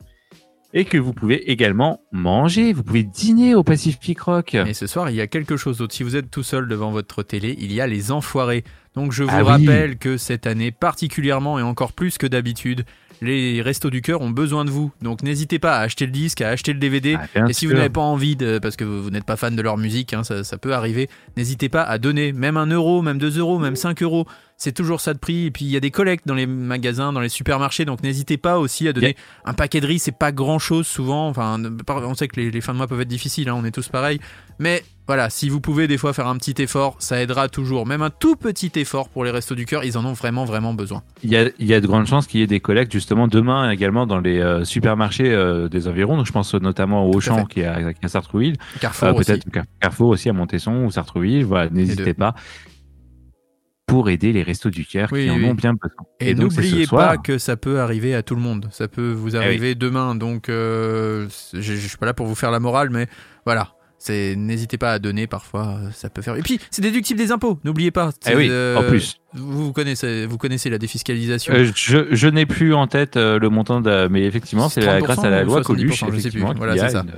Et 0.74 0.84
que 0.84 0.98
vous 0.98 1.14
pouvez 1.14 1.50
également 1.50 2.02
manger, 2.12 2.74
vous 2.74 2.82
pouvez 2.82 3.02
dîner 3.02 3.54
au 3.54 3.64
Pacific 3.64 4.20
Rock. 4.20 4.54
Et 4.54 4.74
ce 4.74 4.86
soir, 4.86 5.08
il 5.08 5.16
y 5.16 5.20
a 5.22 5.26
quelque 5.26 5.56
chose 5.56 5.78
d'autre. 5.78 5.94
Si 5.94 6.02
vous 6.02 6.14
êtes 6.14 6.30
tout 6.30 6.42
seul 6.42 6.68
devant 6.68 6.90
votre 6.90 7.22
télé, 7.22 7.56
il 7.58 7.72
y 7.72 7.80
a 7.80 7.86
les 7.86 8.12
enfoirés. 8.12 8.64
Donc 8.94 9.12
je 9.12 9.24
vous 9.24 9.30
Ah 9.32 9.42
oui. 9.56 9.66
rappelle 9.66 9.96
que 9.96 10.18
cette 10.18 10.46
année, 10.46 10.70
particulièrement 10.70 11.58
et 11.58 11.62
encore 11.62 11.94
plus 11.94 12.18
que 12.18 12.26
d'habitude, 12.26 12.84
les 13.20 13.62
restos 13.62 13.90
du 13.90 14.02
cœur 14.02 14.20
ont 14.20 14.30
besoin 14.30 14.64
de 14.64 14.70
vous. 14.70 14.92
Donc 15.02 15.22
n'hésitez 15.22 15.58
pas 15.58 15.76
à 15.76 15.80
acheter 15.80 16.06
le 16.06 16.12
disque, 16.12 16.40
à 16.40 16.50
acheter 16.50 16.72
le 16.72 16.78
DVD. 16.78 17.16
Ah, 17.34 17.48
Et 17.48 17.52
si 17.52 17.66
vous 17.66 17.72
n'avez 17.72 17.88
pas 17.88 18.00
envie, 18.00 18.36
de, 18.36 18.58
parce 18.58 18.76
que 18.76 18.84
vous, 18.84 19.02
vous 19.02 19.10
n'êtes 19.10 19.24
pas 19.24 19.36
fan 19.36 19.54
de 19.56 19.62
leur 19.62 19.76
musique, 19.76 20.14
hein, 20.14 20.24
ça, 20.24 20.44
ça 20.44 20.58
peut 20.58 20.74
arriver, 20.74 21.08
n'hésitez 21.36 21.68
pas 21.68 21.82
à 21.82 21.98
donner 21.98 22.32
même 22.32 22.56
un 22.56 22.66
euro, 22.66 23.02
même 23.02 23.18
deux 23.18 23.38
euros, 23.38 23.58
même 23.58 23.76
5 23.76 24.02
euros. 24.02 24.26
C'est 24.60 24.72
toujours 24.72 25.00
ça 25.00 25.14
de 25.14 25.18
prix. 25.18 25.46
Et 25.46 25.50
puis 25.52 25.64
il 25.64 25.70
y 25.70 25.76
a 25.76 25.80
des 25.80 25.92
collectes 25.92 26.26
dans 26.26 26.34
les 26.34 26.46
magasins, 26.46 27.12
dans 27.12 27.20
les 27.20 27.28
supermarchés. 27.28 27.84
Donc 27.84 28.02
n'hésitez 28.02 28.36
pas 28.36 28.58
aussi 28.58 28.88
à 28.88 28.92
donner 28.92 29.16
un 29.44 29.54
paquet 29.54 29.80
de 29.80 29.86
riz. 29.86 30.00
C'est 30.00 30.18
pas 30.18 30.32
grand 30.32 30.58
chose 30.58 30.86
souvent. 30.86 31.28
Enfin, 31.28 31.62
on 31.88 32.14
sait 32.14 32.26
que 32.28 32.40
les, 32.40 32.50
les 32.50 32.60
fins 32.60 32.72
de 32.72 32.78
mois 32.78 32.88
peuvent 32.88 33.00
être 33.00 33.08
difficiles. 33.08 33.48
hein, 33.48 33.54
on 33.56 33.64
est 33.64 33.70
tous 33.70 33.88
pareils. 33.88 34.18
Mais 34.58 34.82
voilà, 35.06 35.30
si 35.30 35.48
vous 35.48 35.60
pouvez 35.60 35.86
des 35.86 35.96
fois 35.96 36.12
faire 36.12 36.26
un 36.26 36.36
petit 36.36 36.60
effort, 36.60 36.96
ça 36.98 37.22
aidera 37.22 37.48
toujours. 37.48 37.86
Même 37.86 38.02
un 38.02 38.10
tout 38.10 38.34
petit 38.34 38.72
effort 38.74 39.08
pour 39.08 39.24
les 39.24 39.30
restos 39.30 39.54
du 39.54 39.64
cœur, 39.64 39.84
ils 39.84 39.96
en 39.96 40.04
ont 40.04 40.12
vraiment, 40.12 40.44
vraiment 40.44 40.74
besoin. 40.74 41.02
Il 41.22 41.30
y 41.30 41.36
a, 41.36 41.48
il 41.60 41.66
y 41.66 41.72
a 41.72 41.80
de 41.80 41.86
grandes 41.86 42.06
chances 42.08 42.26
qu'il 42.26 42.40
y 42.40 42.42
ait 42.42 42.48
des 42.48 42.58
collectes 42.60 42.90
justement 42.92 43.28
demain 43.28 43.70
également 43.70 44.06
dans 44.06 44.18
les 44.18 44.40
euh, 44.40 44.64
supermarchés 44.64 45.30
euh, 45.32 45.68
des 45.68 45.86
environs. 45.86 46.16
Donc 46.16 46.26
je 46.26 46.32
pense 46.32 46.52
notamment 46.54 47.06
au 47.06 47.14
Auchan 47.14 47.44
qui 47.46 47.60
est 47.60 47.66
à, 47.66 47.78
à 48.02 48.08
Sartrouville, 48.08 48.56
Carrefour 48.80 49.08
Euh, 49.08 49.12
aussi. 49.12 49.24
peut-être 49.30 49.50
Car- 49.52 49.64
Carrefour 49.80 50.08
aussi 50.08 50.28
à 50.28 50.32
Montesson 50.32 50.82
ou 50.84 50.90
Sartrouville. 50.90 51.44
Voilà, 51.44 51.70
n'hésitez 51.70 52.12
pas 52.12 52.34
pour 53.88 54.08
aider 54.10 54.32
les 54.32 54.44
restos 54.44 54.70
du 54.70 54.84
cœur 54.86 55.08
Oui, 55.10 55.24
qui 55.24 55.30
en 55.30 55.42
ont 55.42 55.54
bien 55.54 55.72
besoin. 55.72 56.06
Et, 56.20 56.34
n'oubliez 56.34 56.86
soir. 56.86 57.08
pas 57.08 57.16
que 57.16 57.38
ça 57.38 57.56
peut 57.56 57.80
arriver 57.80 58.14
à 58.14 58.22
tout 58.22 58.36
le 58.36 58.40
monde. 58.40 58.68
Ça 58.70 58.86
peut 58.86 59.10
vous 59.10 59.34
Eh 59.34 59.38
oui. 59.38 59.44
arriver 59.44 59.74
demain. 59.74 60.14
Donc, 60.14 60.48
euh, 60.48 61.26
je, 61.52 61.60
je 61.60 61.74
suis 61.88 61.96
pas 61.96 62.06
là 62.06 62.14
pour 62.14 62.26
vous 62.26 62.34
faire 62.36 62.50
la 62.52 62.60
morale, 62.60 62.90
mais 62.90 63.08
voilà. 63.44 63.72
C'est 64.00 64.36
n'hésitez 64.36 64.78
pas 64.78 64.92
à 64.92 64.98
donner 65.00 65.26
parfois, 65.26 65.78
euh, 65.82 65.90
ça 65.92 66.08
peut 66.08 66.22
faire. 66.22 66.36
Et 66.36 66.42
puis 66.42 66.60
c'est 66.70 66.82
déductible 66.82 67.18
des 67.18 67.32
impôts. 67.32 67.58
N'oubliez 67.64 67.90
pas. 67.90 68.12
Eh 68.30 68.36
oui, 68.36 68.48
en 68.76 68.84
plus. 68.84 69.18
Vous, 69.34 69.64
vous 69.66 69.72
connaissez, 69.72 70.24
vous 70.24 70.38
connaissez 70.38 70.70
la 70.70 70.78
défiscalisation. 70.78 71.52
Euh, 71.52 71.66
je 71.74 72.06
je 72.12 72.28
n'ai 72.28 72.46
plus 72.46 72.74
en 72.74 72.86
tête 72.86 73.16
euh, 73.16 73.40
le 73.40 73.48
montant, 73.48 73.80
de, 73.80 74.06
mais 74.08 74.22
effectivement, 74.24 74.68
c'est 74.68 74.82
la- 74.82 75.00
30% 75.00 75.02
grâce 75.02 75.18
à 75.24 75.30
la 75.30 75.42
loi 75.42 75.62
70%, 75.62 75.64
Coluche, 75.64 76.04
je 76.12 76.18
sais 76.20 76.30
plus. 76.30 76.42
Voilà, 76.56 76.76
c'est 76.78 76.90
ça. 76.90 77.00
une- 77.02 77.10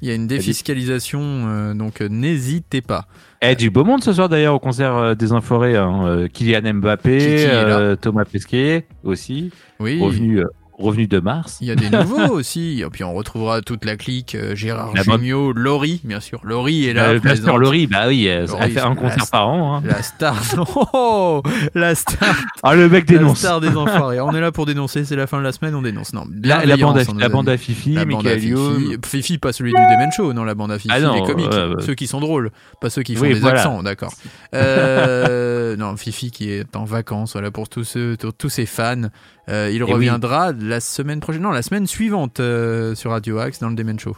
Il 0.00 0.08
y 0.08 0.10
a 0.12 0.14
une 0.14 0.26
défiscalisation, 0.26 1.20
euh, 1.22 1.74
donc 1.74 2.00
euh, 2.00 2.08
n'hésitez 2.08 2.80
pas. 2.82 3.06
Eh, 3.42 3.54
du 3.54 3.70
beau 3.70 3.84
monde 3.84 4.02
ce 4.02 4.12
soir 4.12 4.28
d'ailleurs 4.28 4.54
au 4.54 4.58
concert 4.58 4.96
euh, 4.96 5.14
des 5.14 5.32
Enfoirés. 5.32 5.76
Hein. 5.76 6.06
Euh, 6.06 6.28
Kylian 6.28 6.74
Mbappé, 6.74 7.46
euh, 7.48 7.96
Thomas 7.96 8.24
Pesquet 8.24 8.86
aussi, 9.04 9.50
Oui. 9.80 10.00
revenu, 10.00 10.42
revenu 10.78 11.06
de 11.06 11.18
Mars. 11.20 11.58
Il 11.60 11.66
y 11.66 11.70
a 11.70 11.74
des 11.74 11.90
nouveaux 11.90 12.28
aussi. 12.32 12.80
Et 12.80 12.90
puis 12.90 13.04
on 13.04 13.12
retrouvera 13.14 13.60
toute 13.62 13.84
la 13.84 13.96
clique. 13.96 14.34
euh, 14.34 14.54
Gérard 14.54 14.92
La 14.94 15.02
Jugnot, 15.02 15.52
Laurie, 15.52 16.00
bien 16.04 16.20
sûr. 16.20 16.40
Laurie 16.44 16.86
est 16.86 16.92
là. 16.94 17.08
Euh, 17.10 17.18
Bien 17.18 17.36
sûr. 17.36 17.58
Laurie, 17.58 17.86
bah 17.86 18.04
oui, 18.08 18.28
euh, 18.28 18.46
elle 18.60 18.70
fait 18.72 18.80
un 18.80 18.94
concert 18.94 19.18
la- 19.18 19.26
par 19.26 19.48
an. 19.48 19.76
Hein. 19.76 19.82
La 19.84 20.02
star. 20.02 20.36
Oh, 20.94 21.42
la 21.74 21.94
star. 21.94 22.34
Ah, 22.62 22.74
le 22.74 22.88
mec 22.88 23.10
La 23.10 23.18
dénonce. 23.18 23.38
star 23.38 23.60
des 23.60 23.68
enfoirés. 23.76 24.20
On 24.20 24.32
est 24.34 24.40
là 24.40 24.52
pour 24.52 24.66
dénoncer, 24.66 25.04
c'est 25.04 25.16
la 25.16 25.26
fin 25.26 25.38
de 25.38 25.42
la 25.44 25.52
semaine, 25.52 25.74
on 25.74 25.82
dénonce. 25.82 26.12
Non, 26.12 26.24
La, 26.42 26.64
la 26.64 26.76
bande 26.76 26.98
à, 26.98 27.02
la 27.18 27.28
bande 27.28 27.48
à 27.48 27.56
Fifi, 27.56 27.94
La 27.94 28.04
bande 28.04 28.26
à. 28.26 28.38
Fifi. 28.38 28.96
Fifi, 29.04 29.38
pas 29.38 29.52
celui 29.52 29.72
du 29.72 29.80
Demen 29.80 30.10
Show, 30.12 30.32
non, 30.32 30.44
la 30.44 30.54
bande 30.54 30.70
à 30.72 30.78
Fifi, 30.78 30.94
Ah 30.94 31.00
non, 31.00 31.14
les 31.14 31.22
comiques, 31.22 31.52
euh, 31.52 31.74
ceux 31.80 31.94
qui 31.94 32.06
sont 32.06 32.20
drôles, 32.20 32.50
pas 32.80 32.90
ceux 32.90 33.02
qui 33.02 33.14
font 33.16 33.22
Oui, 33.22 33.34
des 33.34 33.40
voilà. 33.40 33.60
accents, 33.60 33.82
d'accord. 33.82 34.12
Euh, 34.54 35.76
non, 35.76 35.96
Fifi 35.96 36.30
qui 36.30 36.50
est 36.50 36.76
en 36.76 36.84
vacances, 36.84 37.32
voilà, 37.32 37.50
pour 37.50 37.68
tous 37.68 37.84
ceux, 37.84 38.16
pour 38.18 38.32
tous 38.34 38.48
ses 38.48 38.66
fans. 38.66 39.02
Euh, 39.48 39.70
il 39.72 39.82
reviendra 39.82 40.52
la 40.52 40.80
semaine 40.80 41.20
prochaine, 41.20 41.42
non, 41.42 41.50
la 41.50 41.62
semaine 41.62 41.86
suivante 41.86 42.40
euh, 42.40 42.94
sur 42.94 43.10
Radio 43.12 43.38
Axe 43.38 43.60
dans 43.60 43.68
le 43.70 43.74
Demen 43.74 43.98
Show. 43.98 44.14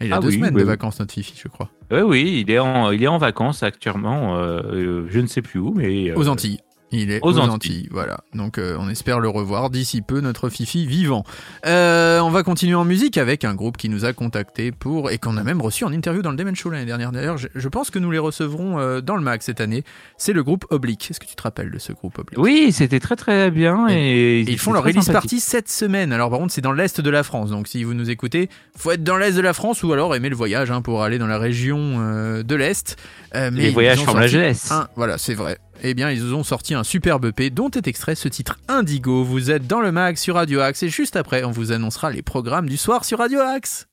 Et 0.00 0.06
il 0.06 0.12
a 0.12 0.16
Ah 0.16 0.20
deux 0.20 0.28
oui, 0.28 0.34
semaines 0.34 0.54
oui, 0.54 0.62
de 0.62 0.66
vacances, 0.66 0.98
notre 0.98 1.12
Fifi, 1.12 1.34
je 1.40 1.48
crois. 1.48 1.70
Oui, 1.90 2.00
oui, 2.00 2.44
il 2.46 2.50
est 2.50 2.58
en, 2.58 2.90
il 2.90 3.02
est 3.02 3.06
en 3.08 3.18
vacances 3.18 3.62
actuellement. 3.62 4.36
euh, 4.38 5.06
je 5.08 5.20
ne 5.20 5.26
sais 5.26 5.42
plus 5.42 5.60
où, 5.60 5.74
mais 5.74 6.12
Aux 6.14 6.28
Antilles. 6.28 6.60
Il 6.92 7.10
est 7.10 7.20
aux 7.22 7.32
aux, 7.32 7.38
Antilles. 7.38 7.50
Antilles. 7.50 7.88
voilà. 7.90 8.20
Donc 8.34 8.58
euh, 8.58 8.76
on 8.78 8.88
espère 8.88 9.18
le 9.20 9.28
revoir 9.28 9.70
d'ici 9.70 10.02
peu, 10.02 10.20
notre 10.20 10.48
Fifi 10.48 10.86
vivant. 10.86 11.24
Euh, 11.66 12.20
on 12.20 12.30
va 12.30 12.42
continuer 12.42 12.74
en 12.74 12.84
musique 12.84 13.18
avec 13.18 13.44
un 13.44 13.54
groupe 13.54 13.76
qui 13.76 13.88
nous 13.88 14.04
a 14.04 14.12
contacté 14.12 14.72
pour 14.72 15.10
et 15.10 15.18
qu'on 15.18 15.36
a 15.36 15.42
même 15.42 15.60
reçu 15.62 15.84
en 15.84 15.92
interview 15.92 16.22
dans 16.22 16.30
le 16.30 16.36
Demen 16.36 16.54
Show 16.54 16.70
l'année 16.70 16.84
dernière. 16.84 17.12
D'ailleurs, 17.12 17.38
je, 17.38 17.48
je 17.54 17.68
pense 17.68 17.90
que 17.90 17.98
nous 17.98 18.10
les 18.10 18.18
recevrons 18.18 18.78
euh, 18.78 19.00
dans 19.00 19.16
le 19.16 19.22
mag 19.22 19.40
cette 19.42 19.60
année. 19.60 19.84
C'est 20.18 20.32
le 20.32 20.42
groupe 20.42 20.66
Oblique. 20.70 21.10
Est-ce 21.10 21.20
que 21.20 21.26
tu 21.26 21.34
te 21.34 21.42
rappelles 21.42 21.70
de 21.70 21.78
ce 21.78 21.92
groupe 21.92 22.18
Oblique? 22.18 22.38
Oui, 22.38 22.72
c'était 22.72 23.00
très 23.00 23.16
très 23.16 23.50
bien 23.50 23.88
et, 23.88 24.40
Et 24.40 24.50
ils 24.50 24.58
font 24.58 24.72
leur 24.72 24.84
release 24.84 25.08
party 25.08 25.40
cette 25.40 25.68
semaine. 25.70 26.12
Alors 26.12 26.30
par 26.30 26.38
contre, 26.38 26.52
c'est 26.52 26.60
dans 26.60 26.72
l'est 26.72 27.00
de 27.00 27.10
la 27.10 27.22
France. 27.22 27.50
Donc 27.50 27.68
si 27.68 27.84
vous 27.84 27.94
nous 27.94 28.10
écoutez, 28.10 28.48
faut 28.76 28.90
être 28.90 29.02
dans 29.04 29.16
l'est 29.16 29.32
de 29.32 29.40
la 29.40 29.52
France 29.54 29.82
ou 29.82 29.92
alors 29.92 30.14
aimer 30.14 30.28
le 30.28 30.36
voyage 30.36 30.70
hein, 30.70 30.82
pour 30.82 31.02
aller 31.02 31.18
dans 31.18 31.26
la 31.26 31.38
région 31.38 32.42
de 32.42 32.54
l'est. 32.54 32.96
Mais 33.34 33.50
Les 33.50 33.70
voyages 33.70 34.00
forment 34.04 34.20
la 34.20 34.26
jeunesse. 34.26 34.70
un- 34.70 34.88
voilà, 34.96 35.16
c'est 35.18 35.34
vrai. 35.34 35.58
Eh 35.84 35.94
bien, 35.94 36.10
ils 36.12 36.32
ont 36.32 36.44
sorti 36.44 36.74
un 36.74 36.84
superbe 36.84 37.24
EP 37.24 37.50
dont 37.50 37.70
est 37.70 37.88
extrait 37.88 38.14
ce 38.14 38.28
titre 38.28 38.60
Indigo. 38.68 39.24
Vous 39.24 39.50
êtes 39.50 39.66
dans 39.66 39.80
le 39.80 39.90
mag 39.90 40.16
sur 40.16 40.36
Radio 40.36 40.60
Axe 40.60 40.84
et 40.84 40.88
juste 40.88 41.16
après, 41.16 41.42
on 41.42 41.50
vous 41.50 41.72
annoncera 41.72 42.12
les 42.12 42.22
programmes 42.22 42.68
du 42.68 42.76
soir 42.76 43.04
sur 43.04 43.18
Radio 43.18 43.40
Axe. 43.40 43.88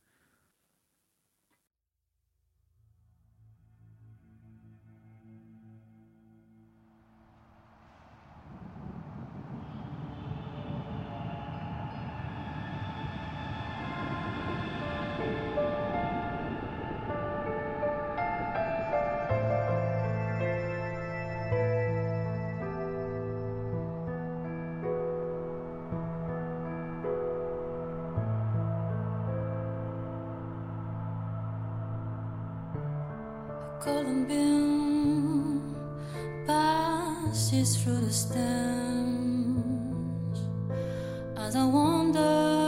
Passes 36.46 37.76
through 37.82 38.02
the 38.02 38.12
stems 38.12 39.58
as 41.36 41.56
I 41.56 41.66
wonder 41.66 42.59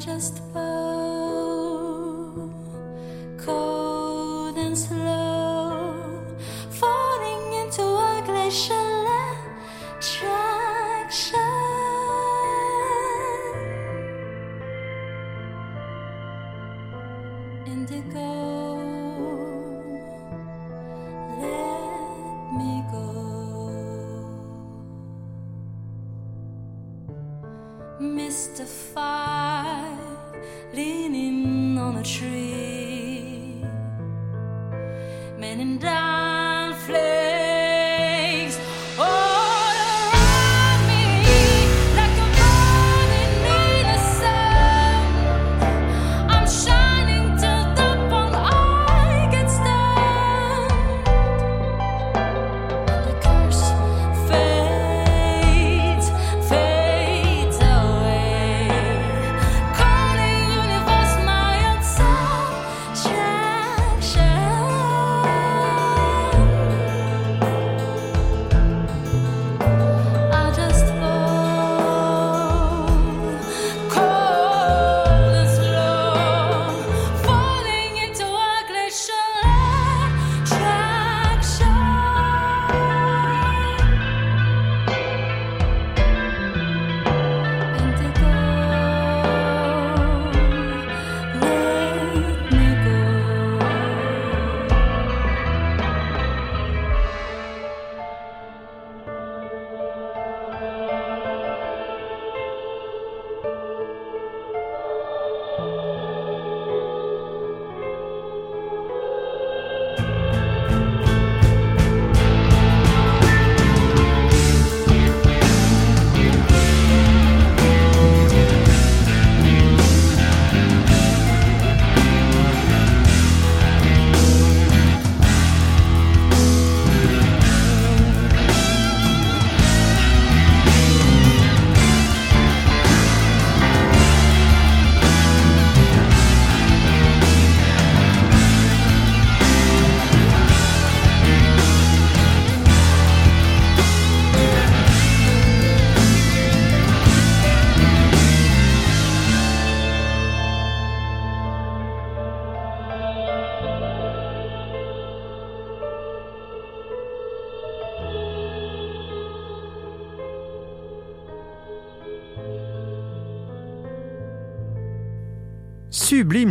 just 0.00 0.40
bow, 0.54 1.09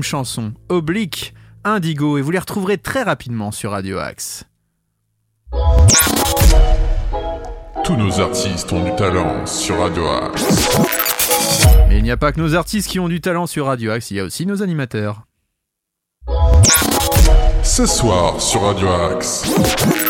chanson, 0.10 0.54
Oblique, 0.70 1.36
Indigo, 1.64 2.18
et 2.18 2.24
vous 2.24 2.32
les 2.32 2.40
retrouverez 2.40 2.80
très 2.80 3.04
rapidement 3.04 3.52
sur 3.52 3.72
Radio 3.72 4.00
Axe. 4.00 4.44
Tous 7.84 7.96
nos 7.96 8.20
artistes 8.20 8.74
ont 8.74 8.84
du 8.84 8.96
talent 8.96 9.46
sur 9.46 9.78
Radio 9.80 10.08
Axe. 10.08 10.80
Mais 11.90 12.00
il 12.00 12.04
n'y 12.04 12.10
a 12.10 12.18
pas 12.18 12.32
que 12.32 12.40
nos 12.40 12.56
artistes 12.56 12.90
qui 12.90 13.00
ont 13.00 13.08
du 13.08 13.22
talent 13.22 13.46
sur 13.46 13.68
Radio 13.68 13.92
Axe, 13.92 14.10
il 14.10 14.18
y 14.18 14.20
a 14.20 14.24
aussi 14.24 14.48
nos 14.48 14.64
animateurs. 14.64 15.28
Ce 17.62 17.86
soir 17.86 18.42
sur 18.42 18.64
Radio 18.64 18.90
Axe. 18.90 20.09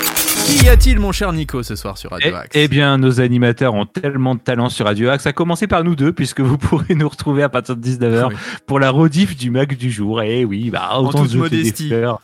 Qui 0.50 0.66
y 0.66 0.70
a-t-il, 0.70 1.00
mon 1.00 1.12
cher 1.12 1.32
Nico, 1.32 1.62
ce 1.64 1.76
soir 1.76 1.98
sur 1.98 2.10
Radio 2.12 2.32
Eh, 2.32 2.36
Axe? 2.36 2.50
eh 2.54 2.68
bien, 2.68 2.98
nos 2.98 3.22
animateurs 3.22 3.74
ont 3.76 3.86
tellement 3.86 4.34
de 4.36 4.40
talent 4.40 4.70
sur 4.70 4.86
Radio 4.88 5.10
Axe, 5.10 5.26
à 5.28 5.34
commencer 5.34 5.68
par 5.68 5.84
nous 5.84 5.96
deux, 5.96 6.12
puisque 6.12 6.42
vous 6.42 6.58
pourrez 6.58 6.96
nous 6.96 7.08
retrouver 7.08 7.44
à 7.44 7.50
partir 7.50 7.76
de 7.76 7.82
19h 7.88 8.30
Oui. 8.30 8.36
pour 8.66 8.80
la 8.80 8.90
rediff 8.90 9.38
du 9.38 9.52
Mac 9.52 9.78
du 9.78 9.92
jour. 9.92 10.22
Et 10.22 10.46
oui, 10.46 10.70
bah, 10.72 10.90
autant 10.98 11.22
toute 11.22 11.30
se 11.32 11.38
jeter 11.38 11.50
des 11.50 11.58
modestie. 11.58 11.94
Hein 11.94 12.18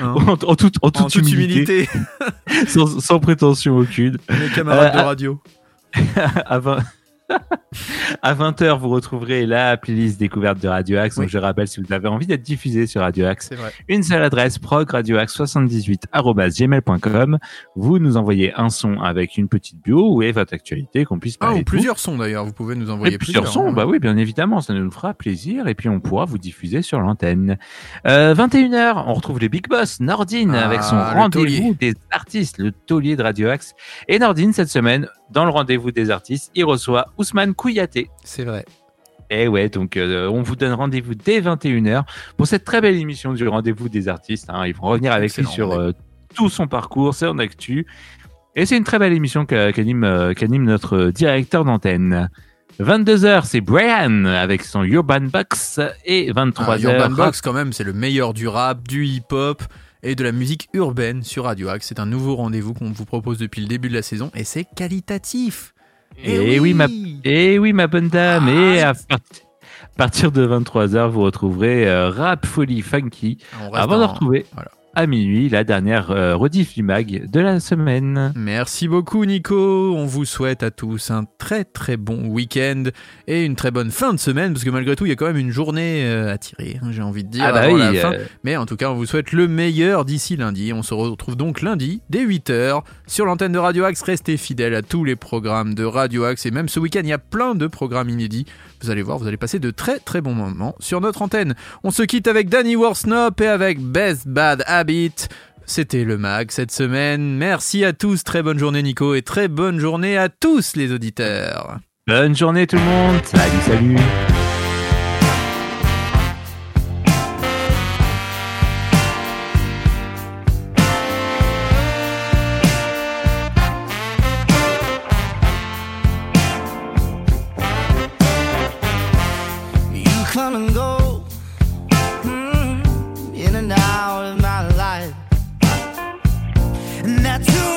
En, 0.00 0.14
en 0.32 0.36
toute, 0.36 0.44
en 0.46 0.54
toute 0.56 0.78
en 0.82 0.90
toute 1.08 1.30
humilité, 1.30 1.88
sans, 2.68 3.00
sans 3.00 3.18
prétention 3.20 3.76
aucune. 3.76 4.16
mes 4.30 4.48
camarades 4.54 4.92
Euh, 4.94 4.98
de 5.00 5.04
radio. 5.04 5.40
à 6.46 6.58
20... 6.58 6.78
à 8.22 8.34
20h, 8.34 8.78
vous 8.78 8.88
retrouverez 8.88 9.46
la 9.46 9.76
playlist 9.76 10.18
découverte 10.18 10.58
de 10.60 10.68
Radio 10.68 10.98
Axe. 10.98 11.16
Donc, 11.16 11.28
je 11.28 11.38
rappelle, 11.38 11.68
si 11.68 11.80
vous 11.80 11.92
avez 11.92 12.08
envie 12.08 12.26
d'être 12.26 12.42
diffusé 12.42 12.86
sur 12.86 13.02
Radio 13.02 13.26
Axe, 13.26 13.50
une 13.88 14.02
seule 14.02 14.22
adresse, 14.22 14.58
progradioaxe78.gmail.com. 14.58 17.38
Vous 17.76 17.98
nous 17.98 18.16
envoyez 18.16 18.52
un 18.54 18.70
son 18.70 19.00
avec 19.00 19.36
une 19.36 19.48
petite 19.48 19.80
bio 19.82 20.22
et 20.22 20.32
votre 20.32 20.54
actualité 20.54 21.04
qu'on 21.04 21.18
puisse 21.18 21.36
Ah, 21.40 21.46
parler 21.46 21.60
ou 21.60 21.64
de 21.64 21.70
vous. 21.70 21.76
plusieurs 21.76 21.98
sons 21.98 22.16
d'ailleurs, 22.18 22.44
vous 22.44 22.52
pouvez 22.52 22.74
nous 22.74 22.88
Et 22.88 22.92
envoyer 22.92 23.18
plusieurs 23.18 23.44
plusieurs. 23.44 23.64
sons, 23.64 23.70
hein. 23.70 23.72
bah 23.72 23.86
oui, 23.86 23.98
bien 23.98 24.16
évidemment, 24.16 24.60
ça 24.60 24.74
nous 24.74 24.90
fera 24.90 25.14
plaisir 25.14 25.68
et 25.68 25.74
puis 25.74 25.88
on 25.88 26.00
pourra 26.00 26.24
vous 26.24 26.38
diffuser 26.38 26.82
sur 26.82 27.00
l'antenne. 27.00 27.58
Euh, 28.06 28.34
21h, 28.34 29.04
on 29.06 29.14
retrouve 29.14 29.38
les 29.40 29.48
Big 29.48 29.68
Boss, 29.68 30.00
Nordine, 30.00 30.54
Ah, 30.54 30.66
avec 30.66 30.82
son 30.82 30.96
le 30.96 31.02
rendez-vous 31.02 31.74
des 31.78 31.94
artistes, 32.10 32.58
le 32.58 32.72
taulier 32.72 33.16
de 33.16 33.22
Radio 33.22 33.48
Axe. 33.48 33.74
Et 34.08 34.18
Nordine, 34.18 34.52
cette 34.52 34.68
semaine, 34.68 35.08
dans 35.30 35.44
le 35.44 35.50
rendez-vous 35.50 35.90
des 35.90 36.10
artistes, 36.10 36.50
il 36.54 36.64
reçoit 36.64 37.06
Ousmane 37.18 37.54
Kouyaté. 37.54 38.10
C'est 38.24 38.44
vrai. 38.44 38.64
Et 39.30 39.46
ouais, 39.46 39.68
donc 39.68 39.96
euh, 39.96 40.28
on 40.28 40.42
vous 40.42 40.56
donne 40.56 40.72
rendez-vous 40.72 41.14
dès 41.14 41.40
21h 41.40 42.04
pour 42.36 42.46
cette 42.46 42.64
très 42.64 42.80
belle 42.80 42.96
émission 42.96 43.34
du 43.34 43.46
rendez-vous 43.46 43.88
des 43.88 44.08
artistes. 44.08 44.48
hein. 44.48 44.66
Ils 44.66 44.74
vont 44.74 44.86
revenir 44.86 45.12
avec 45.12 45.36
lui 45.36 45.44
sur 45.46 45.72
euh, 45.72 45.92
tout 46.34 46.48
son 46.48 46.66
parcours, 46.66 47.14
c'est 47.14 47.26
en 47.26 47.38
actu. 47.38 47.86
Et 48.56 48.64
c'est 48.64 48.76
une 48.76 48.84
très 48.84 48.98
belle 48.98 49.12
émission 49.12 49.44
qu'anime 49.44 50.04
euh, 50.04 50.32
qu'anime 50.32 50.64
notre 50.64 51.10
directeur 51.10 51.64
d'antenne. 51.64 52.30
22h, 52.80 53.44
c'est 53.44 53.60
Brian 53.60 54.24
avec 54.24 54.62
son 54.62 54.84
Urban 54.84 55.22
Box 55.22 55.80
et 56.04 56.32
23h. 56.32 56.64
Ah, 56.68 56.78
Urban 56.78 57.10
Box, 57.10 57.40
quand 57.40 57.52
même, 57.52 57.72
c'est 57.72 57.84
le 57.84 57.92
meilleur 57.92 58.32
du 58.32 58.46
rap, 58.46 58.86
du 58.86 59.04
hip-hop 59.04 59.62
et 60.02 60.14
de 60.14 60.24
la 60.24 60.32
musique 60.32 60.68
urbaine 60.72 61.22
sur 61.22 61.44
Radio 61.44 61.68
Axe. 61.68 61.86
C'est 61.88 62.00
un 62.00 62.06
nouveau 62.06 62.36
rendez-vous 62.36 62.74
qu'on 62.74 62.90
vous 62.92 63.04
propose 63.04 63.38
depuis 63.38 63.60
le 63.62 63.66
début 63.68 63.88
de 63.88 63.94
la 63.94 64.02
saison 64.02 64.30
et 64.34 64.44
c'est 64.44 64.64
qualitatif. 64.64 65.74
Et 66.24 66.58
oui, 66.58 66.74
ma 66.74 66.86
Et 67.24 67.58
oui, 67.58 67.72
ma 67.72 67.86
bonne 67.86 68.08
dame. 68.08 68.48
Et 68.48 68.80
à 68.80 68.88
Arrête. 68.90 69.06
part- 69.08 69.18
partir 69.96 70.32
de 70.32 70.46
23h, 70.46 71.08
vous 71.10 71.22
retrouverez 71.22 71.88
euh, 71.88 72.10
Rap 72.10 72.46
Folie 72.46 72.82
Funky 72.82 73.38
avant 73.72 73.98
de 73.98 74.04
retrouver 74.04 74.46
voilà. 74.54 74.70
À 74.98 75.06
minuit 75.06 75.48
la 75.48 75.62
dernière 75.62 76.10
euh, 76.10 76.34
rediff 76.34 76.74
du 76.74 76.82
mag 76.82 77.30
de 77.30 77.38
la 77.38 77.60
semaine. 77.60 78.32
Merci 78.34 78.88
beaucoup 78.88 79.24
Nico, 79.24 79.94
on 79.96 80.06
vous 80.06 80.24
souhaite 80.24 80.64
à 80.64 80.72
tous 80.72 81.12
un 81.12 81.22
très 81.38 81.64
très 81.64 81.96
bon 81.96 82.26
week-end 82.26 82.82
et 83.28 83.44
une 83.44 83.54
très 83.54 83.70
bonne 83.70 83.92
fin 83.92 84.12
de 84.12 84.18
semaine 84.18 84.52
parce 84.54 84.64
que 84.64 84.70
malgré 84.70 84.96
tout 84.96 85.06
il 85.06 85.10
y 85.10 85.12
a 85.12 85.14
quand 85.14 85.28
même 85.28 85.36
une 85.36 85.52
journée 85.52 86.02
euh, 86.04 86.32
à 86.32 86.36
tirer, 86.38 86.80
hein, 86.82 86.88
j'ai 86.90 87.02
envie 87.02 87.22
de 87.22 87.30
dire, 87.30 87.44
Ah 87.46 87.52
bah 87.52 87.60
avant 87.60 87.74
oui, 87.74 87.80
la 87.80 87.92
fin. 87.94 88.12
euh, 88.12 88.24
Mais 88.42 88.56
en 88.56 88.66
tout 88.66 88.74
cas 88.74 88.90
on 88.90 88.94
vous 88.96 89.06
souhaite 89.06 89.30
le 89.30 89.46
meilleur 89.46 90.04
d'ici 90.04 90.34
lundi, 90.36 90.72
on 90.72 90.82
se 90.82 90.94
retrouve 90.94 91.36
donc 91.36 91.62
lundi 91.62 92.02
dès 92.10 92.26
8h 92.26 92.82
sur 93.08 93.24
l'antenne 93.24 93.52
de 93.52 93.58
Radio 93.58 93.84
Axe, 93.84 94.02
restez 94.02 94.36
fidèles 94.36 94.74
à 94.74 94.82
tous 94.82 95.02
les 95.02 95.16
programmes 95.16 95.74
de 95.74 95.82
Radio 95.82 96.24
Axe 96.24 96.46
et 96.46 96.50
même 96.50 96.68
ce 96.68 96.78
week-end 96.78 97.00
il 97.02 97.08
y 97.08 97.12
a 97.12 97.18
plein 97.18 97.54
de 97.54 97.66
programmes 97.66 98.10
inédits, 98.10 98.46
vous 98.82 98.90
allez 98.90 99.02
voir, 99.02 99.18
vous 99.18 99.26
allez 99.26 99.36
passer 99.36 99.58
de 99.58 99.70
très 99.70 99.98
très 99.98 100.20
bons 100.20 100.34
moments 100.34 100.76
sur 100.78 101.00
notre 101.00 101.22
antenne. 101.22 101.54
On 101.82 101.90
se 101.90 102.02
quitte 102.02 102.28
avec 102.28 102.48
Danny 102.48 102.76
Worsnop 102.76 103.40
et 103.40 103.48
avec 103.48 103.80
Best 103.80 104.28
Bad 104.28 104.62
Habit. 104.66 105.14
C'était 105.66 106.04
le 106.04 106.16
mag 106.18 106.50
cette 106.50 106.70
semaine. 106.70 107.36
Merci 107.36 107.84
à 107.84 107.92
tous, 107.92 108.24
très 108.24 108.42
bonne 108.42 108.58
journée 108.58 108.82
Nico 108.82 109.14
et 109.14 109.22
très 109.22 109.48
bonne 109.48 109.78
journée 109.78 110.16
à 110.16 110.28
tous 110.28 110.76
les 110.76 110.92
auditeurs. 110.92 111.78
bonne 112.06 112.36
journée 112.36 112.66
tout 112.66 112.76
le 112.76 112.82
monde. 112.82 113.20
Salut, 113.24 113.62
salut. 113.66 114.37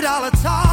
all 0.06 0.22
the 0.22 0.38
time. 0.38 0.71